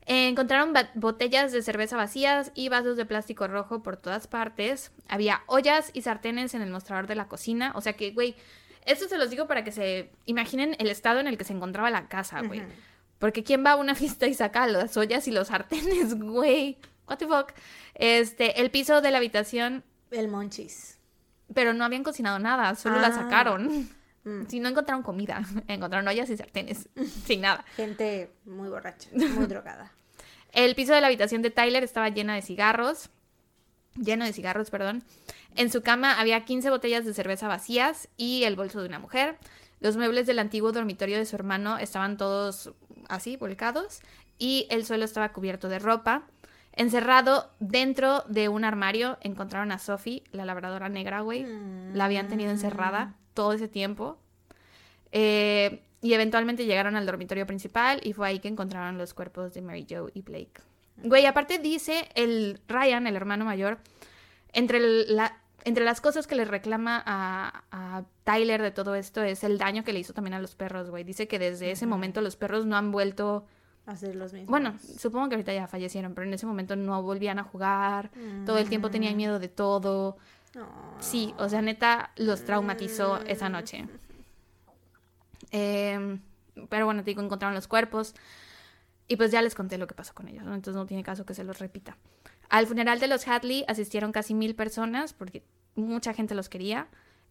[0.07, 4.91] Eh, encontraron botellas de cerveza vacías y vasos de plástico rojo por todas partes.
[5.07, 7.71] Había ollas y sartenes en el mostrador de la cocina.
[7.75, 8.35] O sea que, güey,
[8.85, 11.89] esto se los digo para que se imaginen el estado en el que se encontraba
[11.89, 12.61] la casa, güey.
[13.17, 16.77] Porque ¿quién va a una fiesta y saca las ollas y los sartenes, güey?
[17.07, 17.53] What the fuck?
[17.95, 20.99] Este, el piso de la habitación, El monchis.
[21.53, 23.11] pero no habían cocinado nada, solo la Ah.
[23.11, 23.89] sacaron.
[24.23, 24.47] Mm.
[24.47, 26.89] Si no encontraron comida, encontraron ollas y sartenes,
[27.25, 27.63] sin nada.
[27.75, 29.91] Gente muy borracha, muy drogada.
[30.55, 33.09] El piso de la habitación de Tyler estaba llena de cigarros.
[33.95, 35.03] Lleno de cigarros, perdón.
[35.55, 39.37] En su cama había 15 botellas de cerveza vacías y el bolso de una mujer.
[39.81, 42.71] Los muebles del antiguo dormitorio de su hermano estaban todos
[43.09, 43.99] así, volcados.
[44.39, 46.23] Y el suelo estaba cubierto de ropa.
[46.71, 51.45] Encerrado dentro de un armario, encontraron a Sophie, la labradora negra, güey.
[51.93, 54.17] La habían tenido encerrada todo ese tiempo.
[55.11, 59.61] Eh, y eventualmente llegaron al dormitorio principal y fue ahí que encontraron los cuerpos de
[59.63, 60.61] Mary Jo y Blake.
[61.03, 63.79] Güey, aparte dice el Ryan, el hermano mayor,
[64.53, 69.23] entre el- la, entre las cosas que le reclama a, a Tyler de todo esto
[69.23, 71.03] es el daño que le hizo también a los perros, güey.
[71.03, 73.45] Dice que desde ese momento los perros no han vuelto...
[73.87, 74.49] Hacer los mismos.
[74.49, 78.09] Bueno, supongo que ahorita ya fallecieron, pero en ese momento no volvían a jugar.
[78.45, 80.17] Todo el tiempo tenían miedo de todo.
[80.99, 83.87] Sí, o sea, neta, los traumatizó esa noche.
[85.55, 86.19] Em,
[86.67, 88.13] pero bueno, te digo, encontraron los cuerpos.
[89.07, 90.53] Y pues ya les conté lo que pasó con ellos, ¿no?
[90.53, 91.95] Entonces no tiene caso que se los repita.
[92.49, 95.43] Al funeral de los Hadley asistieron casi mil personas porque
[95.75, 96.89] mucha gente los quería.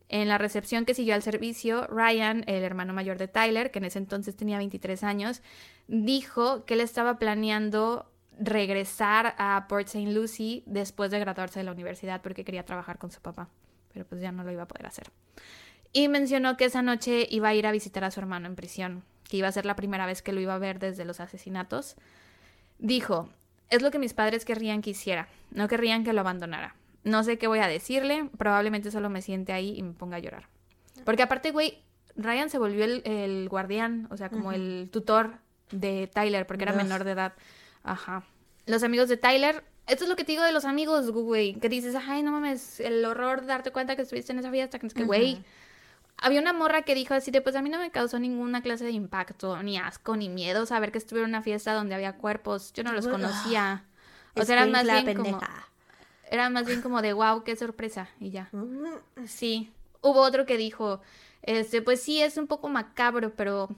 [0.08, 3.86] En la recepción que siguió al servicio, Ryan, el hermano mayor de Tyler, que en
[3.86, 5.42] ese entonces tenía 23 años,
[5.88, 10.12] dijo que él estaba planeando regresar a Port St.
[10.12, 13.48] Lucie después de graduarse de la universidad porque quería trabajar con su papá,
[13.92, 15.10] pero pues ya no lo iba a poder hacer.
[15.96, 19.04] Y mencionó que esa noche iba a ir a visitar a su hermano en prisión,
[19.28, 21.94] que iba a ser la primera vez que lo iba a ver desde los asesinatos.
[22.80, 23.28] Dijo,
[23.70, 26.74] es lo que mis padres querrían que hiciera, no querrían que lo abandonara.
[27.04, 30.20] No sé qué voy a decirle, probablemente solo me siente ahí y me ponga a
[30.20, 30.48] llorar.
[31.04, 31.78] Porque aparte, güey,
[32.16, 35.36] Ryan se volvió el, el guardián, o sea, como el tutor
[35.70, 37.34] de Tyler, porque era menor de edad.
[37.84, 38.24] Ajá.
[38.66, 41.68] Los amigos de Tyler, esto es lo que te digo de los amigos, güey, que
[41.68, 44.88] dices, ay, no mames, el horror de darte cuenta que estuviste en esa fiesta, que
[44.88, 45.44] es que, güey.
[46.24, 48.84] Había una morra que dijo así de, pues a mí no me causó ninguna clase
[48.84, 52.72] de impacto, ni asco, ni miedo saber que estuve en una fiesta donde había cuerpos,
[52.72, 53.84] yo no los Bueno, conocía.
[54.34, 55.38] O sea, era más bien como,
[56.30, 58.48] era más bien como de, wow, qué sorpresa, y ya.
[58.52, 59.70] Mm, Sí.
[60.00, 61.02] Hubo otro que dijo,
[61.42, 63.68] este, pues sí, es un poco macabro, pero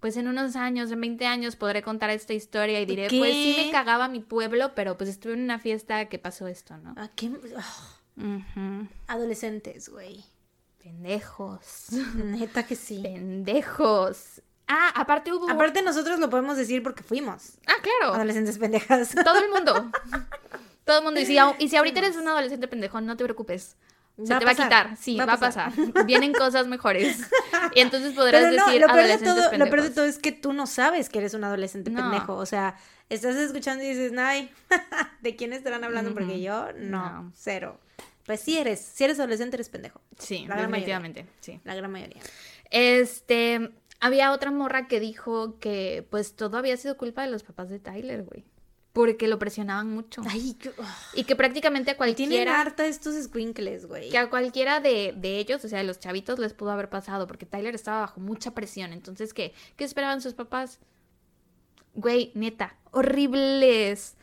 [0.00, 3.54] pues en unos años, en 20 años, podré contar esta historia y diré, pues sí
[3.56, 6.94] me cagaba mi pueblo, pero pues estuve en una fiesta que pasó esto, ¿no?
[6.96, 7.30] ¿a qué?
[7.54, 8.86] Ah.
[9.08, 10.24] Adolescentes, güey.
[10.82, 11.86] Pendejos.
[12.16, 13.00] Neta que sí.
[13.02, 14.42] Pendejos.
[14.68, 15.50] Ah, aparte hubo...
[15.50, 18.14] Aparte nosotros lo podemos decir porque fuimos Ah, claro.
[18.14, 19.14] adolescentes pendejas.
[19.24, 19.90] Todo el mundo.
[20.84, 21.20] Todo el mundo.
[21.20, 23.76] Y si, y si ahorita eres un adolescente pendejo, no te preocupes.
[24.22, 24.96] Se Va te va a quitar.
[24.98, 25.72] Sí, va a pasar.
[26.04, 27.18] Vienen cosas mejores.
[27.74, 30.18] Y entonces podrás Pero no, decir lo peor, de todo, lo peor de todo es
[30.18, 32.02] que tú no sabes que eres un adolescente No.
[32.02, 32.34] pendejo.
[32.34, 32.76] O sea,
[33.08, 34.50] estás escuchando y dices, ay,
[35.22, 36.12] ¿de quién estarán hablando?
[36.12, 37.32] Porque yo, no, No.
[37.34, 37.80] cero.
[38.26, 40.00] Pues sí eres, si eres adolescente eres pendejo.
[40.18, 40.98] Sí, La gran mayoría.
[40.98, 41.26] definitivamente.
[41.40, 41.60] Sí.
[41.64, 42.22] La gran mayoría.
[42.70, 43.70] Este,
[44.00, 47.78] había otra morra que dijo que pues todo había sido culpa de los papás de
[47.80, 48.44] Tyler, güey.
[48.92, 50.20] Porque lo presionaban mucho.
[50.28, 50.84] Ay, qué- ugh.
[51.14, 54.10] Y que prácticamente a tienen cualquiera, harta estos squinkles, güey.
[54.10, 57.26] que a cualquiera de, de ellos, o sea, de los chavitos, les pudo haber pasado.
[57.26, 58.92] Porque Tyler estaba bajo mucha presión.
[58.92, 59.54] Entonces, ¿qué?
[59.76, 60.78] ¿Qué esperaban sus papás?
[61.94, 64.16] Güey, neta, horribles.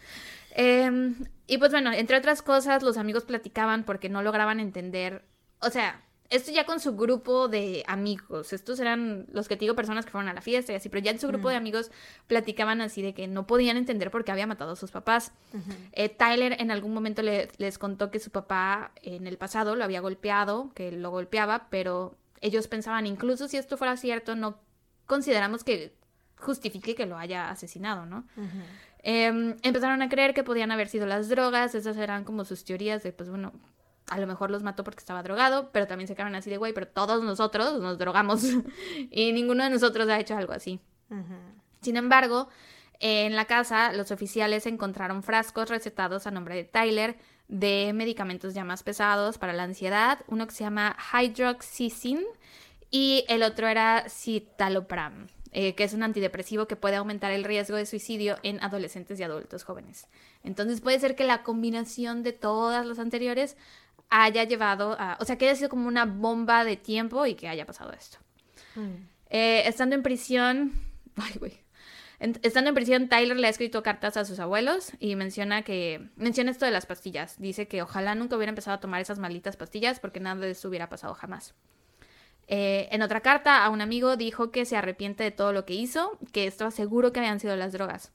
[0.51, 1.15] Em,
[1.49, 5.23] y pues bueno, entre otras cosas, los amigos platicaban porque no lograban entender.
[5.61, 8.53] O sea, esto ya con su grupo de amigos.
[8.53, 11.03] Estos eran los que te digo, personas que fueron a la fiesta y así, pero
[11.03, 11.89] ya en su grupo de amigos
[12.27, 15.31] platicaban así de que no podían entender por qué había matado a sus papás.
[15.93, 19.83] Eh, Tyler en algún momento le- les contó que su papá en el pasado lo
[19.83, 24.59] había golpeado, que lo golpeaba, pero ellos pensaban, incluso si esto fuera cierto, no
[25.07, 25.97] consideramos que
[26.37, 28.23] justifique que lo haya asesinado, ¿no?
[29.01, 33.01] Em, empezaron a creer que podían haber sido las drogas, esas eran como sus teorías
[33.03, 33.53] de, pues bueno,
[34.07, 36.73] a lo mejor los mató porque estaba drogado, pero también se quedaron así de, güey,
[36.73, 38.43] pero todos nosotros nos drogamos
[39.11, 40.79] y ninguno de nosotros ha hecho algo así.
[41.81, 42.49] Sin embargo,
[42.99, 47.17] en la casa los oficiales encontraron frascos recetados a nombre de Tyler
[47.47, 52.25] de medicamentos ya más pesados para la ansiedad, uno que se llama hydroxyzine
[52.91, 57.75] y el otro era citalopram, eh, que es un antidepresivo que puede aumentar el riesgo
[57.75, 60.07] de suicidio en adolescentes y adultos jóvenes.
[60.43, 63.57] Entonces puede ser que la combinación de todas las anteriores
[64.09, 67.47] haya llevado a, o sea, que haya sido como una bomba de tiempo y que
[67.47, 68.17] haya pasado esto.
[68.75, 69.07] Mm.
[69.29, 70.73] Eh, estando en prisión,
[71.15, 71.53] ay, güey.
[72.19, 76.51] Estando en prisión, Tyler le ha escrito cartas a sus abuelos y menciona que menciona
[76.51, 77.39] esto de las pastillas.
[77.39, 80.67] Dice que ojalá nunca hubiera empezado a tomar esas malditas pastillas porque nada de eso
[80.67, 81.55] hubiera pasado jamás.
[82.51, 85.75] Eh, en otra carta a un amigo dijo que se arrepiente de todo lo que
[85.75, 88.11] hizo, que estaba seguro que habían sido las drogas.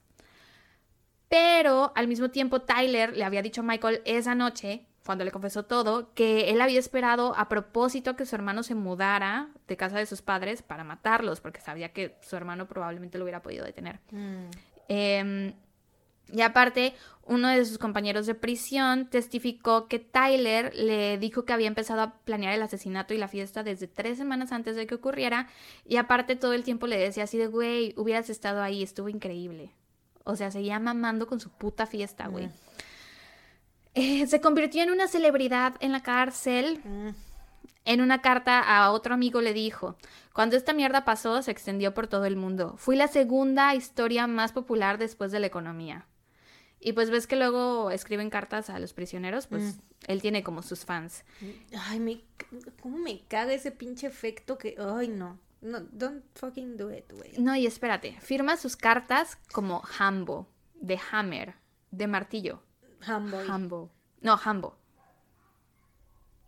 [1.29, 5.63] Pero al mismo tiempo Tyler le había dicho a Michael esa noche, cuando le confesó
[5.63, 10.05] todo, que él había esperado a propósito que su hermano se mudara de casa de
[10.05, 14.01] sus padres para matarlos, porque sabía que su hermano probablemente lo hubiera podido detener.
[14.11, 14.49] Mm.
[14.89, 15.53] Eh,
[16.31, 16.95] y aparte,
[17.27, 22.13] uno de sus compañeros de prisión testificó que Tyler le dijo que había empezado a
[22.19, 25.47] planear el asesinato y la fiesta desde tres semanas antes de que ocurriera.
[25.85, 29.71] Y aparte, todo el tiempo le decía así de, güey, hubieras estado ahí, estuvo increíble.
[30.23, 32.47] O sea, seguía mamando con su puta fiesta, güey.
[32.47, 32.51] Mm.
[33.95, 36.79] Eh, se convirtió en una celebridad en la cárcel.
[36.83, 37.09] Mm.
[37.85, 39.95] En una carta a otro amigo le dijo,
[40.33, 42.75] cuando esta mierda pasó se extendió por todo el mundo.
[42.77, 46.07] Fui la segunda historia más popular después de la economía.
[46.87, 49.79] Y pues ves que luego escriben cartas a los prisioneros, pues Mm.
[50.05, 51.23] él tiene como sus fans.
[51.75, 52.21] Ay, me,
[52.79, 55.39] cómo me caga ese pinche efecto que, ay, no.
[55.61, 57.33] No, don't fucking do it, güey.
[57.39, 61.55] No, y espérate, firma sus cartas como Hambo, de Hammer,
[61.89, 62.61] de martillo.
[63.01, 63.47] Hamboy.
[63.49, 63.89] Hambo.
[64.21, 64.77] No, Hambo.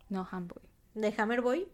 [0.08, 0.54] No, Hambo.
[0.94, 1.68] ¿De Hammerboy?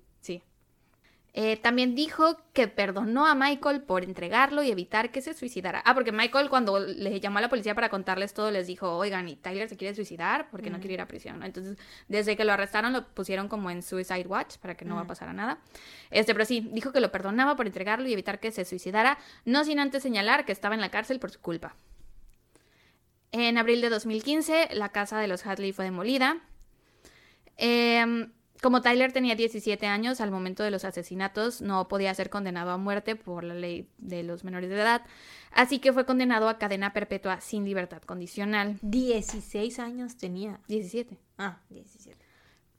[1.36, 5.82] Eh, también dijo que perdonó a Michael por entregarlo y evitar que se suicidara.
[5.84, 9.28] Ah, porque Michael cuando le llamó a la policía para contarles todo les dijo, oigan,
[9.28, 10.48] ¿y Tyler se quiere suicidar?
[10.52, 10.80] Porque no Mm.
[10.80, 11.42] quiere ir a prisión.
[11.42, 15.00] Entonces, desde que lo arrestaron lo pusieron como en Suicide Watch para que no va
[15.00, 15.08] a Mm.
[15.08, 15.58] pasar a nada.
[16.12, 19.64] Este, pero sí, dijo que lo perdonaba por entregarlo y evitar que se suicidara, no
[19.64, 21.74] sin antes señalar que estaba en la cárcel por su culpa.
[23.32, 26.36] En abril de 2015, la casa de los Hadley fue demolida.
[27.56, 28.30] Em,
[28.64, 32.78] como Tyler tenía 17 años al momento de los asesinatos, no podía ser condenado a
[32.78, 35.02] muerte por la ley de los menores de edad,
[35.50, 38.78] así que fue condenado a cadena perpetua sin libertad condicional.
[38.80, 40.60] 16 años tenía.
[40.68, 41.18] 17.
[41.36, 42.16] Ah, 17.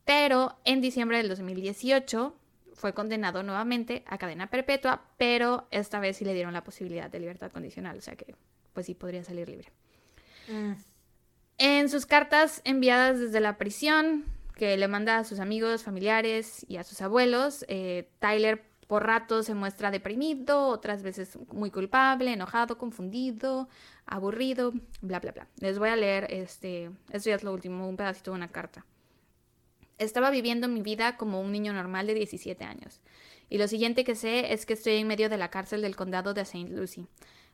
[0.06, 2.36] Pero en diciembre del 2018
[2.74, 7.20] fue condenado nuevamente a cadena perpetua, pero esta vez sí le dieron la posibilidad de
[7.20, 8.34] libertad condicional, o sea que
[8.74, 9.72] pues sí podría salir libre.
[10.48, 10.72] Mm.
[11.60, 14.26] En sus cartas enviadas desde la prisión,
[14.56, 19.48] que le manda a sus amigos, familiares y a sus abuelos, eh, Tyler por ratos
[19.48, 23.68] se muestra deprimido, otras veces muy culpable, enojado, confundido,
[24.06, 25.48] aburrido, bla, bla, bla.
[25.60, 28.86] Les voy a leer, este, esto ya es lo último, un pedacito de una carta.
[29.98, 33.02] Estaba viviendo mi vida como un niño normal de 17 años.
[33.49, 36.34] Y lo siguiente que sé es que estoy en medio de la cárcel del condado
[36.34, 36.69] de St.
[36.69, 37.07] Lucie.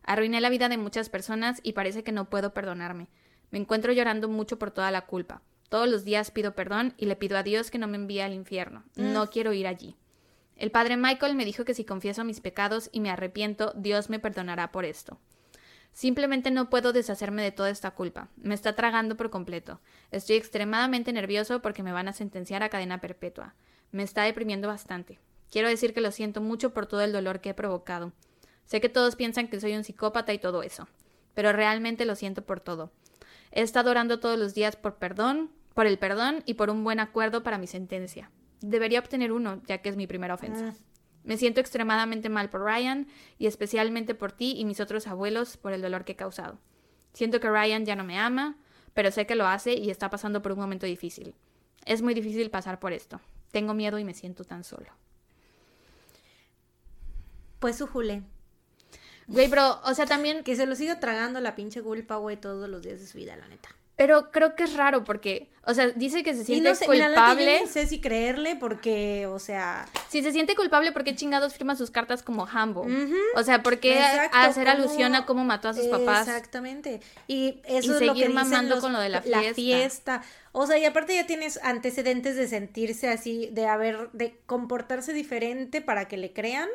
[0.03, 3.07] Arruiné la vida de muchas personas y parece que no puedo perdonarme.
[3.51, 5.41] Me encuentro llorando mucho por toda la culpa.
[5.71, 8.33] Todos los días pido perdón y le pido a Dios que no me envíe al
[8.33, 8.83] infierno.
[8.97, 9.95] No quiero ir allí.
[10.57, 14.19] El padre Michael me dijo que si confieso mis pecados y me arrepiento, Dios me
[14.19, 15.17] perdonará por esto.
[15.93, 18.27] Simplemente no puedo deshacerme de toda esta culpa.
[18.35, 19.79] Me está tragando por completo.
[20.11, 23.55] Estoy extremadamente nervioso porque me van a sentenciar a cadena perpetua.
[23.91, 25.19] Me está deprimiendo bastante.
[25.49, 28.11] Quiero decir que lo siento mucho por todo el dolor que he provocado.
[28.65, 30.89] Sé que todos piensan que soy un psicópata y todo eso,
[31.33, 32.91] pero realmente lo siento por todo.
[33.51, 36.99] He estado orando todos los días por perdón, por el perdón y por un buen
[36.99, 38.31] acuerdo para mi sentencia.
[38.61, 40.65] Debería obtener uno, ya que es mi primera ofensa.
[40.65, 40.75] Mm.
[41.23, 43.07] Me siento extremadamente mal por Ryan
[43.37, 46.59] y especialmente por ti y mis otros abuelos por el dolor que he causado.
[47.13, 48.57] Siento que Ryan ya no me ama,
[48.93, 51.35] pero sé que lo hace y está pasando por un momento difícil.
[51.85, 53.19] Es muy difícil pasar por esto.
[53.51, 54.87] Tengo miedo y me siento tan solo.
[57.59, 58.23] Pues su Jule.
[59.27, 62.67] Güey, bro, o sea, también Que se lo siga tragando la pinche culpa, güey, todos
[62.67, 63.69] los días de su vida, la neta.
[64.01, 67.07] Pero creo que es raro porque, o sea, dice que se siente no sé, mira,
[67.07, 67.61] la neta, yo culpable.
[67.61, 69.85] ni sé si creerle porque, o sea...
[70.09, 72.87] Si se siente culpable, ¿por qué chingados firma sus cartas como Hambo?
[73.35, 76.27] O sea, ¿por qué Exacto, hacer alusión a cómo mató a sus papás?
[76.27, 76.99] Exactamente.
[77.27, 79.53] Y eso Y es lo seguir que dicen mamando los- con lo de la fiesta.
[79.53, 80.21] fiesta.
[80.51, 85.81] O sea, y aparte ya tienes antecedentes de sentirse así, de haber, de comportarse diferente
[85.81, 86.69] para que le crean.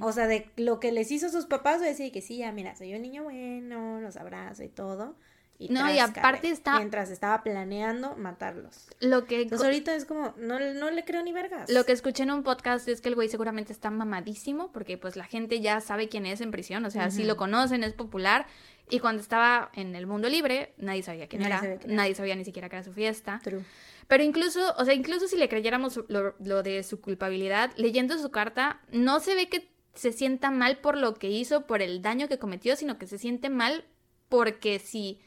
[0.00, 2.76] O sea, de lo que les hizo sus papás, de decir que sí, ya mira,
[2.76, 5.14] soy un niño bueno, los abrazo y todo.
[5.58, 8.88] Y No, y aparte está- Mientras estaba planeando matarlos.
[9.00, 11.70] Lo que Entonces ahorita es como, no, no le creo ni vergas.
[11.70, 15.16] Lo que escuché en un podcast es que el güey seguramente está mamadísimo porque pues
[15.16, 17.22] la gente ya sabe quién es en prisión, o sea, Ujú.
[17.24, 18.46] lo conocen, es popular
[18.90, 22.02] y cuando estaba en el mundo libre nadie sabía quién Nadie era, sabía quién era.
[22.02, 23.40] nadie sabía ni siquiera que era su fiesta.
[23.42, 23.64] True.
[24.08, 28.30] Pero incluso, o sea, incluso si le creyéramos lo, lo de su culpabilidad, leyendo su
[28.30, 32.28] carta, no se ve que se sienta mal por lo que hizo, por el daño
[32.28, 33.84] que cometió, sino que se siente mal
[34.28, 35.20] porque si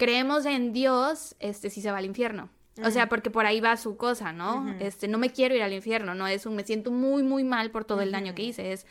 [0.00, 2.48] creemos en Dios, este sí se va al infierno.
[2.82, 4.74] O sea, porque por ahí va su cosa, ¿no?
[4.80, 7.70] Este, no me quiero ir al infierno, no es un me siento muy, muy mal
[7.70, 8.86] por todo el daño que hice, es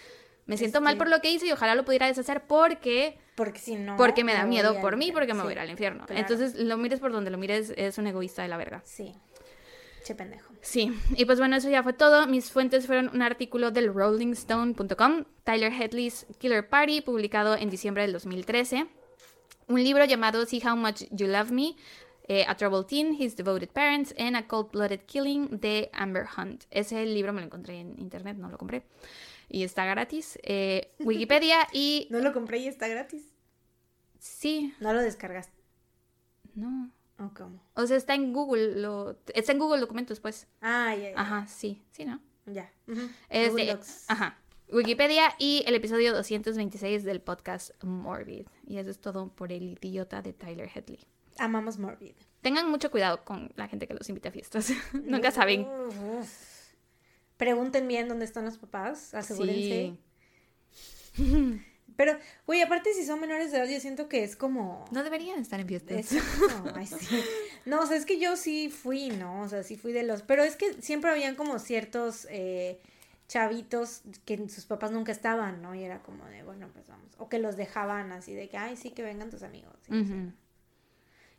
[0.46, 3.76] me siento mal por lo que hice y ojalá lo pudiera deshacer porque Porque si
[3.76, 3.98] no.
[3.98, 6.06] porque me da miedo por mí, porque me Sí, voy a ir al infierno.
[6.06, 6.22] claro.
[6.22, 8.82] Entonces, lo mires por donde lo mires, es un egoísta de la verga.
[8.86, 9.14] Sí.
[10.06, 10.54] Che pendejo.
[10.62, 12.26] Sí, y pues bueno, eso ya fue todo.
[12.28, 18.14] Mis fuentes fueron un artículo del rollingstone.com, Tyler Headley's Killer Party, publicado en diciembre del
[18.14, 18.88] 2013,
[19.70, 21.76] un libro llamado See How Much You Love Me,
[22.28, 26.66] eh, A Troubled Teen, His Devoted Parents, and A Cold-Blooded Killing de Amber Hunt.
[26.72, 28.84] Ese libro me lo encontré en internet, no lo compré.
[29.48, 30.38] Y está gratis.
[30.44, 32.08] Eh, Wikipedia y...
[32.12, 33.34] No lo compré y está gratis.
[34.20, 35.54] Sí, No lo descargaste.
[36.56, 36.92] no.
[37.22, 37.62] ¿O cómo?
[37.74, 39.18] O sea, está en Google, lo...
[39.34, 40.48] está en Google Documentos, pues.
[40.62, 41.20] Ah, ya, ya.
[41.20, 42.22] Ajá, sí, sí, ¿no?
[42.46, 42.72] Ya.
[43.30, 44.06] Este, Google Docs.
[44.08, 44.38] ajá.
[44.72, 48.46] Wikipedia y el episodio 226 del podcast Morbid.
[48.68, 51.00] Y eso es todo por el idiota de Tyler Headley.
[51.40, 52.14] Amamos Morbid.
[52.42, 54.72] Tengan mucho cuidado con la gente que los invita a fiestas.
[54.94, 55.68] Nunca saben.
[57.38, 59.14] Pregunten bien dónde están los papás.
[59.14, 59.98] Asegúrense.
[61.14, 61.62] Sí.
[61.96, 64.86] Pero, güey, aparte si son menores de edad, yo siento que es como...
[64.92, 66.14] No deberían estar en fiestas.
[66.14, 66.24] Es-
[66.64, 67.20] no, ay, sí.
[67.66, 69.42] No, o sea, es que yo sí fui, ¿no?
[69.42, 70.22] O sea, sí fui de los...
[70.22, 72.80] Pero es que siempre habían como ciertos eh,
[73.30, 75.76] chavitos que sus papás nunca estaban, ¿no?
[75.76, 77.14] Y era como de, bueno, pues vamos.
[77.20, 79.76] O que los dejaban así de que, ay, sí, que vengan tus amigos.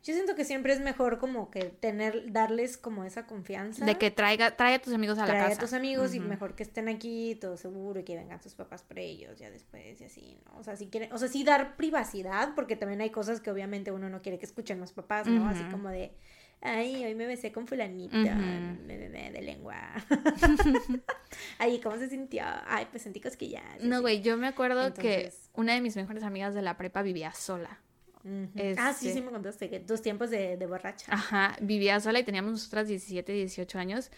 [0.03, 3.85] Yo siento que siempre es mejor como que tener, darles como esa confianza.
[3.85, 5.57] De que traiga, trae a tus amigos a la casa.
[5.57, 8.83] a tus amigos y mejor que estén aquí, todo seguro, y que vengan tus papás
[8.83, 10.59] por ellos ya después y así, ¿no?
[10.59, 13.91] O sea, si quieren, o sea, sí dar privacidad, porque también hay cosas que obviamente
[13.91, 15.47] uno no quiere que escuchen los papás, ¿no?
[15.49, 16.15] Así como de,
[16.63, 19.77] ay, hoy me besé con fulanita, me, me, me, de lengua.
[21.59, 22.43] ay, ¿cómo se sintió?
[22.67, 23.63] Ay, pues sentí cosquillas.
[23.83, 27.33] No, güey, yo me acuerdo que una de mis mejores amigas de la prepa vivía
[27.33, 27.81] sola.
[28.25, 28.51] Ujú.
[28.79, 31.13] Ah, sí, este- sí me contaste, que tus tiempos de, de borracha.
[31.13, 34.11] Ajá, vivía sola y teníamos nosotras 17, 18 años.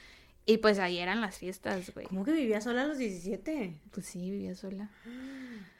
[0.44, 2.06] Y pues ahí eran las fiestas, güey.
[2.06, 3.78] ¿Cómo que vivía sola a los 17?
[3.92, 4.90] Pues sí, vivía sola.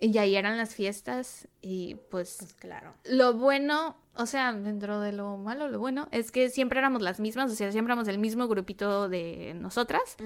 [0.00, 2.94] Y ahí eran las fiestas y pues Pues claro.
[3.02, 7.20] lo bueno, o sea, dentro de lo malo, lo bueno es que siempre éramos las
[7.20, 10.16] mismas, o sea, siempre éramos el mismo grupito de nosotras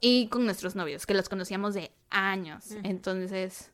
[0.00, 2.72] y con nuestros novios, que los conocíamos de años.
[2.84, 3.72] Entonces,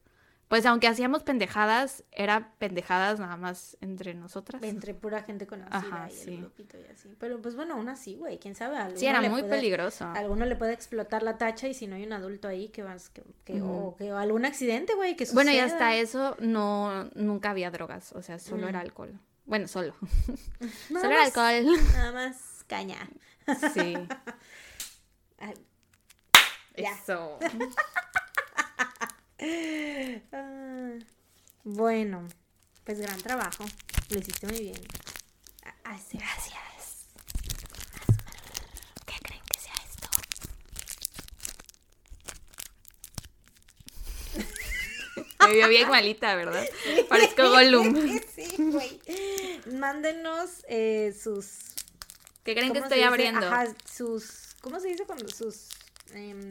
[0.48, 4.62] pues aunque hacíamos pendejadas, era pendejadas nada más entre nosotras.
[4.62, 7.08] Entre pura gente conocida Ajá, y el grupito y así.
[7.18, 8.76] Pero pues bueno, aún así, güey, quién sabe.
[8.76, 10.06] a Sí, alguno era muy puede- peligroso.
[10.14, 13.10] Alguno le puede explotar la tacha y si no hay un adulto ahí que vas,
[13.10, 15.72] que, o que algún accidente, güey, que Bueno, y suceda.
[15.72, 18.68] hasta eso no nunca había drogas, o sea, solo Mm.
[18.68, 19.18] era alcohol.
[19.44, 19.94] Bueno, solo.
[20.90, 21.66] Nada solo más- alcohol.
[21.92, 23.08] Nada más caña.
[23.74, 23.94] Sí.
[26.74, 27.38] Eso.
[30.32, 30.90] ah,
[31.62, 32.26] bueno,
[32.84, 33.64] pues gran trabajo.
[34.10, 34.80] Lo hiciste muy bien.
[35.84, 35.96] Ah.
[36.12, 37.06] Gracias.
[39.06, 40.08] ¿Qué creen que sea esto?
[45.46, 46.64] Me vio bien malita, ¿verdad?
[47.08, 48.20] Parezco Gollum.
[48.34, 49.00] sí, güey.
[49.72, 51.74] Mándenos eh, sus
[52.44, 53.46] ¿Qué creen que ¿cómo estoy abriendo?
[53.46, 54.54] Ajá, sus.
[54.60, 55.68] ¿Cómo se dice cuando sus.
[56.12, 56.48] em,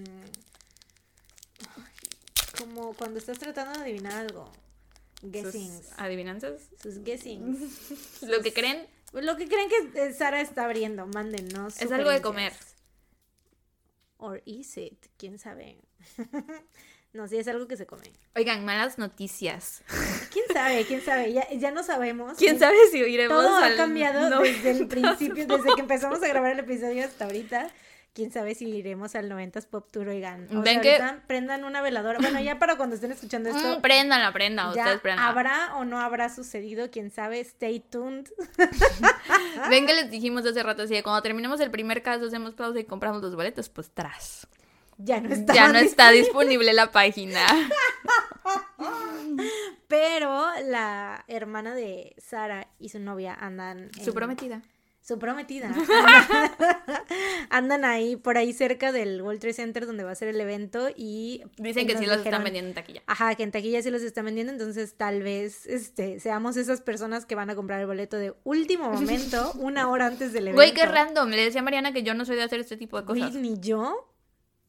[2.57, 4.51] como cuando estás tratando de adivinar algo.
[5.21, 5.81] ¿Sus Guessings.
[5.97, 6.61] adivinanzas?
[6.81, 8.21] Sus guessings.
[8.23, 11.81] Lo que creen Lo que creen que eh, Sara está abriendo, mándenos.
[11.81, 12.53] es algo de comer.
[14.17, 15.05] Or is it?
[15.17, 15.77] ¿Quién sabe?
[17.13, 18.03] No, sí, es algo que se come.
[18.35, 19.83] Oigan, malas noticias.
[20.31, 20.83] ¿Quién sabe?
[20.85, 21.31] ¿Quién sabe?
[21.31, 22.37] Ya, ya no sabemos.
[22.37, 24.41] ¿Quién sabe si oiremos Todo ha al cambiado 90%?
[24.41, 27.69] desde el principio, desde que empezamos a grabar el episodio hasta ahorita.
[28.15, 30.45] Quién sabe si iremos al 90s Pop Tour, oigan.
[30.55, 32.19] O Ven sea, que- ahorita prendan una veladora.
[32.19, 35.25] Bueno, ya para cuando estén escuchando esto, Mm, préndanla, prendan, ya ustedes prendan.
[35.25, 37.39] habrá o no habrá sucedido, quién sabe.
[37.39, 38.27] Stay tuned.
[39.69, 42.79] Ven que les dijimos hace rato así de cuando terminemos el primer caso, hacemos pausa
[42.79, 44.47] y compramos los boletos, pues tras.
[44.97, 45.53] Ya no está.
[45.53, 47.45] Ya no está disponible la página.
[49.87, 53.89] Pero la hermana de Sara y su novia andan.
[54.03, 54.61] Su prometida.
[55.01, 55.69] Su prometida.
[57.49, 60.87] Andan ahí, por ahí cerca del World Trade Center donde va a ser el evento
[60.95, 61.43] y...
[61.57, 63.03] Dicen que sí los dijeron- están vendiendo en taquilla.
[63.05, 67.25] Ajá, que en taquilla sí los están vendiendo, entonces tal vez este, seamos esas personas
[67.25, 70.55] que van a comprar el boleto de último momento, una hora antes del evento.
[70.55, 71.29] Güey, qué random.
[71.31, 73.35] Le decía a Mariana que yo no soy de hacer este tipo de Güey, cosas.
[73.35, 74.09] ni yo.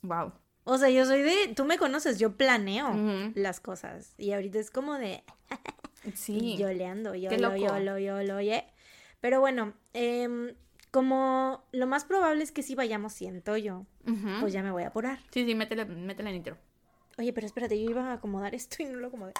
[0.05, 0.33] Wow.
[0.65, 1.53] O sea, yo soy de...
[1.55, 2.95] Tú me conoces, yo planeo
[3.35, 4.15] las cosas.
[4.19, 5.25] Y ahorita es como de...
[6.15, 6.59] Sí.
[6.59, 8.67] Yo le ando, yo lo, yo lo, yo lo, yeah.
[9.23, 10.55] Pero bueno, em,
[10.91, 13.87] como lo más probable es que sí vayamos, siento yo,
[14.41, 15.21] pues ya me voy a apurar.
[15.31, 16.59] Sí, sí, métele, métele en intro.
[17.17, 19.33] Oye, pero espérate, yo iba a acomodar esto y no lo acomodé.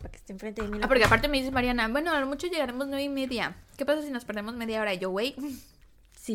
[0.00, 0.80] Para que esté enfrente de mí.
[0.82, 3.56] Ah, porque aparte me dice Mariana, bueno, a lo mucho llegaremos nueve y media.
[3.78, 4.92] ¿Qué pasa si nos perdemos media hora?
[4.92, 5.34] Y yo, güey,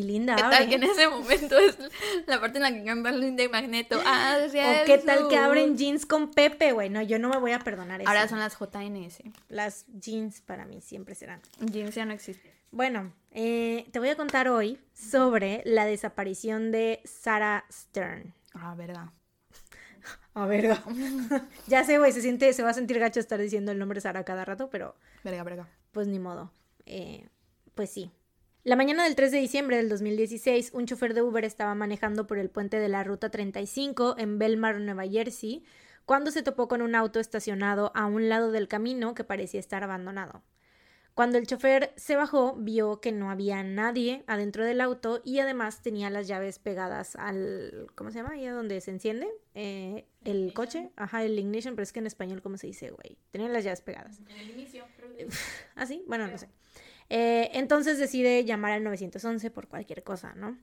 [0.00, 0.68] ¿qué linda, tal abre.
[0.68, 1.76] que en ese momento es
[2.26, 4.00] la parte en la que canta Linda y Magneto?
[4.04, 4.50] Ah, O
[4.86, 6.90] qué tal que abren jeans con Pepe, güey.
[6.90, 8.08] No, yo no me voy a perdonar eso.
[8.08, 9.22] Ahora son las JNS.
[9.48, 11.40] Las jeans para mí siempre serán.
[11.60, 12.52] Jeans ya no existe.
[12.70, 18.34] Bueno, eh, te voy a contar hoy sobre la desaparición de Sarah Stern.
[18.54, 19.06] Ah, verdad.
[20.34, 20.76] A ver,
[21.66, 24.22] ya sé, güey, se siente, se va a sentir gacho estar diciendo el nombre Sara
[24.24, 24.94] cada rato, pero
[25.24, 25.68] Verga, verga.
[25.92, 26.52] pues ni modo.
[26.84, 27.26] Eh,
[27.74, 28.10] pues sí.
[28.66, 32.36] La mañana del 3 de diciembre del 2016, un chofer de Uber estaba manejando por
[32.36, 35.62] el puente de la Ruta 35 en Belmar, Nueva Jersey,
[36.04, 39.84] cuando se topó con un auto estacionado a un lado del camino que parecía estar
[39.84, 40.42] abandonado.
[41.14, 45.80] Cuando el chofer se bajó, vio que no había nadie adentro del auto y además
[45.80, 47.86] tenía las llaves pegadas al...
[47.94, 48.32] ¿Cómo se llama?
[48.32, 50.90] Ahí donde se enciende eh, el coche.
[50.96, 53.16] Ajá, el ignition, pero es que en español, ¿cómo se dice, güey?
[53.30, 54.18] Tenía las llaves pegadas.
[54.28, 54.84] En el inicio.
[55.76, 56.02] ¿Ah, sí?
[56.08, 56.48] Bueno, no sé.
[57.08, 60.58] Eh, entonces decide llamar al 911 por cualquier cosa, ¿no?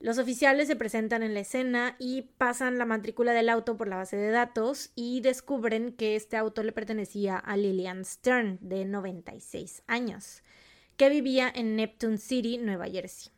[0.00, 3.96] Los oficiales se presentan en la escena y pasan la matrícula del auto por la
[3.96, 9.82] base de datos y descubren que este auto le pertenecía a Lillian Stern, de 96
[9.88, 10.44] años,
[10.96, 13.32] que vivía en Neptune City, Nueva Jersey.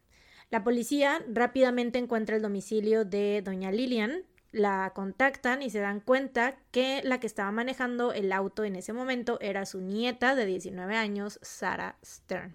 [0.51, 6.57] La policía rápidamente encuentra el domicilio de doña Lillian, la contactan y se dan cuenta
[6.71, 10.97] que la que estaba manejando el auto en ese momento era su nieta de 19
[10.97, 12.55] años, Sarah Stern.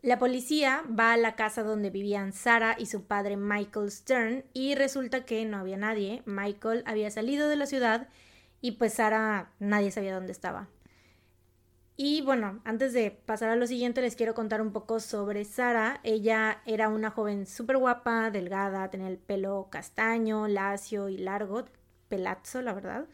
[0.00, 4.76] La policía va a la casa donde vivían Sarah y su padre Michael Stern y
[4.76, 6.22] resulta que no había nadie.
[6.24, 8.08] Michael había salido de la ciudad
[8.60, 10.68] y pues Sarah nadie sabía dónde estaba.
[12.00, 16.00] Y bueno, antes de pasar a lo siguiente les quiero contar un poco sobre Sara.
[16.04, 21.64] Ella era una joven súper guapa, delgada, tenía el pelo castaño, lacio y largo,
[22.08, 23.06] pelazo, la verdad.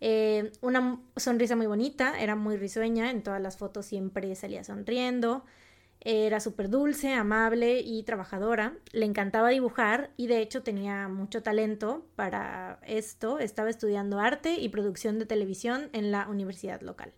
[0.00, 5.44] Eh, una sonrisa muy bonita, era muy risueña, en todas las fotos siempre salía sonriendo.
[6.00, 8.74] Era súper dulce, amable y trabajadora.
[8.92, 13.38] Le encantaba dibujar y de hecho tenía mucho talento para esto.
[13.38, 17.12] Estaba estudiando arte y producción de televisión en la universidad local.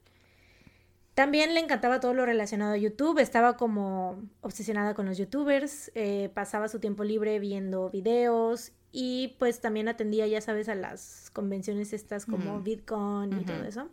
[1.18, 6.30] También le encantaba todo lo relacionado a YouTube, estaba como obsesionada con los youtubers, eh,
[6.32, 11.92] pasaba su tiempo libre viendo videos y pues también atendía, ya sabes, a las convenciones
[11.92, 13.88] estas como VidCon y todo eso.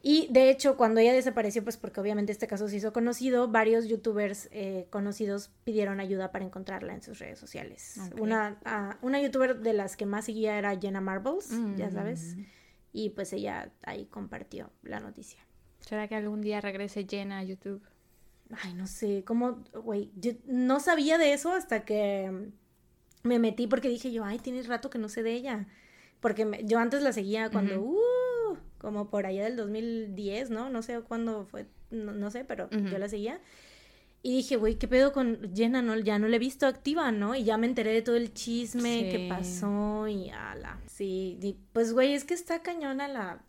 [0.00, 3.88] Y de hecho, cuando ella desapareció, pues porque obviamente este caso se hizo conocido, varios
[3.88, 7.98] youtubers eh, conocidos pidieron ayuda para encontrarla en sus redes sociales.
[8.16, 12.42] Una, ah, una youtuber de las que más seguía era Jenna Marbles, ya sabes, mm.
[12.92, 15.47] y pues ella ahí compartió la noticia.
[15.88, 17.80] ¿Será que algún día regrese Jenna a YouTube?
[18.62, 22.50] Ay, no sé, cómo, güey, yo no sabía de eso hasta que
[23.22, 25.66] me metí porque dije yo, ay, tienes rato que no sé de ella.
[26.20, 30.68] Porque yo antes la seguía cuando, uh, como por allá del 2010, ¿no?
[30.68, 33.40] No sé cuándo fue, no, sé, pero yo la seguía.
[34.22, 35.80] Y dije, güey, ¿qué pedo con Jenna?
[35.80, 37.34] No, ya no la he visto activa, ¿no?
[37.34, 40.82] Y ya me enteré de todo el chisme que pasó y ala.
[40.86, 43.42] Sí, pues, güey, es que está cañona la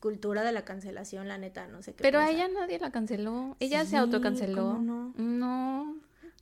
[0.00, 2.02] cultura de la cancelación, la neta, no sé qué.
[2.02, 3.56] Pero a ella nadie la canceló.
[3.60, 4.78] Ella se autocanceló.
[4.78, 5.12] no?
[5.16, 5.96] No.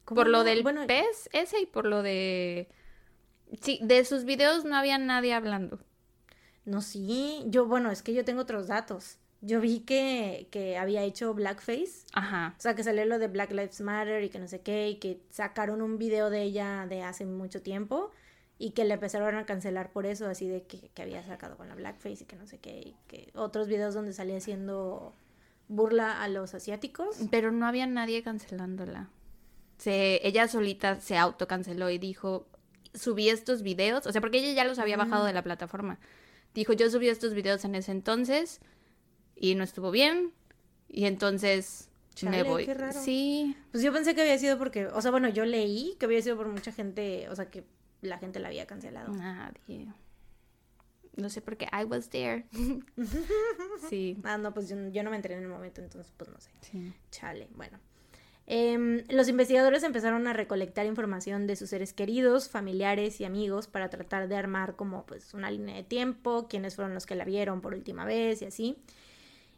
[0.05, 2.69] Por lo del bueno, pez ese y por lo de.
[3.61, 5.79] Sí, de sus videos no había nadie hablando.
[6.65, 7.45] No, sí.
[7.47, 9.19] Yo, bueno, es que yo tengo otros datos.
[9.41, 12.07] Yo vi que, que había hecho blackface.
[12.15, 12.55] Ajá.
[12.59, 14.97] O sea, que salió lo de Black Lives Matter y que no sé qué, y
[14.97, 18.11] que sacaron un video de ella de hace mucho tiempo
[18.59, 21.75] y que le empezaron a cancelar por eso, así de que, había sacado con la
[21.75, 25.15] blackface y que no sé qué, y que otros videos donde salía haciendo
[25.69, 27.17] burla a los asiáticos.
[27.31, 29.11] Pero no había nadie cancelándola.
[29.79, 32.47] Se, ella solita se autocanceló y dijo,
[32.95, 35.99] subí estos videos, o sea, porque ella ya los había bajado de la plataforma.
[36.55, 38.61] Dijo, yo subí estos videos en ese entonces
[39.35, 40.33] y no estuvo bien,
[40.89, 41.91] y entonces
[42.23, 42.69] me voy.
[42.93, 43.57] Sí.
[43.73, 46.37] Pues yo pensé que había sido porque, o sea, bueno, yo leí que había sido
[46.37, 47.65] por mucha gente, o sea, que
[48.05, 49.13] la gente la había cancelado.
[49.13, 49.93] Nadie.
[51.17, 52.47] No sé por qué I was there.
[53.89, 54.17] sí.
[54.25, 56.51] Ah, no, pues yo, no me enteré en el momento, entonces pues no sé.
[56.61, 56.93] Sí.
[57.11, 57.79] Chale, bueno.
[58.47, 63.89] Em, los investigadores empezaron a recolectar información de sus seres queridos, familiares y amigos para
[63.89, 67.63] tratar de armar como pues una línea de tiempo, quiénes fueron los que la vieron
[67.63, 68.77] por última vez y así.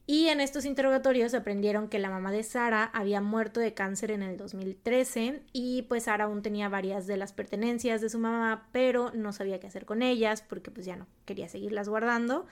[0.09, 4.23] Y en estos interrogatorios aprendieron que la mamá de Sara había muerto de cáncer en
[4.23, 9.11] el 2013 y pues Sara aún tenía varias de las pertenencias de su mamá, pero
[9.15, 12.47] no sabía qué hacer con ellas porque pues ya no quería seguirlas guardando,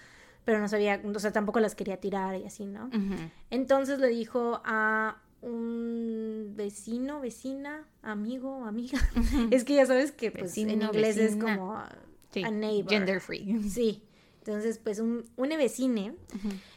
[0.45, 2.91] pero no sabía, o sea, tampoco las quería tirar y así, ¿no?
[3.51, 8.99] Entonces le dijo a un vecino, vecina, amigo, amiga.
[9.53, 12.91] es que ya sabes que pues en inglés es como a neighbor.
[12.91, 13.63] Gender free.
[13.69, 14.03] Sí.
[14.39, 16.15] Entonces, pues un, un vecine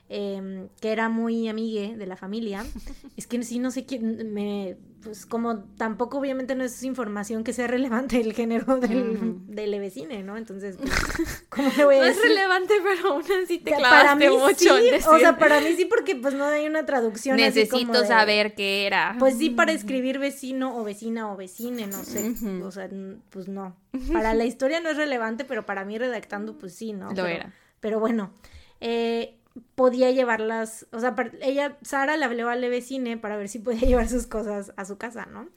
[0.10, 2.66] Em, que era muy amigue de la familia.
[3.18, 7.52] es que sí, no sé quién, me, pues como tampoco obviamente no es información que
[7.52, 10.38] sea relevante el género del, del vecine, ¿no?
[10.38, 12.16] Entonces, pues, ¿cómo le voy a decir?
[12.16, 15.60] No es relevante, pero aún así te clavaste para mí mucho sí, O sea, para
[15.60, 19.16] mí sí porque pues no hay una traducción Necesito saber qué era.
[19.20, 22.34] Pues sí, para escribir vecino o vecina o vecine, no sé.
[22.64, 22.90] O sea,
[23.30, 23.76] pues no.
[24.14, 27.12] Para la historia no es relevante, pero para mí redactando, pues sí, ¿no?
[27.12, 27.52] Lo era.
[27.80, 28.32] Pero bueno.
[28.80, 29.38] Eh,
[29.76, 34.10] podía llevarlas, o sea, ella, Sara le habló a Levecine para ver si podía llevar
[34.10, 35.50] sus cosas a su casa, ¿no?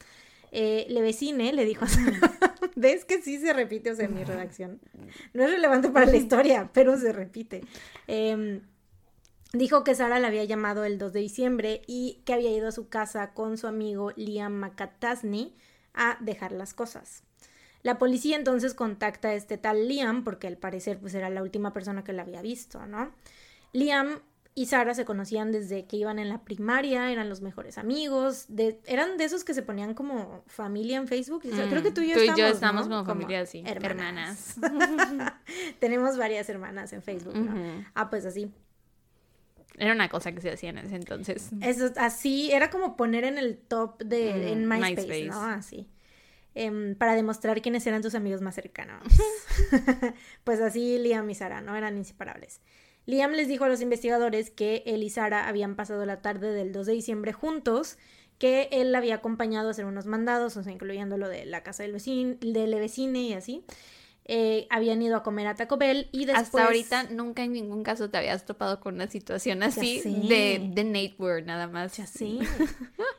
[0.52, 2.18] Eh, Levecine le dijo a Sara,
[2.76, 4.80] ves que sí se repite, o sea, en mi redacción.
[5.32, 7.62] No es relevante para la historia, pero se repite.
[8.06, 8.62] Em,
[9.52, 12.72] dijo que Sara la había llamado el 2 de diciembre y que había ido a
[12.72, 15.54] su casa con su amigo Liam Makatasny
[15.94, 17.22] a dejar las cosas.
[17.82, 21.72] La policía entonces contacta a este tal Liam porque al parecer pues era la última
[21.72, 23.12] persona que la había visto, ¿no?
[23.72, 24.20] Liam
[24.54, 28.80] y Sara se conocían desde que iban en la primaria, eran los mejores amigos, de,
[28.86, 31.42] eran de esos que se ponían como familia en Facebook.
[31.42, 34.56] Creo que tú y yo Mm, Tú y estamos, como familia, sí, hermanas.
[35.78, 37.84] Tenemos varias hermanas en Facebook, ¿no?
[37.94, 38.52] Ah, pues así.
[39.78, 41.50] Era una cosa que se hacía en ese entonces.
[41.62, 45.26] Eso, así, era como poner en el top de Mm, en MySpace, MySpace.
[45.26, 45.42] ¿no?
[45.44, 45.88] Así.
[46.54, 49.04] Em, para demostrar quiénes eran tus amigos más cercanos.
[50.44, 51.76] pues así Liam y Sara, ¿no?
[51.76, 52.60] Eran inseparables.
[53.10, 56.72] Liam les dijo a los investigadores que él y Sara habían pasado la tarde del
[56.72, 57.98] 2 de diciembre juntos,
[58.38, 61.62] que él la había acompañado a hacer unos mandados, o sea, incluyendo lo de la
[61.62, 63.64] casa del vecino, del vecine y así.
[64.32, 66.46] Eh, habían ido a comer a Taco Bell y después...
[66.46, 70.84] Hasta ahorita nunca en ningún caso te habías topado con una situación así de, de
[70.84, 71.96] Nate Word nada más.
[71.96, 72.38] Ya sé.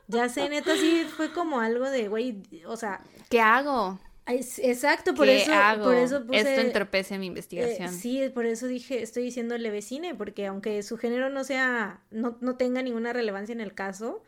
[0.07, 3.99] Ya sé, neta, sí fue como algo de, güey, o sea, ¿Qué hago?
[4.27, 5.83] Es- exacto, por ¿Qué eso, hago?
[5.83, 7.93] por eso puse, Esto entorpece mi eh, investigación.
[7.93, 12.55] sí, por eso dije, estoy diciendo levecine, porque aunque su género no sea, no, no
[12.57, 14.23] tenga ninguna relevancia en el caso,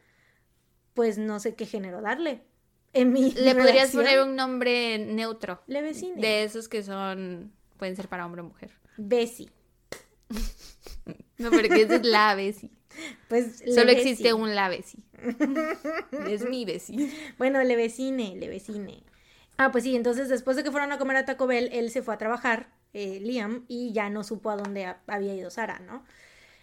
[0.93, 2.41] pues no sé qué género darle.
[2.93, 5.61] En mi Le podrías poner un nombre neutro.
[5.67, 6.21] levecine.
[6.21, 7.51] De esos que son.
[7.77, 8.71] Pueden ser para hombre o mujer.
[8.97, 9.49] Bessie.
[11.37, 12.71] No, porque esa es la Bessie.
[13.27, 14.99] Pues Solo existe un la Bessie.
[16.27, 17.11] Es mi Bessie.
[17.37, 19.03] Bueno, le vecine, le vecine.
[19.57, 22.01] Ah, pues sí, entonces después de que fueron a comer a Taco Bell, él se
[22.01, 25.79] fue a trabajar, eh, Liam, y ya no supo a dónde ha- había ido Sara,
[25.79, 26.03] ¿no?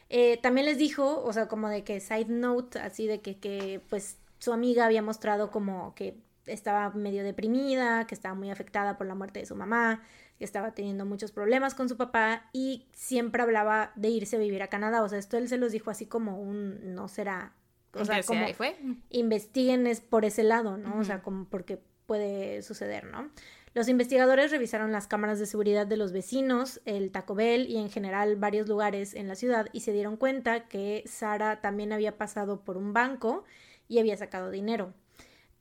[0.09, 3.81] Eh, también les dijo, o sea, como de que side note, así de que, que,
[3.89, 9.07] pues su amiga había mostrado como que estaba medio deprimida, que estaba muy afectada por
[9.07, 10.03] la muerte de su mamá,
[10.39, 14.63] que estaba teniendo muchos problemas con su papá y siempre hablaba de irse a vivir
[14.63, 15.03] a Canadá.
[15.03, 17.53] O sea, esto él se los dijo así como un no será.
[17.93, 18.77] O sea, como ahí fue.
[19.11, 20.99] investiguen es por ese lado, ¿no?
[20.99, 21.79] O sea, como porque
[22.11, 23.31] puede suceder, ¿no?
[23.73, 27.89] Los investigadores revisaron las cámaras de seguridad de los vecinos, el Taco Bell y en
[27.89, 32.65] general varios lugares en la ciudad y se dieron cuenta que Sara también había pasado
[32.65, 33.45] por un banco
[33.87, 34.93] y había sacado dinero.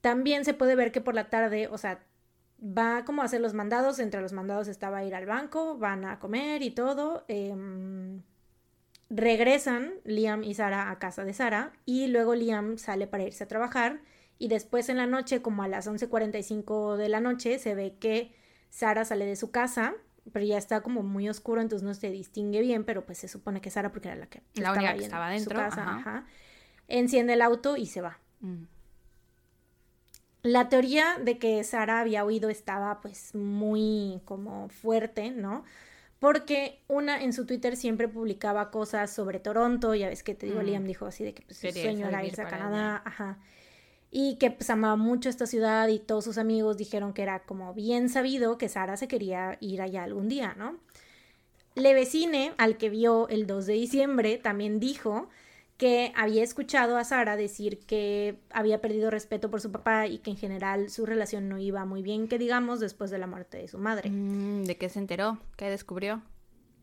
[0.01, 2.03] También se puede ver que por la tarde, o sea,
[2.59, 6.17] va como a hacer los mandados, entre los mandados estaba ir al banco, van a
[6.17, 7.25] comer y todo.
[7.27, 8.23] em,
[9.11, 13.47] regresan Liam y Sara a casa de Sara y luego Liam sale para irse a
[13.47, 13.99] trabajar
[14.39, 18.33] y después en la noche, como a las 11:45 de la noche, se ve que
[18.69, 19.93] Sara sale de su casa,
[20.31, 23.61] pero ya está como muy oscuro, entonces no se distingue bien, pero pues se supone
[23.61, 25.97] que Sara porque era la que La estaba su dentro, casa, ajá.
[25.97, 26.25] ajá.
[26.87, 28.19] Enciende el auto y se va.
[28.39, 28.63] Mm.
[30.41, 35.65] La teoría de que Sara había huido estaba pues muy como fuerte, ¿no?
[36.19, 40.61] Porque una en su Twitter siempre publicaba cosas sobre Toronto, ya ves que te digo,
[40.61, 40.65] Mm.
[40.65, 43.37] Liam dijo así de que pues, su sueño irse a era irse a Canadá, ajá.
[44.11, 47.73] Y que pues amaba mucho esta ciudad y todos sus amigos dijeron que era como
[47.73, 50.77] bien sabido que Sara se quería ir allá algún día, ¿no?
[51.75, 55.29] Levecine, al que vio el 2 de diciembre, también dijo
[55.79, 60.31] que había escuchado a Sara decir que había perdido respeto por su papá y que
[60.31, 63.69] en general su relación no iba muy bien, que digamos, después de la muerte de
[63.69, 64.09] su madre.
[64.09, 65.39] Mm, ¿De qué se enteró?
[65.55, 66.21] ¿Qué descubrió?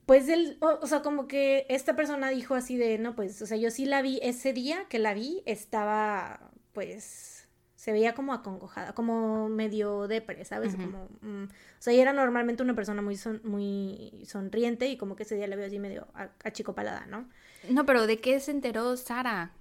[0.06, 3.46] Pues él, o, o sea, como que esta persona dijo así de, no, pues, o
[3.46, 8.34] sea, yo sí la vi ese día que la vi, estaba, pues, se veía como
[8.34, 10.74] acongojada, como medio depre, ¿sabes?
[10.76, 11.48] Como, mm, o
[11.78, 15.46] sea, ella era normalmente una persona muy, son- muy sonriente y como que ese día
[15.46, 17.28] la veo así medio a- achicopalada, ¿no?
[17.70, 19.52] No, pero ¿de qué se enteró Sara?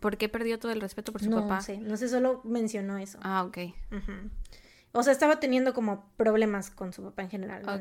[0.00, 1.60] ¿Por qué perdió todo el respeto por su no papá?
[1.60, 3.18] sé, no sé, solo mencionó eso.
[3.22, 3.58] Ah, ok.
[4.92, 7.62] O sea, estaba teniendo como problemas con su papá en general.
[7.66, 7.72] ¿no?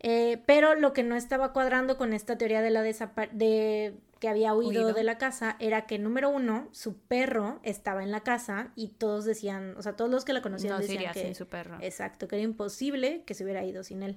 [0.00, 3.94] Eh, pero lo que no estaba cuadrando con esta teoría de la desapa- de
[4.26, 4.92] que había huido, Huido.
[4.92, 9.24] de la casa era que número uno, su perro estaba en la casa y todos
[9.24, 11.78] decían, o sea, todos los que la conocían No decían que sin su perro.
[11.80, 14.16] exacto, que era imposible que se hubiera ido sin él.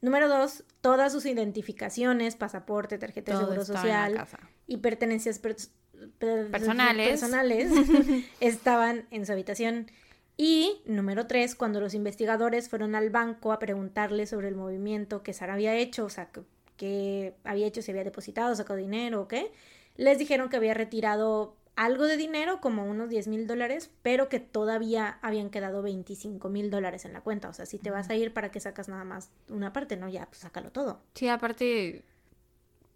[0.00, 4.24] Número dos, todas sus identificaciones, pasaporte, tarjeta de seguro social
[4.68, 5.70] y pertenencias pers-
[6.18, 7.08] per- Personales.
[7.08, 7.72] personales
[8.40, 9.90] estaban en su habitación.
[10.36, 15.32] Y número tres, cuando los investigadores fueron al banco a preguntarle sobre el movimiento que
[15.32, 16.28] Sara había hecho, o sea,
[16.76, 19.52] que, había hecho, si había depositado, sacado dinero o qué,
[19.96, 24.38] les dijeron que había retirado algo de dinero, como unos 10 mil dólares, pero que
[24.38, 27.48] todavía habían quedado 25 mil dólares en la cuenta.
[27.48, 29.96] O sea, si te vas a ir, ¿para qué sacas nada más una parte?
[29.96, 31.00] No, ya, pues sácalo todo.
[31.14, 32.04] Sí, aparte,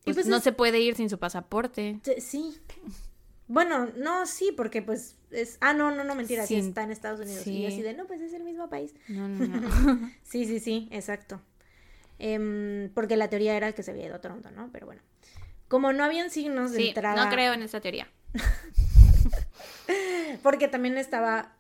[0.04, 1.98] pues, pues no es- se puede ir sin su pasaporte.
[2.18, 2.56] Sí.
[3.48, 5.56] Bueno, no, sí, porque pues es...
[5.60, 6.68] Ah, no, no, no, mentira, sí, Sí.
[6.68, 7.42] está en Estados Unidos.
[7.44, 7.58] Sí.
[7.58, 8.94] Y así de, no, pues es el mismo país.
[9.08, 9.68] No, no, no.
[10.22, 11.40] Sí, sí, sí, exacto.
[12.18, 14.70] Em, porque la teoría era que se había ido a Toronto, ¿no?
[14.72, 15.02] Pero bueno.
[15.68, 17.24] Como no habían signos de sí, entrada...
[17.24, 18.08] no creo en esa teoría.
[20.42, 21.56] Porque también estaba...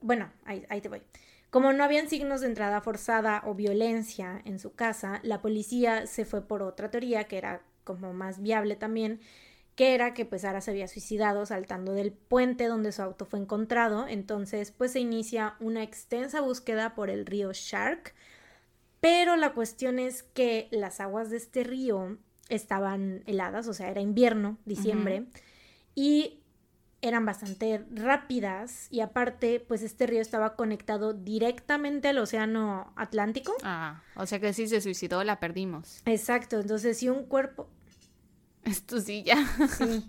[0.00, 1.02] Bueno, ahí, ahí te voy.
[1.50, 6.24] Como no habían signos de entrada forzada o violencia en su casa, la policía se
[6.24, 9.20] fue por otra teoría que era como más viable también,
[9.74, 13.38] que era que pues Sara se había suicidado saltando del puente donde su auto fue
[13.38, 14.06] encontrado.
[14.06, 18.14] Entonces pues se inicia una extensa búsqueda por el río Shark.
[19.06, 22.18] Pero la cuestión es que las aguas de este río
[22.48, 25.26] estaban heladas, o sea, era invierno, diciembre,
[25.94, 26.40] y
[27.02, 33.54] eran bastante rápidas y aparte, pues este río estaba conectado directamente al océano Atlántico.
[33.62, 36.02] Ah, o sea que si se suicidó la perdimos.
[36.04, 37.68] Exacto, entonces si un cuerpo...
[38.64, 39.36] Es tu silla.
[39.68, 40.04] Sí.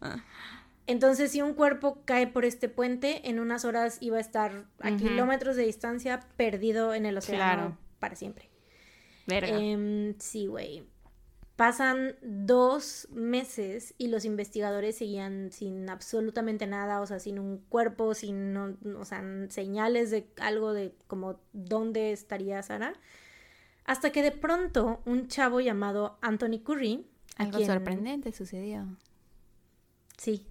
[0.88, 4.96] Entonces si un cuerpo cae por este puente, en unas horas iba a estar a
[4.96, 8.57] kilómetros de distancia perdido en el océano para siempre.
[9.28, 9.60] Verga.
[9.60, 10.84] Em, sí, güey.
[11.56, 18.14] Pasan dos meses y los investigadores seguían sin absolutamente nada, o sea, sin un cuerpo,
[18.14, 22.94] sin, o sea, señales de algo de como dónde estaría Sara.
[23.86, 27.08] Hasta que de pronto un chavo llamado Anthony Curry.
[27.38, 28.86] Algo sorprendente sucedió.
[30.18, 30.46] Sí.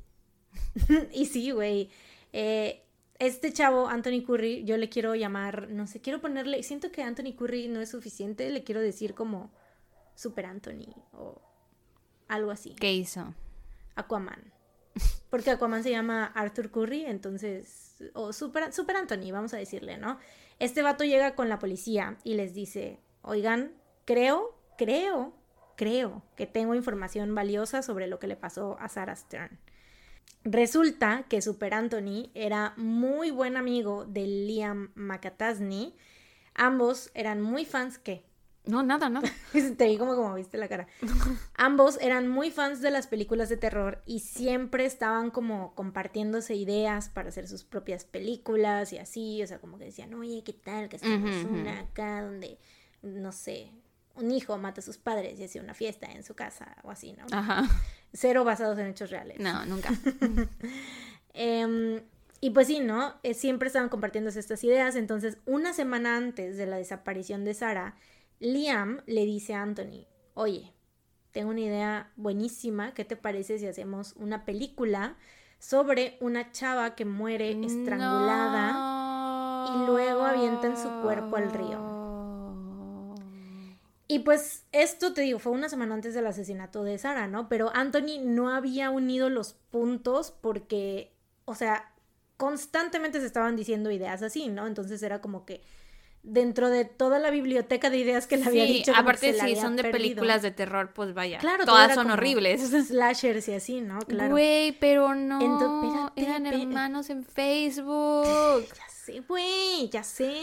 [1.12, 1.90] y sí, güey.
[2.32, 2.85] Eh,
[3.18, 7.34] este chavo, Anthony Curry, yo le quiero llamar, no sé, quiero ponerle, siento que Anthony
[7.36, 9.51] Curry no es suficiente, le quiero decir como
[10.14, 11.40] Super Anthony o
[12.28, 12.74] algo así.
[12.78, 13.34] ¿Qué hizo?
[13.94, 14.52] Aquaman.
[15.30, 20.18] Porque Aquaman se llama Arthur Curry, entonces, o Super, Super Anthony, vamos a decirle, ¿no?
[20.59, 23.72] Este vato llega con la policía y les dice, oigan,
[24.05, 25.34] creo, creo,
[25.76, 29.59] creo que tengo información valiosa sobre lo que le pasó a Sarah Stern.
[30.44, 35.96] Resulta que Super Anthony era muy buen amigo de Liam McAtasney.
[36.54, 38.24] Ambos eran muy fans que
[38.66, 39.28] no, nada, nada.
[39.76, 40.88] Te vi como, como viste la cara.
[41.54, 47.08] Ambos eran muy fans de las películas de terror y siempre estaban como compartiéndose ideas
[47.08, 49.42] para hacer sus propias películas y así.
[49.42, 50.88] O sea, como que decían, oye, ¿qué tal?
[50.88, 52.58] Que estamos una acá donde,
[53.02, 53.70] no sé,
[54.16, 57.12] un hijo mata a sus padres y hace una fiesta en su casa o así,
[57.12, 57.26] ¿no?
[57.30, 57.68] Ajá.
[58.12, 59.38] Cero basados en hechos reales.
[59.38, 59.92] No, nunca.
[61.34, 62.02] eh,
[62.40, 63.14] y pues sí, ¿no?
[63.22, 64.96] Eh, siempre estaban compartiéndose estas ideas.
[64.96, 67.94] Entonces, una semana antes de la desaparición de Sara,
[68.38, 70.72] Liam le dice a Anthony, oye,
[71.32, 75.16] tengo una idea buenísima, ¿qué te parece si hacemos una película
[75.58, 81.95] sobre una chava que muere estrangulada y luego avientan su cuerpo al río?
[84.08, 87.48] Y pues esto te digo, fue una semana antes del asesinato de Sara, ¿no?
[87.48, 91.12] Pero Anthony no había unido los puntos porque,
[91.44, 91.92] o sea,
[92.36, 94.66] constantemente se estaban diciendo ideas así, ¿no?
[94.66, 95.62] Entonces era como que
[96.22, 98.92] dentro de toda la biblioteca de ideas que le había dicho.
[98.94, 101.38] Aparte, si son de películas de terror, pues vaya.
[101.38, 102.60] Claro, todas son horribles.
[102.88, 103.98] Slashers y así, ¿no?
[104.00, 104.30] Claro.
[104.30, 106.12] Güey, pero no.
[106.16, 108.66] eran hermanos en Facebook.
[108.76, 110.34] ya sé, güey, ya sé.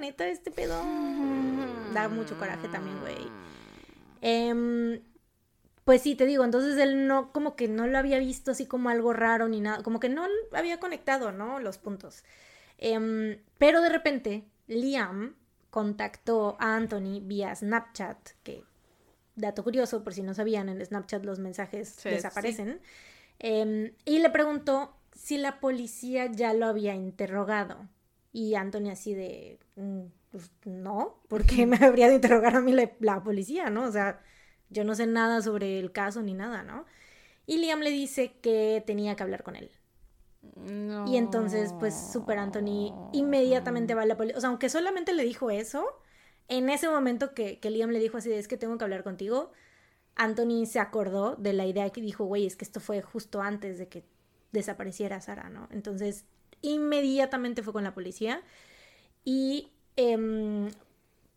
[0.00, 0.76] Neta, este pedo.
[1.92, 3.28] Da mucho coraje también, güey.
[4.20, 5.00] Em,
[5.84, 8.88] pues sí, te digo, entonces él no, como que no lo había visto así como
[8.88, 11.58] algo raro ni nada, como que no había conectado, ¿no?
[11.58, 12.22] Los puntos.
[12.78, 15.34] Em, pero de repente Liam
[15.70, 18.64] contactó a Anthony vía Snapchat, que
[19.34, 22.80] dato curioso, por si no sabían, en Snapchat los mensajes desaparecen,
[23.40, 27.88] em, y le preguntó si la policía ya lo había interrogado.
[28.34, 33.22] Y Anthony así de, mm, pues no, porque me habría de interrogar a mí la,
[33.22, 33.84] policía, ¿no?
[33.84, 34.20] O sea,
[34.70, 36.84] yo no sé nada sobre el caso ni nada, ¿no?
[37.46, 39.70] Y Liam le dice que tenía que hablar con él.
[41.06, 44.38] Y entonces, pues, Super Anthony inmediatamente va a la policía.
[44.38, 45.86] O sea, aunque solamente le dijo eso,
[46.48, 49.52] en ese momento que, que Liam le dijo así, es que tengo que hablar contigo,
[50.16, 53.78] Anthony se acordó de la idea que dijo, güey, es que esto fue justo antes
[53.78, 54.04] de que
[54.50, 55.68] desapareciera Sara, ¿no?
[55.70, 56.24] Entonces,
[56.64, 58.42] inmediatamente fue con la policía
[59.24, 60.70] y em,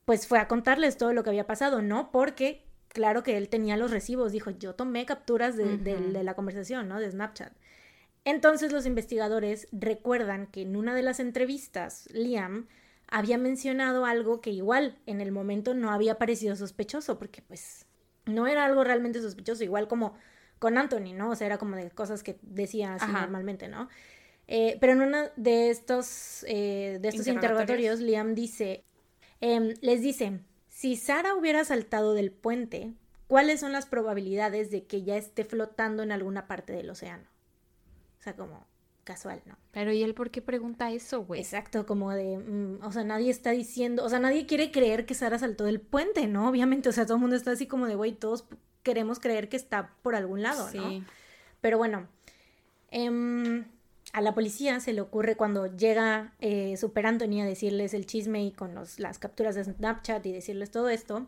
[0.05, 2.11] pues fue a contarles todo lo que había pasado, ¿no?
[2.11, 6.87] Porque claro que él tenía los recibos, dijo, yo tomé capturas de, de la conversación,
[6.87, 6.99] ¿no?
[6.99, 7.53] De Snapchat.
[8.23, 12.67] Entonces los investigadores recuerdan que en una de las entrevistas Liam
[13.07, 17.85] había mencionado algo que igual en el momento no había parecido sospechoso, porque pues
[18.25, 20.13] no era algo realmente sospechoso, igual como
[20.59, 21.29] con Anthony, ¿no?
[21.29, 23.89] O sea, era como de cosas que decía así normalmente, ¿no?
[24.47, 27.99] Eh, pero en uno de estos, eh, de estos interrogatorios.
[27.99, 28.85] Liam dice,
[29.41, 32.93] em, les dice, si Sara hubiera saltado del puente,
[33.27, 37.25] ¿cuáles son las probabilidades de que ya esté flotando en alguna parte del océano?
[38.35, 38.67] como
[39.05, 39.55] casual, ¿no?
[39.71, 41.39] Pero ¿y él por qué pregunta eso, güey?
[41.39, 45.13] Exacto, como de, mm, o sea, nadie está diciendo, o sea, nadie quiere creer que
[45.13, 46.49] Sara saltó del puente, ¿no?
[46.49, 48.45] Obviamente, o sea, todo el mundo está así como de, güey, todos
[48.83, 51.05] queremos creer que está por algún lado, ¿no?
[51.61, 52.09] Pero bueno,
[52.91, 53.63] em,
[54.13, 58.43] a la policía se le ocurre cuando llega eh, Super Anthony a decirles el chisme
[58.43, 61.27] y con los, las capturas de Snapchat y decirles todo esto,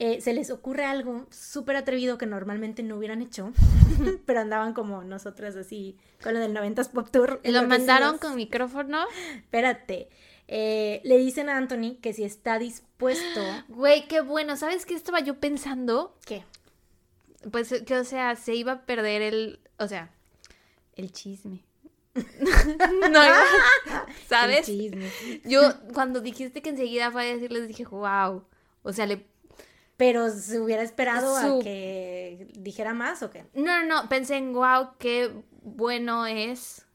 [0.00, 3.52] eh, se les ocurre algo súper atrevido que normalmente no hubieran hecho,
[4.26, 7.40] pero andaban como nosotras así, con lo del 90s Pop Tour.
[7.44, 9.04] ¿Lo mandaron con micrófono?
[9.34, 10.08] Espérate.
[10.46, 13.40] Eh, le dicen a Anthony que si está dispuesto...
[13.68, 14.56] Güey, qué bueno.
[14.56, 16.16] ¿Sabes qué estaba yo pensando?
[16.24, 16.44] ¿Qué?
[17.50, 19.60] Pues que, o sea, se iba a perder el.
[19.78, 20.10] O sea,
[20.96, 21.64] el chisme.
[23.10, 23.42] no iba-
[24.28, 24.68] ¿Sabes?
[24.68, 25.10] El chisme.
[25.44, 25.60] Yo,
[25.94, 28.44] cuando dijiste que enseguida fue a decirles, dije, wow.
[28.82, 29.26] O sea, le.
[29.96, 33.44] Pero se hubiera esperado Su- a que dijera más o qué?
[33.54, 34.08] No, no, no.
[34.08, 35.32] Pensé en, wow, qué
[35.62, 36.86] bueno es.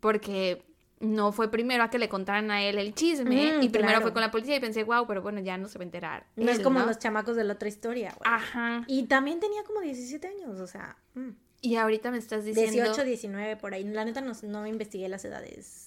[0.00, 0.64] Porque
[1.00, 3.58] no fue primero a que le contaran a él el chisme.
[3.58, 4.02] Mm, y primero claro.
[4.02, 4.56] fue con la policía.
[4.56, 6.26] Y pensé, wow, pero bueno, ya no se va a enterar.
[6.36, 6.86] No es como ¿no?
[6.86, 8.22] los chamacos de la otra historia, güey.
[8.32, 8.84] Ajá.
[8.88, 11.30] Y también tenía como 17 años, o sea, mm,
[11.60, 12.72] Y ahorita me estás diciendo.
[12.72, 13.84] 18, 19, por ahí.
[13.84, 15.84] La neta no, no investigué las edades.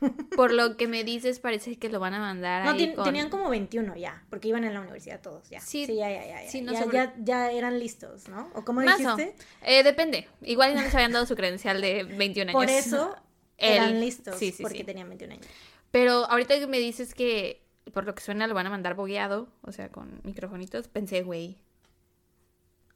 [0.36, 3.04] Por lo que me dices, parece que lo van a mandar No, ahí ten- con-
[3.04, 5.60] tenían como 21 ya, porque iban en la universidad todos ya.
[5.60, 5.86] Sí.
[5.86, 6.42] Sí, ya, ya, ya.
[6.42, 6.50] ya.
[6.50, 8.50] Sí, no ya, ya, ya eran listos, ¿no?
[8.54, 9.36] ¿O cómo Más o- dijiste?
[9.62, 10.26] Eh, depende.
[10.42, 12.52] Igual no les habían dado su credencial de 21 años.
[12.60, 13.14] Por eso
[13.56, 15.46] eran listos, sí, sí, porque tenían 21 años.
[15.92, 17.62] Pero ahorita que me dices que
[17.92, 21.56] por lo que suena lo van a mandar bogueado, o sea, con microfonitos, pensé, güey,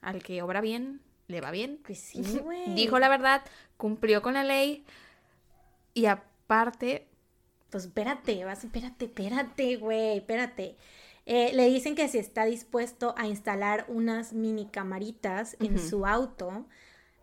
[0.01, 1.79] al que obra bien, le va bien.
[1.85, 2.75] Pues sí, güey.
[2.75, 3.43] Dijo la verdad,
[3.77, 4.85] cumplió con la ley
[5.95, 7.07] y aparte,
[7.71, 10.77] Pues espérate, vas, espérate, espérate, güey, espérate.
[11.27, 16.65] Eh, le dicen que si está dispuesto a instalar unas mini camaritas en su auto,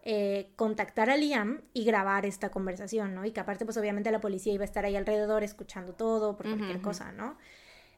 [0.04, 3.26] eh, contactar a Liam y grabar esta conversación, ¿no?
[3.26, 6.46] Y que aparte, pues obviamente la policía iba a estar ahí alrededor escuchando todo por
[6.46, 7.38] cualquier cosa, ¿no?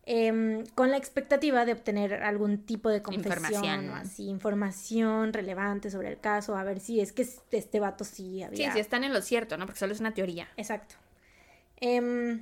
[0.09, 3.89] Em, con la expectativa de obtener algún tipo de confesión Información.
[3.89, 8.35] o así, información relevante sobre el caso, a ver si es que este vato sí
[8.37, 8.71] sí, había...
[8.71, 9.65] sí están en lo cierto, ¿no?
[9.65, 10.47] Porque solo es una teoría.
[10.55, 10.95] Exacto.
[11.75, 12.41] Em,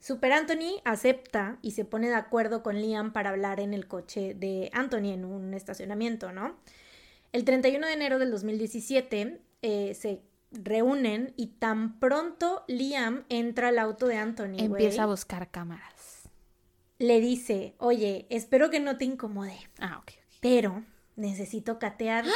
[0.00, 4.32] Super Anthony acepta y se pone de acuerdo con Liam para hablar en el coche
[4.32, 6.56] de Anthony en un estacionamiento, ¿no?
[7.32, 10.22] El 31 de enero del 2017 eh, se
[10.62, 16.28] reúnen y tan pronto Liam entra al auto de Anthony, Empieza a buscar cámaras.
[16.98, 20.10] le dice, oye, espero que no te incomode, Ah, ok.
[20.10, 20.12] ok.
[20.40, 20.84] pero
[21.16, 22.30] necesito catearte.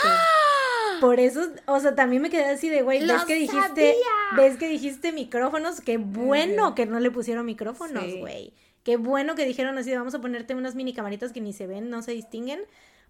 [1.01, 3.59] Por eso, o sea, también me quedé así de, güey, ves ¡Lo que dijiste,
[3.95, 3.95] sabía!
[4.37, 8.19] ves que dijiste micrófonos, qué bueno que no le pusieron micrófonos, Sí.
[8.21, 8.53] güey.
[8.83, 11.89] Qué bueno que dijeron así, vamos a ponerte unas mini camaritas que ni se ven,
[11.91, 12.61] no se distinguen,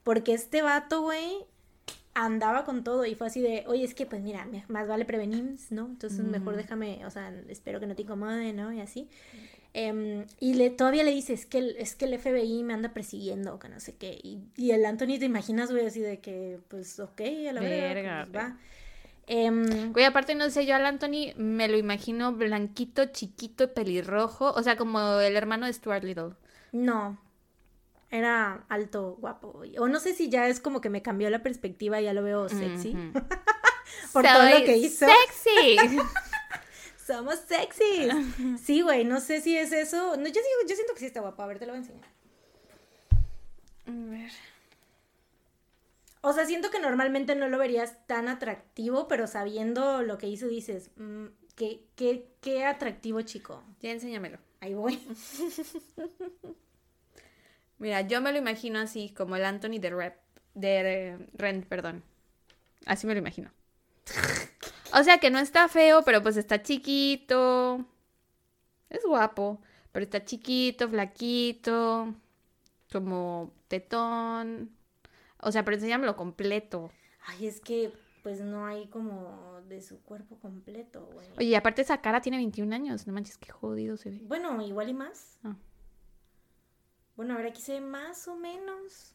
[0.05, 1.45] porque este vato, güey,
[2.15, 5.57] andaba con todo y fue así de, oye, es que pues mira, más vale prevenir,
[5.71, 5.87] ¿no?
[5.87, 6.57] Entonces mejor Mm.
[6.57, 8.73] déjame, o sea, espero que no te incomode, ¿no?
[8.73, 9.09] Y así.
[9.73, 12.93] Em, y le, todavía le dice, es que, el, es que el FBI me anda
[12.93, 14.19] persiguiendo, que no sé qué.
[14.23, 15.87] Y, y el Anthony, ¿te imaginas, güey?
[15.87, 18.59] Así de que, pues, ok, a la verga, pues, va.
[19.27, 24.63] Em, Güey, aparte no sé, yo al Anthony me lo imagino blanquito, chiquito, pelirrojo, o
[24.65, 26.33] sea, como el hermano de Stuart Little.
[26.73, 27.19] no,
[28.11, 29.63] era alto, guapo.
[29.79, 32.23] O no sé si ya es como que me cambió la perspectiva y ya lo
[32.23, 32.95] veo sexy.
[34.13, 35.07] Por todo lo que hizo.
[35.07, 35.77] ¡Sexy!
[37.07, 38.13] Somos sexys.
[38.63, 40.17] Sí, güey, no sé si es eso.
[40.17, 41.43] No, yo siento que sí está guapo.
[41.43, 42.09] A ver, te lo voy a enseñar.
[43.87, 44.31] A ver.
[46.23, 50.47] O sea, siento que normalmente no lo verías tan atractivo, pero sabiendo lo que hizo
[50.49, 51.27] dices, mm,
[51.57, 53.65] qué, qué, qué atractivo chico.
[53.81, 54.39] Ya enséñamelo.
[54.61, 55.01] Ahí voy.
[57.81, 60.17] Mira, yo me lo imagino así, como el Anthony de Rep,
[60.55, 62.05] de Rent, perdón.
[62.87, 63.51] Así me lo imagino.
[64.93, 67.87] O sea que no está feo, pero pues está chiquito.
[68.89, 69.63] Es guapo,
[69.93, 72.13] pero está chiquito, flaquito,
[72.91, 74.77] como tetón.
[75.41, 76.91] O sea, pero enséñamelo completo.
[77.25, 77.93] Ay, es que
[78.25, 81.29] pues no hay como de su cuerpo completo, güey.
[81.39, 83.07] Oye, y aparte esa cara tiene 21 años.
[83.07, 84.19] No manches, qué jodido se ve.
[84.25, 85.39] Bueno, igual y más.
[85.45, 85.55] Ah.
[87.21, 89.13] Bueno, a ver, aquí se ve más o menos.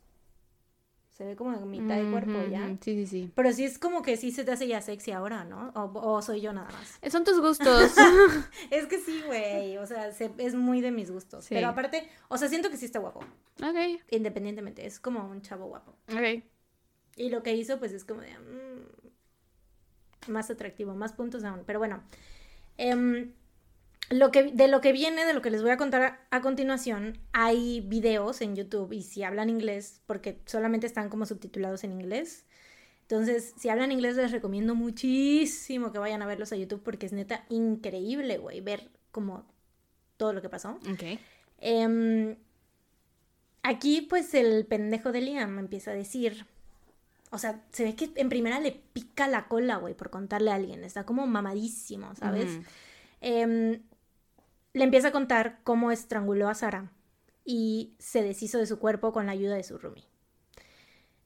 [1.09, 2.67] Se ve como de mitad de cuerpo ya.
[2.81, 3.31] Sí, sí, sí.
[3.33, 5.69] Pero sí es como que sí se te hace ya sexy ahora, ¿no?
[5.73, 6.99] O, o soy yo nada más.
[7.01, 7.93] Eh, Son tus gustos.
[8.69, 9.77] Es que sí, güey.
[9.77, 11.45] O sea, se- es muy de mis gustos.
[11.45, 11.55] Sí.
[11.55, 13.21] Pero aparte, o sea, siento que sí está guapo.
[13.63, 15.95] ok, Independientemente, es como un chavo guapo.
[16.11, 16.43] ok.
[17.15, 18.37] Y lo que hizo, pues es como de.
[18.37, 21.63] mm, más atractivo, más puntos aún.
[21.65, 22.03] Pero bueno.
[22.77, 23.31] em,
[24.09, 26.41] lo que, de lo que viene, de lo que les voy a contar a, a
[26.41, 31.91] continuación, hay videos en YouTube y si hablan inglés, porque solamente están como subtitulados en
[31.91, 32.45] inglés.
[33.07, 37.13] Entonces, si hablan inglés, les recomiendo muchísimo que vayan a verlos a YouTube porque es
[37.13, 39.45] neta increíble, güey, ver como
[40.17, 40.79] todo lo que pasó.
[40.91, 41.19] Ok.
[41.59, 42.35] Em,
[43.61, 46.47] aquí, pues, el pendejo de Liam empieza a decir.
[47.29, 50.55] O sea, se ve que en primera le pica la cola, güey, por contarle a
[50.55, 50.83] alguien.
[50.83, 52.59] Está como mamadísimo, ¿sabes?
[53.21, 53.81] Em,
[54.75, 56.91] le empieza a contar cómo estranguló a Sara
[57.45, 60.03] y se deshizo de su cuerpo con la ayuda de su roomie.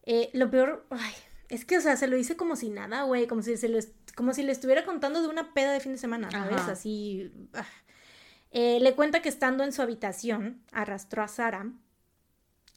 [0.04, 1.14] Eh, lo peor, ay,
[1.50, 4.36] es que, o sea, se lo hice como si nada, güey, como si, se como
[4.36, 6.62] si le estuviera contando de una peda de fin de semana, ¿sabes?
[6.62, 7.34] Así...
[7.54, 7.66] Ah.
[8.52, 11.72] Eh, le cuenta que estando en su habitación, arrastró a Sara,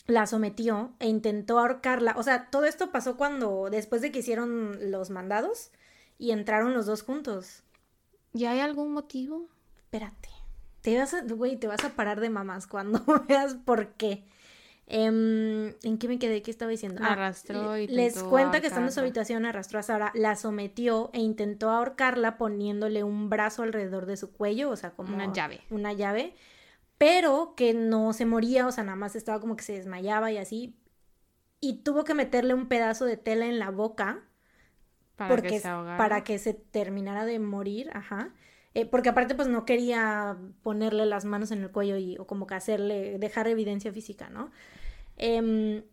[0.06, 2.14] la sometió e intentó ahorcarla.
[2.16, 5.70] O sea, todo esto pasó cuando, después de que hicieron los mandados
[6.16, 7.62] y entraron los dos juntos.
[8.32, 9.48] ¿Y hay algún motivo?
[9.76, 10.41] Espérate.
[10.82, 14.24] Te vas a, güey, te vas a parar de mamás cuando veas por qué.
[14.86, 16.42] Em, ¿En qué me quedé?
[16.42, 17.00] ¿Qué estaba diciendo?
[17.02, 21.10] Ah, arrastró y Les cuenta que estando en su habitación arrastró a Sara, la sometió
[21.14, 25.60] e intentó ahorcarla poniéndole un brazo alrededor de su cuello, o sea, como una llave.
[25.70, 26.34] Una llave,
[26.98, 30.38] pero que no se moría, o sea, nada más estaba como que se desmayaba y
[30.38, 30.76] así.
[31.60, 34.24] Y tuvo que meterle un pedazo de tela en la boca
[35.16, 35.96] para porque, que se ahogara.
[35.96, 38.34] para que se terminara de morir, ajá.
[38.74, 42.46] Eh, porque aparte pues no quería ponerle las manos en el cuello y o como
[42.46, 44.50] que hacerle, dejar evidencia física, ¿no?
[45.16, 45.84] Em,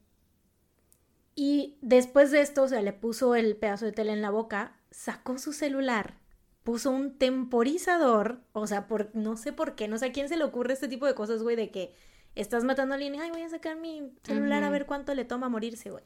[1.35, 4.77] y después de esto, o sea, le puso el pedazo de tela en la boca,
[4.91, 6.17] sacó su celular,
[6.63, 10.37] puso un temporizador, o sea, por, no sé por qué, no sé a quién se
[10.37, 11.93] le ocurre este tipo de cosas, güey, de que
[12.35, 15.25] estás matando a alguien y, ay, voy a sacar mi celular a ver cuánto le
[15.25, 16.03] toma morirse, güey.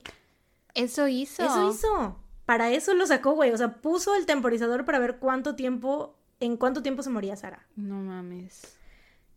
[0.74, 1.44] Eso hizo.
[1.44, 2.20] Eso hizo.
[2.46, 3.52] Para eso lo sacó, güey.
[3.52, 7.66] O sea, puso el temporizador para ver cuánto tiempo en cuánto tiempo se moría Sara.
[7.76, 8.78] No mames.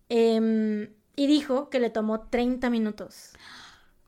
[0.09, 3.33] Em, y dijo que le tomó 30 minutos.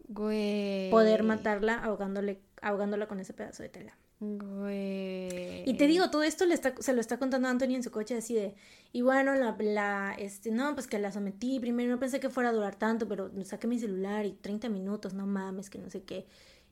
[0.09, 0.91] Güey.
[0.91, 3.97] Poder matarla ahogándole, ahogándola con ese pedazo de tela.
[4.21, 5.69] Güey.
[5.69, 8.17] Y te digo, todo esto le está, se lo está contando Anthony en su coche
[8.17, 8.57] así de,
[8.93, 12.49] y bueno, la, la, este, no, pues que la sometí primero, no pensé que fuera
[12.49, 16.03] a durar tanto, pero saqué mi celular y 30 minutos, no mames, que no sé
[16.03, 16.27] qué.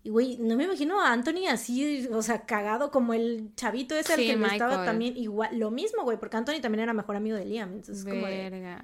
[0.06, 4.12] Y güey, no me imagino a Anthony así, o sea, cagado como el chavito ese
[4.12, 7.36] al que le estaba también igual, lo mismo, güey, porque Anthony también era mejor amigo
[7.36, 8.78] de Liam, entonces como de,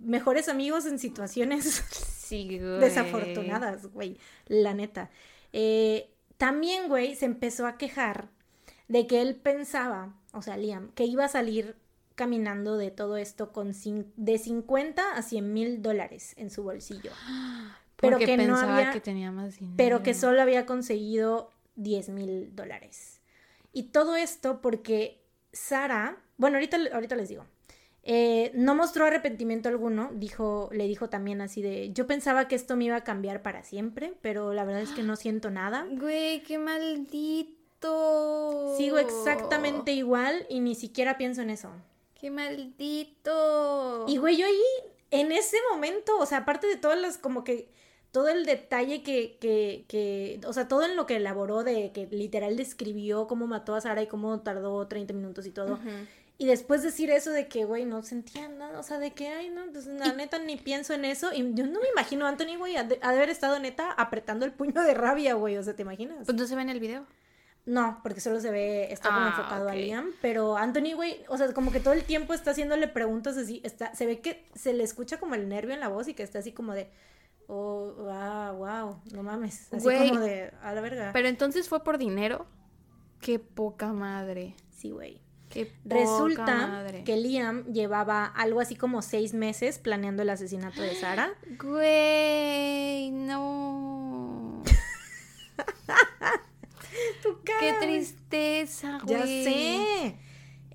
[0.00, 1.84] mejores amigos en situaciones
[2.80, 5.10] desafortunadas, güey, la neta.
[5.52, 8.28] Eh, también, güey, se empezó a quejar
[8.88, 11.76] de que él pensaba, o sea, Liam, que iba a salir
[12.16, 13.70] caminando de todo esto con
[14.16, 17.12] de 50 a 100 mil dólares en su bolsillo.
[17.96, 19.74] pero que no había, que tenía más dinero.
[19.76, 23.20] pero que solo había conseguido 10 mil dólares.
[23.72, 27.44] Y todo esto porque Sara, bueno, ahorita, ahorita les digo,
[28.08, 32.76] eh, no mostró arrepentimiento alguno, dijo, le dijo también así de, yo pensaba que esto
[32.76, 35.86] me iba a cambiar para siempre, pero la verdad es que no siento nada.
[35.90, 37.56] Güey, qué maldito.
[38.78, 41.70] Sigo exactamente igual y ni siquiera pienso en eso.
[42.14, 44.06] Qué maldito.
[44.08, 44.62] Y güey, yo ahí,
[45.10, 47.70] en ese momento, o sea, aparte de todas las como que
[48.16, 52.06] todo el detalle que, que, que, o sea, todo en lo que elaboró de que
[52.06, 55.78] literal describió cómo mató a Sara y cómo tardó 30 minutos y todo.
[56.38, 59.50] Y después decir eso de que, güey, no sentía nada, o sea, de que, ay,
[59.50, 61.30] no, pues la neta ni pienso en eso.
[61.34, 64.80] Y yo no me imagino a Anthony, güey, de, haber estado neta apretando el puño
[64.80, 66.24] de rabia, güey, o sea, ¿te imaginas?
[66.24, 67.04] Pues no se ve en el video.
[67.66, 71.36] No, porque solo se ve, está como ah, enfocado a Liam, pero Anthony, güey, o
[71.36, 74.72] sea, como que todo el tiempo está haciéndole preguntas así, está, se ve que se
[74.72, 76.88] le escucha como el nervio en la voz y que está así como de,
[77.48, 79.72] Oh, wow, wow, no mames.
[79.72, 81.10] Así como de, a la verga.
[81.12, 82.46] Pero entonces fue por dinero.
[83.20, 84.56] Qué poca madre.
[84.70, 85.20] Sí, güey.
[85.48, 91.30] Qué Resulta que Liam llevaba algo así como seis meses planeando el asesinato de Sara.
[91.58, 94.60] Güey, no.
[97.60, 99.16] Qué tristeza, güey.
[99.16, 100.18] Ya sé.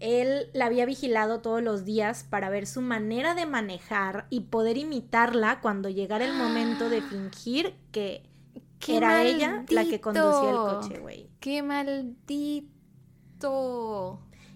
[0.01, 4.77] Él la había vigilado todos los días para ver su manera de manejar y poder
[4.77, 8.23] imitarla cuando llegara el momento de fingir que
[8.87, 11.29] era ella la que conducía el coche, güey.
[11.39, 12.71] ¡Qué maldito!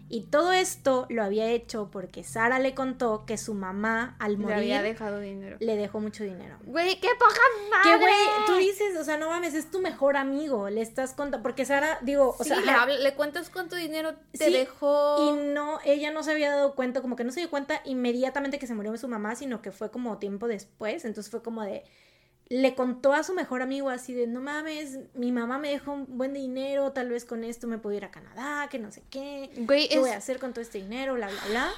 [0.08, 4.58] Y todo esto lo había hecho porque Sara le contó que su mamá al morir
[4.58, 5.58] le había dejado dinero.
[5.60, 6.58] Le dejó mucho dinero.
[6.64, 7.42] Güey, qué poca
[7.72, 7.92] madre.
[7.92, 11.42] Que güey, tú dices, o sea, no mames, es tu mejor amigo, le estás contando
[11.42, 15.18] porque Sara, digo, o sea, le, le, cuentas cuánto dinero te dejó.
[15.20, 18.60] Y no, ella no se había dado cuenta, como que no se dio cuenta inmediatamente
[18.60, 21.84] que se murió su mamá, sino que fue como tiempo después, entonces fue como de
[22.48, 26.18] le contó a su mejor amigo así de, no mames, mi mamá me dejó un
[26.18, 29.50] buen dinero, tal vez con esto me puedo ir a Canadá, que no sé qué,
[29.90, 31.72] qué voy a hacer con todo este dinero, bla, bla, bla.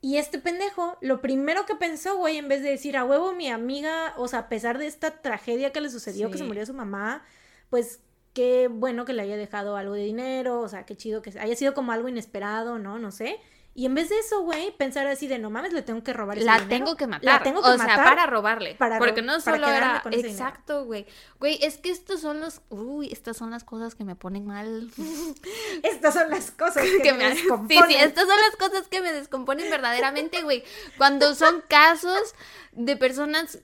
[0.00, 3.48] Y este pendejo, lo primero que pensó, güey, en vez de decir, a huevo, mi
[3.48, 6.74] amiga, o sea, a pesar de esta tragedia que le sucedió, que se murió su
[6.74, 7.24] mamá,
[7.70, 7.98] pues
[8.32, 11.56] qué bueno que le haya dejado algo de dinero, o sea, qué chido que haya
[11.56, 12.98] sido como algo inesperado, ¿no?
[12.98, 13.40] No sé.
[13.78, 16.38] Y en vez de eso, güey, pensar así de no mames, le tengo que robar
[16.38, 16.68] ese La dinero.
[16.70, 17.24] tengo que matar.
[17.24, 17.94] La tengo que o matar.
[17.96, 18.74] sea, para robarle.
[18.76, 20.00] para porque no para solo era.
[20.02, 20.30] con ese.
[20.30, 21.06] Exacto, güey.
[21.38, 22.62] Güey, es que estos son los.
[22.70, 24.90] Uy, estas son las cosas que me ponen mal.
[25.82, 27.84] Estas son las cosas que, que me, me Sí, descomponen.
[27.88, 30.64] sí, estas son las cosas que me descomponen verdaderamente, güey.
[30.96, 32.34] Cuando son casos
[32.72, 33.58] de personas.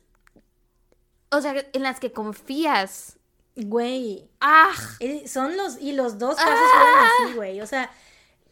[1.31, 3.17] O sea, en las que confías.
[3.55, 4.71] Güey, ¡Ah!
[5.27, 5.79] son los...
[5.81, 6.73] Y los dos casos Ah.
[6.75, 6.99] fueron
[7.29, 7.61] así, güey.
[7.61, 7.91] O sea,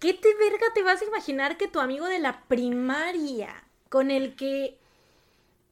[0.00, 3.54] ¿qué te verga te vas a imaginar que tu amigo de la primaria,
[3.88, 4.76] con el que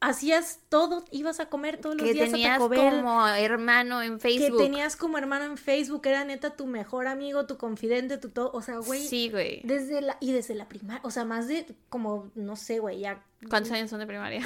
[0.00, 4.00] hacías todo, ibas a comer todos los Que días a tenías Taco Bell, como hermano
[4.00, 4.58] en que Facebook.
[4.62, 8.62] tenías como hermano en Facebook, era neta tu mejor amigo, tu confidente, tu todo, o
[8.62, 9.60] sea, güey, Sí, güey.
[9.64, 13.24] desde la y desde la primaria, o sea, más de como no sé, güey, ya
[13.50, 14.40] ¿Cuántos años son de primaria?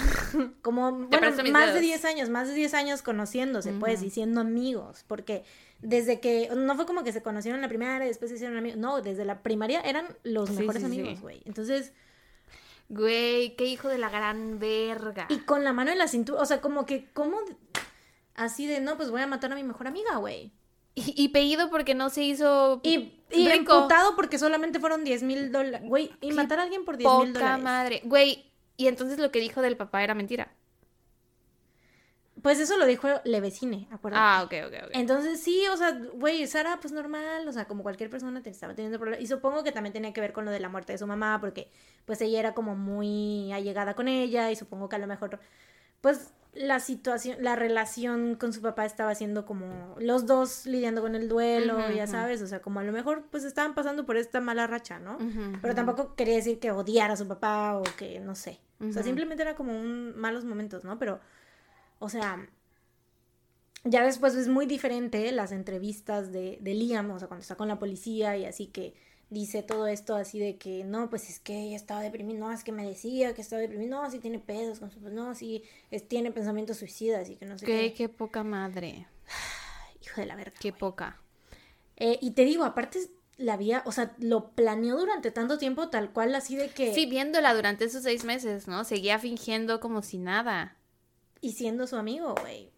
[0.63, 1.75] como bueno, más dedos.
[1.75, 5.45] de 10 años, más de 10 años conociéndose, pues, y siendo amigos, porque
[5.83, 8.57] desde que no fue como que se conocieron en la primaria y después se hicieron
[8.57, 11.01] amigos, no, desde la primaria eran los Sí, mejores sí, sí.
[11.01, 11.43] amigos, güey.
[11.45, 11.93] Entonces,
[12.89, 15.27] Güey, qué hijo de la gran verga.
[15.31, 17.39] y con la mano en la cintura, o sea, como que como
[18.35, 20.53] así de, no, pues voy a matar a mi mejor amiga, güey.
[20.95, 23.75] Y, y pedido porque no se hizo Y, y rico.
[23.77, 25.89] emputado porque solamente fueron 10 mil dólares.
[25.89, 27.65] Güey, y matar a alguien por 10 mil Poca dólares.
[27.65, 28.03] madre.
[28.05, 28.45] Güey,
[28.77, 30.53] y entonces lo que dijo del papá era mentira.
[32.43, 34.23] Pues eso lo dijo Levecine, acuérdate.
[34.25, 34.91] Ah, ok, ok, ok.
[34.95, 38.75] Entonces sí, o sea, güey, Sara, pues normal, o sea, como cualquier persona te estaba
[38.75, 39.23] teniendo problemas.
[39.23, 41.39] Y supongo que también tenía que ver con lo de la muerte de su mamá,
[41.41, 41.71] porque
[42.05, 45.39] pues ella era como muy allegada con ella y supongo que a lo mejor,
[46.01, 51.15] pues la situación, la relación con su papá estaba siendo como los dos lidiando con
[51.15, 54.41] el duelo, ya sabes, o sea, como a lo mejor pues estaban pasando por esta
[54.41, 55.17] mala racha, ¿no?
[55.63, 58.61] Pero tampoco quería decir que odiara a su papá o que no sé.
[58.81, 60.99] O sea, simplemente era como un malos momentos, ¿no?
[60.99, 61.21] Pero,
[62.03, 62.49] o sea,
[63.85, 67.69] ya después es muy diferente las entrevistas de, de Liam, o sea, cuando está con
[67.69, 68.95] la policía y así que
[69.31, 72.65] dice todo esto así de que no, pues es que ella estaba deprimida, no, es
[72.65, 75.63] que me decía que estaba deprimida, no, sí tiene pedos con su, no, sí
[75.93, 77.95] es, tiene pensamientos suicidas y que no sé Qué, qué.
[77.95, 79.07] qué poca madre.
[80.03, 80.57] Hijo de la verga.
[80.61, 81.21] Qué poca.
[81.97, 82.99] Eh, y te digo, aparte
[83.37, 86.93] la había, o sea, lo planeó durante tanto tiempo tal cual así de que...
[86.93, 88.83] Sí, viéndola durante esos seis meses, ¿no?
[88.83, 90.77] Seguía fingiendo como si nada.
[91.43, 92.71] Y siendo su amigo, güey.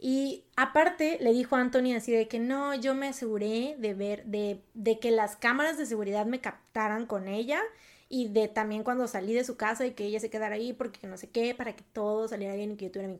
[0.00, 4.24] Y aparte le dijo a Anthony así de que no, yo me aseguré de ver,
[4.24, 7.60] de, de que las cámaras de seguridad me captaran con ella
[8.08, 11.06] y de también cuando salí de su casa y que ella se quedara ahí porque
[11.06, 13.18] no sé qué, para que todo saliera bien y que yo tuviera mi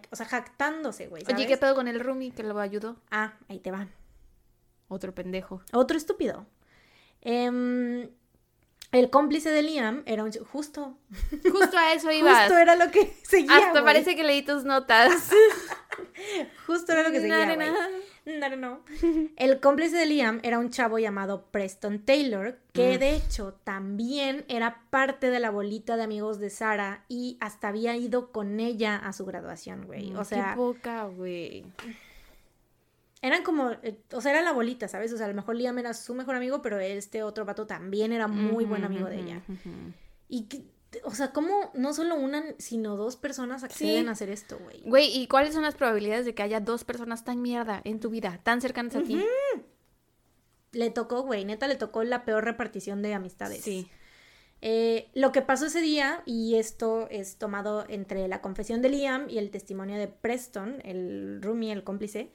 [0.00, 1.22] que- o sea, jactándose, güey.
[1.32, 2.96] Oye, ¿qué pedo con el roomie que lo ayudó?
[3.12, 3.88] Ah, ahí te van.
[4.88, 5.62] Otro pendejo.
[5.72, 6.46] Otro estúpido.
[7.20, 8.08] Em,
[8.92, 10.32] el cómplice de Liam era un...
[10.32, 10.96] Justo.
[11.42, 12.40] Justo a eso ibas.
[12.46, 15.30] Justo era lo que seguía, Hasta parece que leí tus notas.
[16.66, 17.68] Justo era lo que seguía, güey.
[18.26, 18.80] No, no, no.
[19.36, 22.98] El cómplice de Liam era un chavo llamado Preston Taylor, que Mm.
[23.00, 27.96] de hecho también era parte de la bolita de amigos de Sara y hasta había
[27.96, 30.14] ido con ella a su graduación, güey.
[30.14, 31.64] O sea, Qué poca, güey.
[33.22, 35.12] Eran como, eh, o sea, era la bolita, ¿sabes?
[35.12, 38.12] O sea, a lo mejor Liam era su mejor amigo, pero este otro vato también
[38.12, 39.42] era muy buen amigo de ella.
[40.28, 40.64] Y, que-
[41.04, 44.08] o sea, ¿cómo no solo una, sino dos personas acceden Sí.
[44.08, 44.82] a hacer esto, güey?
[44.86, 48.08] Güey, ¿y cuáles son las probabilidades de que haya dos personas tan mierda en tu
[48.08, 49.22] vida, tan cercanas a ti?
[50.72, 53.62] Le tocó, güey, neta, le tocó la peor repartición de amistades.
[53.62, 53.88] Sí.
[54.60, 59.28] Eh, lo que pasó ese día, y esto es tomado entre la confesión de Liam
[59.30, 62.32] y el testimonio de Preston, el roomie, el cómplice,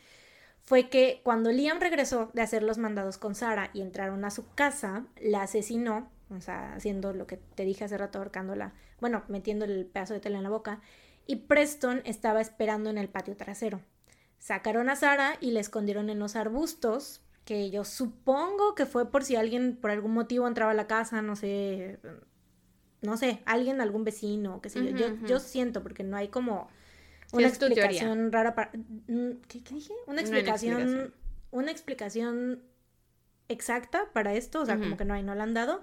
[0.64, 4.48] fue que cuando Liam regresó de hacer los mandados con Sara y entraron a su
[4.54, 9.66] casa, la asesinó, o sea, haciendo lo que te dije hace rato, ahorcándola, bueno, metiendo
[9.66, 10.80] el pedazo de tela en la boca,
[11.28, 13.82] y Preston estaba esperando en el patio trasero.
[14.40, 19.24] Sacaron a Sara y la escondieron en los arbustos, que yo supongo que fue por
[19.24, 22.00] si alguien por algún motivo entraba a la casa, no sé,
[23.02, 24.98] no sé, alguien, algún vecino, qué sé yo.
[24.98, 25.28] Yo.
[25.28, 26.70] Yo siento, porque no hay como
[27.34, 28.72] una es explicación rara para...
[28.74, 29.94] mm, ¿Qué, qué dije?
[30.08, 31.14] Una explicación, explicación.
[31.52, 32.64] una explicación
[33.50, 35.82] exacta para esto, o sea, como que no hay, no la han dado,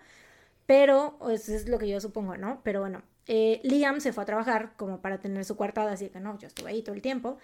[0.67, 2.61] pero pues, es lo que yo supongo, ¿no?
[2.63, 6.21] Pero bueno, eh, Liam se fue a trabajar como para tener su coartada, así que
[6.21, 7.39] no, yo estuve ahí todo el tiempo.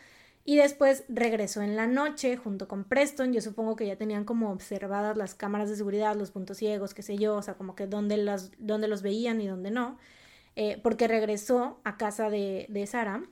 [0.49, 3.33] Y después regresó en la noche junto con Preston.
[3.33, 7.03] Yo supongo que ya tenían como observadas las cámaras de seguridad, los puntos ciegos, qué
[7.03, 9.99] sé yo, o sea, como que dónde, las, dónde los veían y dónde no.
[10.55, 13.25] Eh, porque regresó a casa de, de Sara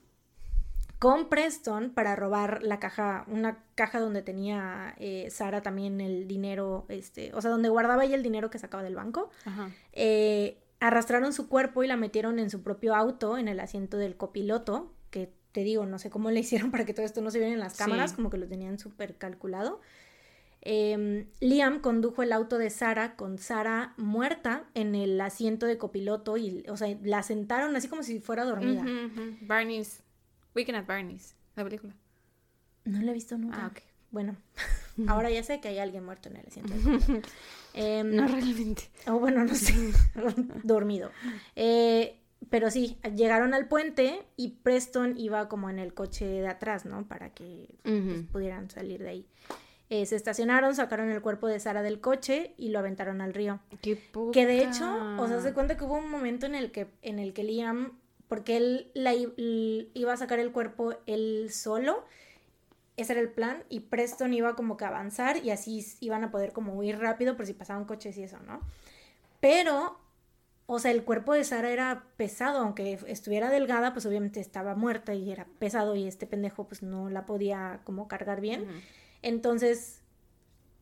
[0.99, 6.87] con Preston para robar la caja, una caja donde tenía eh, Sara también el dinero,
[6.89, 9.31] este, o sea, donde guardaba ella el dinero que sacaba del banco.
[9.45, 9.71] Ajá.
[9.93, 14.17] Eh, arrastraron su cuerpo y la metieron en su propio auto, en el asiento del
[14.17, 17.39] copiloto, que te digo, no sé cómo le hicieron para que todo esto no se
[17.39, 18.17] viera en las cámaras, Sí.
[18.17, 19.81] como que lo tenían súper calculado.
[20.67, 26.39] Em, Liam condujo el auto de Sara con Sara muerta en el asiento de copiloto
[26.39, 28.83] y, o sea, la sentaron así como si fuera dormida.
[29.43, 30.03] Barney's.
[30.55, 31.35] Weekend at Barney's.
[31.57, 31.95] La película.
[32.85, 33.65] No la he visto nunca.
[33.65, 33.79] Ah, ok.
[34.11, 34.37] Bueno,
[35.09, 36.73] ahora ya sé que hay alguien muerto en el asiento.
[37.75, 38.85] Em, No realmente.
[39.09, 39.75] O bueno, no sé,
[40.63, 41.11] dormido.
[41.57, 42.21] Eh,
[42.51, 47.05] pero sí, llegaron al puente y Preston iba como en el coche de atrás, ¿no?
[47.09, 49.27] Para que pues, pudieran salir de ahí.
[49.91, 53.61] Eh, se estacionaron, sacaron el cuerpo de Sara del coche y lo aventaron al río.
[53.83, 54.01] Qué
[54.33, 57.19] Que de hecho, o sea, se cuenta que hubo un momento en el que, en
[57.19, 57.99] el que Liam,
[58.35, 62.05] porque él la iba a sacar el cuerpo él solo,
[62.97, 66.33] ese era el plan, y Preston iba como que a avanzar y así iban a
[66.33, 68.61] poder como huir rápido por si pasaban coches y eso, ¿no?
[69.39, 70.01] Pero,
[70.67, 75.15] o sea, el cuerpo de Sara era pesado, aunque estuviera delgada, pues obviamente estaba muerta
[75.15, 78.67] y era pesado y este pendejo pues no la podía como cargar bien.
[79.23, 80.01] Entonces,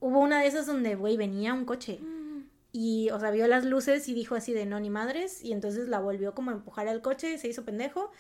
[0.01, 2.01] hubo una de esas donde, güey, venía un coche.
[2.73, 5.45] Y, o sea, vio las luces y dijo así de no ni madres.
[5.45, 8.11] Y entonces la volvió como a empujar al coche, se hizo pendejo.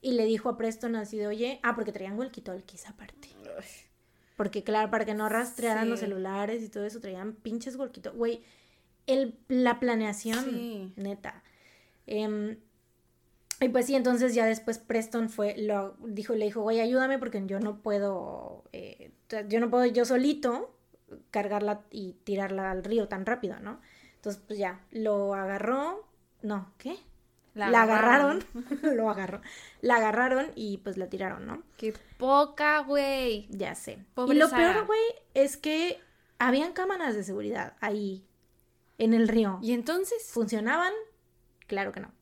[0.00, 3.28] Y le dijo a Preston así de, oye, ah, porque traían walkie-talkies aparte.
[4.36, 8.16] Porque, claro, para que no rastrearan los celulares y todo eso, traían pinches walkie-talkies.
[8.16, 8.42] Güey,
[9.06, 10.92] el, la planeación, Sí.
[10.96, 11.42] neta.
[12.06, 12.58] Em,
[13.60, 17.42] y pues sí, entonces ya después Preston fue, lo dijo, le dijo, güey, ayúdame porque
[17.46, 19.12] yo no puedo, eh,
[19.48, 20.76] yo no puedo yo solito
[21.30, 23.80] cargarla y tirarla al río tan rápido, ¿no?
[24.22, 26.08] Entonces, pues ya, lo agarró,
[26.42, 26.96] no, ¿qué?
[27.54, 28.44] La, agarraron,
[28.94, 29.40] lo agarró,
[29.80, 31.64] la agarraron y pues la tiraron, ¿no?
[31.76, 33.48] Qué poca, güey.
[33.50, 33.98] Ya sé.
[34.14, 34.74] Pobre y lo Sara.
[34.74, 35.00] peor, güey,
[35.34, 35.98] es que
[36.38, 38.24] habían cámaras de seguridad ahí,
[38.96, 39.58] en el río.
[39.60, 40.30] ¿Y entonces?
[40.30, 40.92] ¿Funcionaban?
[41.66, 42.12] Claro que no.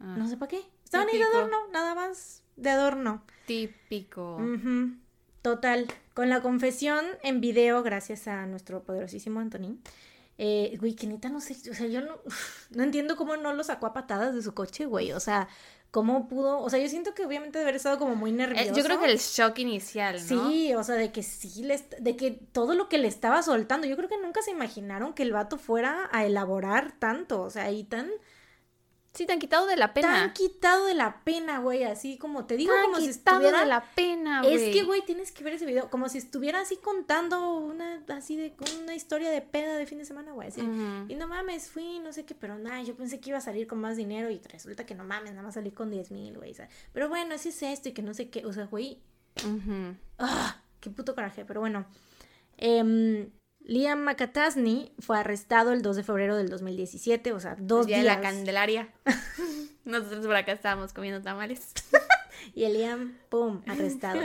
[0.00, 0.62] Ah, No sé para qué.
[0.82, 3.22] Estaban ahí de adorno, nada más de adorno.
[3.46, 4.40] Típico.
[5.42, 5.88] Total.
[6.14, 9.82] Con la confesión en video, gracias a nuestro poderosísimo Antonín.
[10.38, 12.18] Eh, güey, que neta no sé, o sea, yo no,
[12.70, 15.12] no entiendo cómo no lo sacó a patadas de su coche, güey.
[15.12, 15.48] O sea,
[15.92, 18.74] cómo pudo, o sea, yo siento que obviamente debe haber estado como muy Eh, nervioso.
[18.74, 20.48] yo creo que el shock inicial, ¿no?
[20.50, 23.86] Sí, o sea, de que sí, le de que todo lo que le estaba soltando,
[23.86, 27.70] yo creo que nunca se imaginaron que el vato fuera a elaborar tanto, o sea,
[27.70, 28.10] y tan,
[29.14, 30.08] Sí, te han quitado de la pena.
[30.08, 33.60] tan quitado de la pena, güey, así como te digo, Tan como si estuviera...
[33.60, 34.54] de la pena, güey.
[34.54, 38.36] Es que, güey, tienes que ver ese video, como si estuviera así contando una, así
[38.36, 40.60] de, una historia de peda de fin de semana, güey, así.
[40.60, 43.68] Y no mames, fui, no sé qué, pero nada, yo pensé que iba a salir
[43.68, 46.56] con más dinero y resulta que no mames, nada más salí con 10 mil, güey.
[46.92, 48.98] Pero bueno, así es esto y que no sé qué, o sea, güey.
[50.18, 50.60] ¡Ah!
[50.80, 51.44] ¡Qué puto coraje!
[51.44, 51.86] Pero bueno.
[52.56, 53.30] Em,
[53.64, 57.96] Liam McAtasney fue arrestado el 2 de febrero del 2017, o sea, dos El día
[57.96, 58.16] de días.
[58.16, 58.88] la Candelaria.
[59.84, 61.72] Nosotros por acá estábamos comiendo tamales.
[62.54, 64.20] Y el Liam, ¡pum!, arrestado.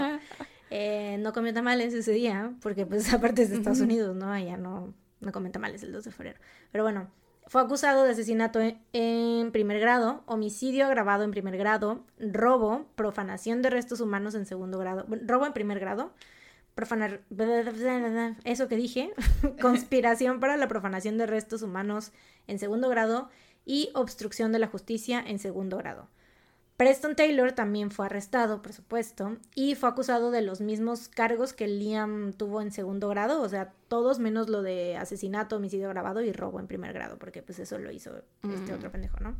[0.72, 4.30] Eh, no comió tamales ese día, porque pues aparte es de Estados Unidos, ¿no?
[4.30, 6.40] Allá no, no comen tamales el 2 de febrero.
[6.72, 7.10] Pero bueno,
[7.48, 13.62] fue acusado de asesinato en, en primer grado, homicidio agravado en primer grado, robo, profanación
[13.62, 16.12] de restos humanos en segundo grado, robo en primer grado,
[16.80, 17.22] profanar,
[18.46, 19.12] eso que dije,
[19.62, 22.14] conspiración para la profanación de restos humanos
[22.48, 23.30] en segundo grado
[23.66, 26.08] y obstrucción de la justicia en segundo grado.
[26.78, 31.68] Preston Taylor también fue arrestado, por supuesto, y fue acusado de los mismos cargos que
[31.68, 36.32] Liam tuvo en segundo grado, o sea, todos menos lo de asesinato, homicidio agravado y
[36.32, 38.76] robo en primer grado, porque pues eso lo hizo este Mm.
[38.76, 39.36] otro pendejo, ¿no?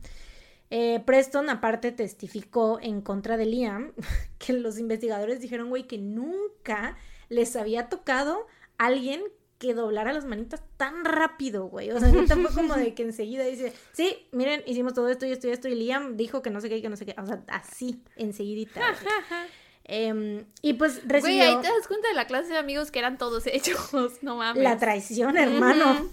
[0.70, 3.94] Eh, Preston aparte testificó en contra de Liam
[4.38, 6.98] que los investigadores dijeron, güey, que nunca
[7.30, 8.46] les había tocado
[8.78, 9.22] alguien
[9.58, 11.92] que doblara las manitas tan rápido, güey.
[11.92, 15.32] O sea, neta fue como de que enseguida dice, sí, miren, hicimos todo esto y
[15.32, 17.14] esto y esto, y Liam dijo que no sé qué y que no sé qué.
[17.22, 18.80] O sea, así, enseguidita.
[18.80, 19.48] güey.
[19.92, 23.00] Em, y pues Güey, recibió ahí te das cuenta de la clase de amigos que
[23.00, 23.90] eran todos hechos.
[24.22, 24.64] No mames.
[24.64, 26.10] la traición, hermano.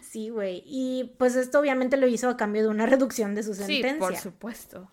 [0.00, 0.62] Sí, güey.
[0.66, 3.98] Y pues esto obviamente lo hizo a cambio de una reducción de su Sí, sentencia.
[3.98, 4.88] por supuesto.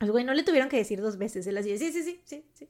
[0.00, 1.46] Al güey no le tuvieron que decir dos veces.
[1.46, 2.68] Él así, sí, sí, sí, sí, sí.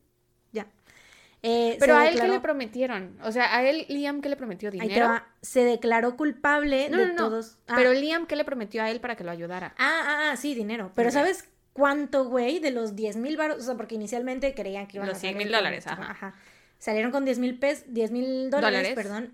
[1.49, 3.19] Eh, Pero a él, ¿qué declaró- le prometieron?
[3.23, 4.71] O sea, a él, Liam, ¿qué le prometió?
[4.73, 5.23] ¿Dinero?
[5.43, 7.17] Se declaró culpable No, de no, no.
[7.17, 7.59] todos.
[7.69, 9.75] Ah, Pero Liam, ¿qué le prometió a él para que lo ayudara?
[9.79, 10.91] ah, ah, ah, sí, dinero.
[10.97, 11.11] Pero.
[11.13, 12.59] ¿sabes cuánto, güey?
[12.59, 13.59] De los 10 mil baros.
[13.59, 16.35] O sea, porque inicialmente creían que iban Los a 100 salir mil con- dólares, ajá.
[16.79, 19.33] Salieron con 10 mil pesos, 10 mil dólares, perdón.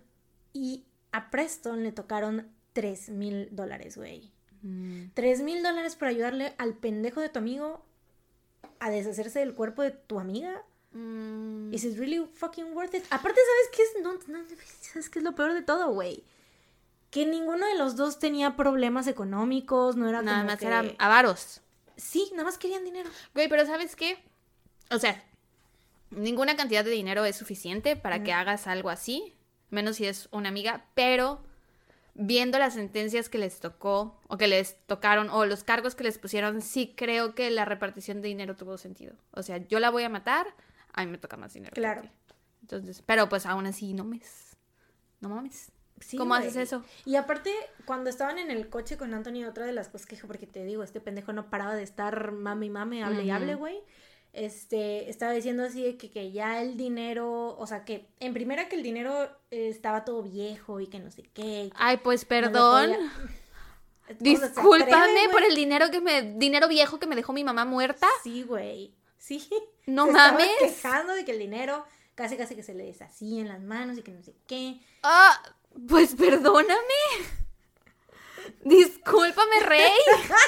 [0.52, 4.30] Y a Preston le tocaron 3 mil dólares, güey.
[4.62, 5.06] Mm.
[5.14, 7.84] 3 mil dólares por ayudarle al pendejo de tu amigo
[8.80, 10.62] a deshacerse del cuerpo de tu amiga.
[10.94, 11.72] Mm.
[11.72, 13.04] Is it really fucking worth it?
[13.10, 14.02] Aparte, ¿sabes qué es?
[14.02, 14.44] No, no,
[14.80, 16.22] ¿sabes qué es lo peor de todo, güey?
[17.10, 20.94] Que ninguno de los dos tenía problemas económicos, no era Nada como más que- eran
[20.98, 21.60] avaros.
[21.96, 23.08] Sí, nada más querían dinero.
[23.34, 24.18] Güey, pero ¿sabes qué?
[24.90, 25.22] O sea,
[26.10, 29.34] ninguna cantidad de dinero es suficiente para que hagas algo así.
[29.70, 31.40] menos si es una amiga, pero
[32.14, 36.18] viendo las sentencias que les tocó o que les tocaron o los cargos que les
[36.18, 39.14] pusieron, sí creo que la repartición de dinero tuvo sentido.
[39.30, 40.46] O sea, yo la voy a matar,
[40.92, 41.72] a mí me toca más dinero.
[41.74, 42.02] Claro.
[42.62, 44.56] Entonces, pero pues aún así no mames.
[45.20, 45.70] No mames.
[46.00, 46.40] Sí, ¿Cómo güey.
[46.48, 46.82] haces eso?
[47.04, 47.52] Y aparte,
[47.84, 50.64] cuando estaban en el coche con Anthony, otra de las cosas que dijo, porque te
[50.64, 53.78] digo, este pendejo no paraba de estar mame y mame, hable y hable, güey.
[54.32, 58.68] Este, estaba diciendo así de que, que ya el dinero, o sea, que en primera
[58.68, 61.70] que el dinero eh, estaba todo viejo y que no sé qué.
[61.76, 62.90] Ay, pues no perdón.
[62.92, 67.32] podía- O sea, se Discúlpame por el dinero que me dinero viejo que me dejó
[67.32, 68.08] mi mamá muerta.
[68.24, 68.94] Sí, güey.
[69.22, 69.48] Sí.
[69.86, 70.48] No Se mames.
[70.58, 71.86] quejando de que el dinero
[72.16, 74.80] casi casi que se le deshacía en las manos y que no sé qué.
[75.04, 75.40] Ah,
[75.88, 76.74] pues perdóname.
[78.64, 79.92] Discúlpame, rey.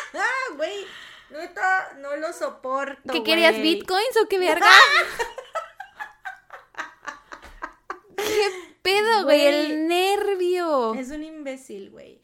[0.56, 0.84] Güey.
[1.30, 3.12] Neta, no lo soporto.
[3.12, 4.66] ¿Qué querías, bitcoins o qué verga?
[8.16, 9.22] ¿Qué pedo?
[9.22, 9.46] Güey.
[9.46, 10.94] El nervio.
[10.94, 12.23] Es un imbécil, güey.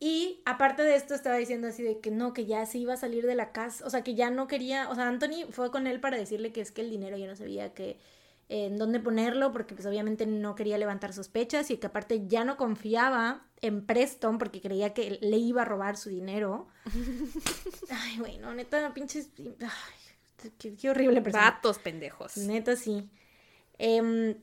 [0.00, 2.96] Y aparte de esto estaba diciendo así de que no, que ya se iba a
[2.96, 5.88] salir de la casa, o sea, que ya no quería, o sea, Anthony fue con
[5.88, 7.98] él para decirle que es que el dinero ya no sabía que
[8.48, 12.56] en dónde ponerlo, porque pues obviamente no quería levantar sospechas y que aparte ya no
[12.56, 16.68] confiaba en Preston porque creía que le iba a robar su dinero.
[17.90, 21.50] Ay, güey, no, neta, pinches, ay, qué, qué horrible persona.
[21.50, 22.36] Vatos pendejos.
[22.38, 23.10] Neta, sí.
[23.76, 24.34] Em,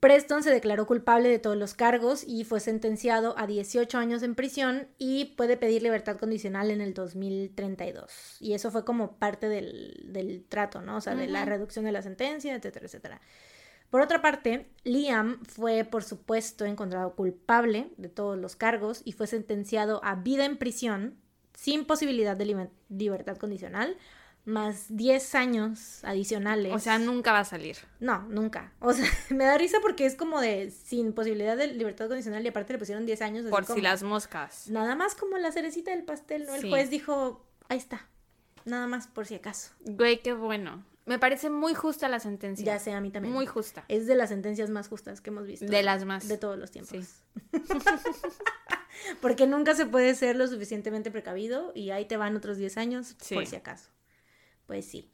[0.00, 4.34] Preston se declaró culpable de todos los cargos y fue sentenciado a 18 años en
[4.34, 8.36] prisión y puede pedir libertad condicional en el 2032.
[8.40, 10.96] Y eso fue como parte del, del trato, ¿no?
[10.96, 13.20] O sea, de la reducción de la sentencia, etcétera, etcétera.
[13.90, 19.28] Por otra parte, Liam fue, por supuesto, encontrado culpable de todos los cargos y fue
[19.28, 21.14] sentenciado a vida en prisión
[21.54, 23.96] sin posibilidad de liber- libertad condicional,
[24.46, 26.72] más 10 años adicionales.
[26.72, 27.76] O sea, nunca va a salir.
[28.00, 28.72] No, nunca.
[28.80, 32.48] O sea, me da risa porque es como de sin posibilidad de libertad condicional y
[32.48, 33.44] aparte le pusieron 10 años.
[33.44, 34.68] así Por si las moscas.
[34.70, 36.54] Nada más como la cerecita del pastel, ¿no?
[36.54, 36.70] El Sí.
[36.70, 38.06] juez dijo, ahí está.
[38.64, 39.72] Nada más por si acaso.
[39.80, 40.84] Güey, qué bueno.
[41.04, 42.64] Me parece muy justa la sentencia.
[42.66, 43.32] Ya sé, a mí también.
[43.32, 43.84] Muy justa.
[43.86, 45.66] Es de las sentencias más justas que hemos visto.
[45.66, 46.26] De las más.
[46.26, 46.98] De todos los tiempos.
[46.98, 47.06] Sí.
[49.20, 53.14] Porque nunca se puede ser lo suficientemente precavido y ahí te van otros 10 años
[53.20, 53.34] Sí.
[53.34, 53.90] por si acaso.
[54.66, 55.10] Pues sí.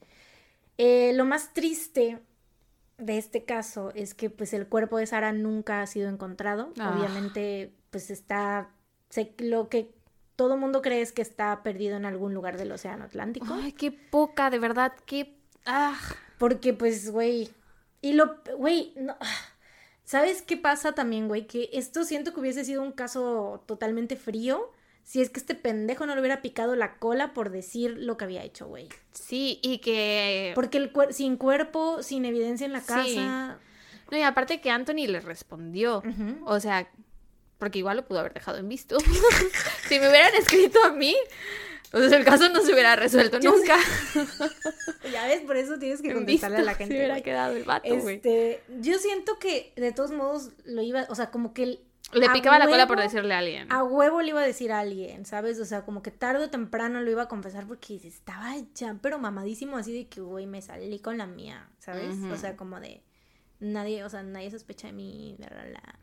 [0.78, 2.18] Eh, lo más triste
[2.98, 6.72] de este caso es que pues el cuerpo de Sara nunca ha sido encontrado.
[6.78, 6.94] Ah.
[6.96, 8.70] Obviamente pues está...
[9.10, 9.92] se- lo que
[10.36, 13.46] todo mundo cree es que está perdido en algún lugar del Océano Atlántico.
[13.50, 15.36] Ay, qué poca, de verdad, qué...
[15.66, 15.98] Ah,
[16.38, 17.50] Porque, pues, güey.
[18.00, 18.40] Y lo.
[18.56, 19.16] Güey, no.
[20.04, 21.46] ¿Sabes qué pasa también, güey?
[21.46, 24.72] Que esto siento que hubiese sido un caso totalmente frío
[25.02, 28.24] si es que este pendejo no le hubiera picado la cola por decir lo que
[28.24, 28.88] había hecho, güey.
[29.12, 30.52] sí, y que...
[30.54, 32.86] Porque el cuer- sin cuerpo, sin evidencia en la Sí.
[32.86, 33.58] casa.
[34.10, 36.02] No, y aparte que Anthony le respondió.
[36.44, 36.88] O sea,
[37.58, 38.98] porque igual lo pudo haber dejado en visto.
[39.88, 41.14] si me hubieran escrito a mí,
[41.90, 43.58] pues el caso no se hubiera resuelto Yo sé.
[43.58, 43.78] nunca.
[45.12, 46.94] Ya ves, por eso tienes que contestarle a la gente.
[46.94, 48.16] Se hubiera quedado el vato, güey.
[48.16, 51.80] Este, yo siento que de todos modos lo iba, o sea, como que el-
[52.12, 53.72] Le picaba la cola por decirle a alguien.
[53.72, 55.58] A huevo le iba a decir a alguien, ¿sabes?
[55.60, 59.18] O sea, como que tarde o temprano lo iba a confesar porque estaba ya, pero
[59.18, 62.16] mamadísimo así de que, güey, me salí con la mía, ¿sabes?
[62.30, 63.02] O sea, como de
[63.60, 65.98] nadie, o sea, nadie sospecha de mí, bla, bla, bla.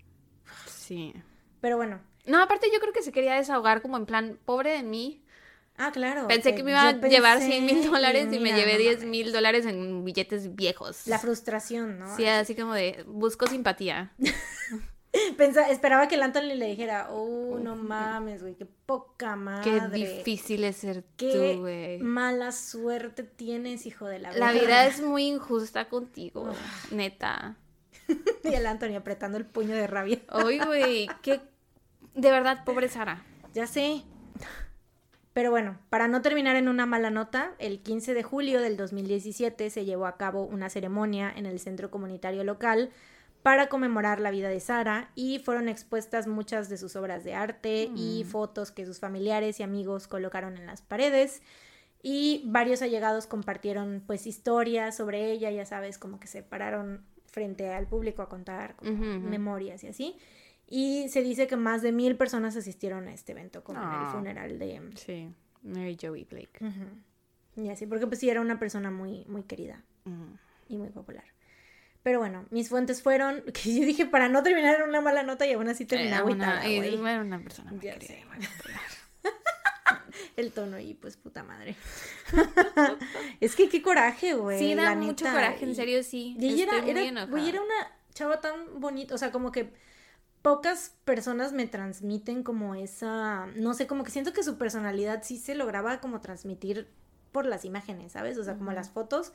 [0.68, 1.14] Sí.
[1.62, 4.84] Pero bueno, No, aparte yo creo que se quería desahogar como en plan, pobre de
[4.84, 5.24] mí.
[5.78, 6.28] ah, claro.
[6.28, 8.96] Pensé que me iba a llevar pensé, 100 mil dólares y me llevé no 10
[8.98, 9.10] mames.
[9.10, 11.06] mil dólares en billetes viejos.
[11.08, 12.16] La frustración, ¿no?
[12.16, 14.12] Sí, así como de, busco simpatía.
[15.38, 19.72] Pensa- esperaba que el Anthony le dijera, oh, no mames, güey, qué poca madre.
[19.72, 22.00] Qué difícil es ser Qué tú, güey.
[22.00, 24.62] mala suerte tienes, hijo de la La verga.
[24.62, 26.52] vida es muy injusta contigo,
[26.92, 27.56] neta.
[28.44, 30.20] Y el Anthony apretando el puño de rabia.
[30.32, 31.42] Oye, güey, qué...
[32.16, 33.24] De verdad, pobre Sara.
[33.54, 34.02] Ya sé.
[35.34, 39.70] Pero bueno, para no terminar en una mala nota, el 15 de julio del 2017
[39.70, 42.90] se llevó a cabo una ceremonia en el centro comunitario local
[43.44, 47.90] para conmemorar la vida de Sara y fueron expuestas muchas de sus obras de arte
[47.96, 51.42] y fotos que sus familiares y amigos colocaron en las paredes
[52.04, 57.70] y varios allegados compartieron pues historias sobre ella, ya sabes, como que se pararon frente
[57.72, 60.18] al público a contar como memorias y así.
[60.68, 63.92] Y se dice que más de mil personas asistieron a este evento, como en el
[63.94, 64.10] Ah.
[64.14, 64.82] funeral de...
[64.96, 65.34] Sí,
[65.64, 66.60] Mary Joey Blake.
[67.56, 70.34] Y así, porque pues sí era una persona muy, muy querida Mm.
[70.70, 71.26] y muy popular.
[72.10, 75.46] Pero bueno, mis fuentes fueron, que yo dije para no terminar en una mala nota
[75.46, 76.96] y aún así agüitada, una, güey.
[77.08, 78.20] era una persona muy Ya querida sé.
[78.22, 78.82] y popular.
[80.36, 81.76] El tono y pues puta madre.
[83.40, 84.58] es que qué coraje, güey.
[84.58, 86.36] Sí, da la mucho neta, coraje, en y- serio, sí.
[86.40, 87.76] Y ella Estoy era, era, güey, era una,
[88.16, 89.72] chavo tan bonito, o sea, como que
[90.42, 95.38] pocas personas me transmiten como esa, no sé, como que siento que su personalidad sí
[95.38, 96.88] se lograba como transmitir
[97.32, 98.36] por las imágenes, ¿sabes?
[98.40, 99.32] O sea, como las fotos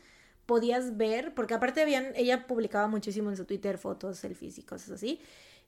[0.47, 4.91] podías ver, porque aparte habían, ella publicaba muchísimo en su Twitter fotos, selfies y cosas
[4.91, 5.21] así,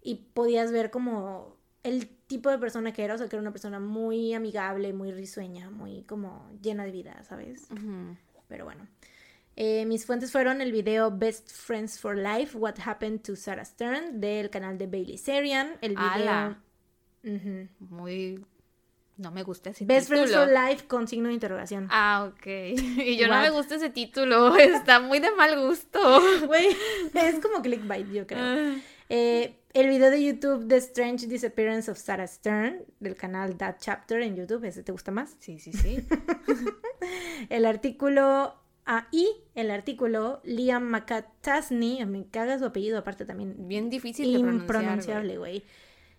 [0.02, 3.52] y podías ver como el tipo de persona que era, o sea, que era una
[3.52, 7.68] persona muy amigable, muy risueña, muy como llena de vida, ¿sabes?
[8.48, 8.86] Pero bueno.
[9.58, 14.20] Eh, mis fuentes fueron el video Best Friends for Life, What Happened to Sarah Stern,
[14.20, 15.78] del canal de Bailey Sarian.
[15.80, 16.56] El video...
[17.78, 18.44] Muy...
[19.16, 21.88] No me gusta ese Best Friends for Life con signo de interrogación.
[21.90, 22.46] Ah, ok.
[22.46, 24.56] Y yo no me gusta ese título.
[24.58, 25.98] Está muy de mal gusto.
[26.46, 26.76] Güey,
[27.14, 28.42] es como clickbait, yo creo.
[28.42, 28.76] Ah.
[29.08, 34.20] Eh, el video de YouTube The Strange Disappearance of Sarah Stern del canal That Chapter
[34.20, 35.36] en YouTube, ¿ese te gusta más?
[35.38, 36.04] Sí, sí, sí.
[37.48, 43.68] el artículo ah, y el artículo Liam McCatasney, me caga su apellido aparte también.
[43.68, 45.62] Bien difícil de Impronunciable, güey.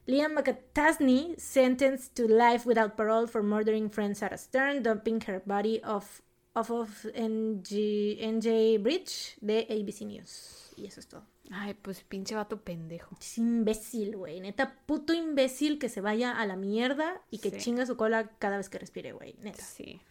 [0.08, 5.84] Liam McCatasney sentenced to life without parole for murdering friend Sarah Stern, dumping her body
[5.84, 6.22] off,
[6.56, 10.74] off of NG, NJ Bridge de ABC News.
[10.78, 11.24] Y eso es todo.
[11.52, 13.18] Ay, pues pinche vato pendejo.
[13.20, 14.40] Es imbécil, güey.
[14.40, 18.58] Neta, puto imbécil que se vaya a la mierda y que chinga su cola cada
[18.58, 19.36] vez que respire, güey.
[19.42, 19.64] Neta.
[19.64, 20.02] Sí.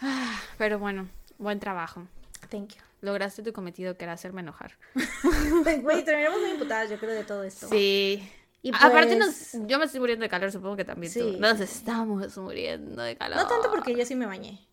[0.00, 2.08] Ah, pero bueno, buen trabajo.
[2.50, 2.82] Thank you.
[3.00, 4.76] Lograste tu cometido que era hacerme enojar.
[5.82, 7.68] Güey, terminamos muy imputadas, yo creo, de todo esto.
[7.68, 8.28] Sí.
[8.62, 11.36] Y Aparte, pues yo me estoy muriendo de calor, supongo que también tú.
[11.38, 13.36] Nos estamos muriendo de calor.
[13.36, 14.66] No tanto porque yo sí me bañé.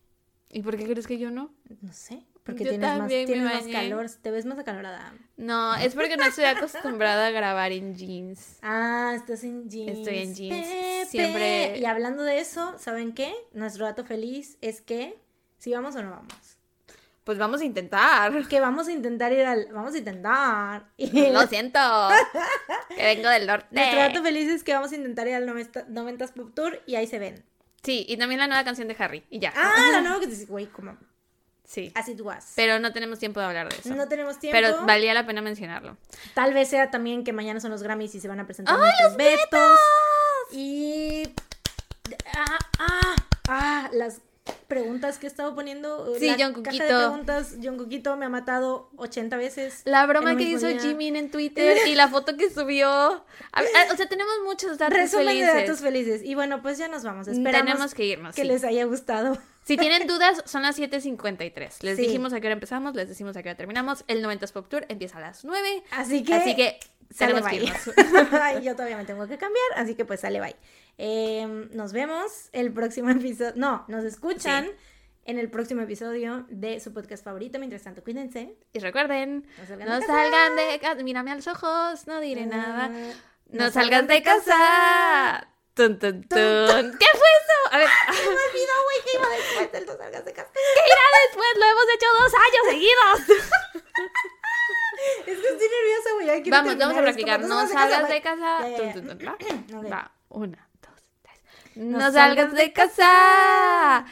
[0.48, 1.52] ¿Y por qué crees que yo no?
[1.80, 2.24] No sé.
[2.44, 5.12] Porque tienes, más, tienes más, calor, te ves más acalorada.
[5.36, 8.58] No, es porque no estoy acostumbrada a grabar en jeans.
[8.62, 9.98] Ah, estás en jeans.
[9.98, 11.08] Estoy en jeans.
[11.08, 11.78] Siempre.
[11.78, 13.32] Y hablando de eso, ¿saben qué?
[13.52, 15.18] Nuestro dato feliz es que
[15.58, 16.59] si vamos o no vamos.
[17.24, 18.48] Pues vamos a intentar.
[18.48, 19.68] Que vamos a intentar ir al.
[19.72, 20.86] Vamos a intentar.
[20.98, 21.78] Lo siento.
[22.96, 23.68] que vengo del norte.
[23.70, 27.06] Nuestro dato feliz es que vamos a intentar ir al 90s Pop Tour y ahí
[27.06, 27.44] se ven.
[27.82, 29.24] Sí, y también la nueva canción de Harry.
[29.30, 29.52] Y ya.
[29.56, 30.96] Ah, la nueva que te güey, como
[31.70, 31.92] Sí.
[31.94, 32.54] Así tú vas.
[32.56, 33.94] Pero no tenemos tiempo de hablar de eso.
[33.94, 34.58] No tenemos tiempo.
[34.58, 35.96] Pero valía la pena mencionarlo.
[36.34, 38.90] Tal vez sea también que mañana son los Grammys y se van a presentar ¡Ay,
[39.04, 39.78] los betos!
[40.50, 41.32] Y.
[42.34, 43.16] Ah, ah,
[43.48, 44.20] ah, las
[44.70, 46.14] preguntas que he estado poniendo.
[46.18, 46.78] Sí, la John Cuquito.
[46.78, 49.82] Caja de preguntas, John Cuquito me ha matado 80 veces.
[49.84, 52.88] La broma que hizo Jimin en Twitter y la foto que subió.
[52.90, 55.54] o sea, tenemos muchos datos Resumen felices.
[55.54, 56.22] de datos felices.
[56.24, 57.28] Y bueno, pues ya nos vamos.
[57.28, 58.34] Esperamos Tenemos que irnos.
[58.34, 59.36] Que les haya gustado.
[59.64, 61.82] Si tienen dudas, son las 7.53.
[61.82, 64.04] Les dijimos a qué hora empezamos, les decimos a qué hora terminamos.
[64.06, 65.82] El 90s Pop Tour empieza a las 9.
[65.90, 66.78] Así que, así que
[67.18, 67.84] que irnos.
[68.62, 70.56] Yo todavía me tengo que cambiar, así que pues sale bye.
[71.02, 73.54] Em, nos vemos el próximo episodio.
[73.56, 74.70] No, nos escuchan.
[75.24, 77.58] En el próximo episodio de su podcast favorito.
[77.58, 78.56] Mientras tanto, cuídense.
[78.72, 81.02] Y recuerden, no salgan de, casa.
[81.02, 82.90] Mírame a los ojos, no diré nada.
[82.92, 83.12] Ah,
[83.48, 85.46] no, salgan de casa.
[85.74, 86.28] Tun, tun, tun.
[86.28, 87.58] ¿Qué fue eso?
[87.70, 87.88] A ver.
[88.12, 90.50] Se me olvidó, güey, que iba después del no salgas de casa.
[90.52, 91.48] ¿Qué irá después?
[91.56, 93.20] Lo hemos hecho dos años seguidos.
[95.26, 96.50] es que estoy nerviosa, güey.
[96.50, 97.40] Vamos, vamos a practicar.
[97.40, 98.58] No salgas de casa.
[99.92, 100.69] Va, una,
[101.80, 104.04] No salgas de casa.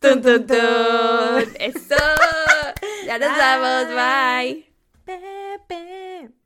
[0.00, 1.54] Tun, tun, tun.
[1.60, 1.94] Eso.
[3.06, 3.94] Ya nos vamos.
[3.94, 4.66] Bye.
[5.04, 6.41] Pepe.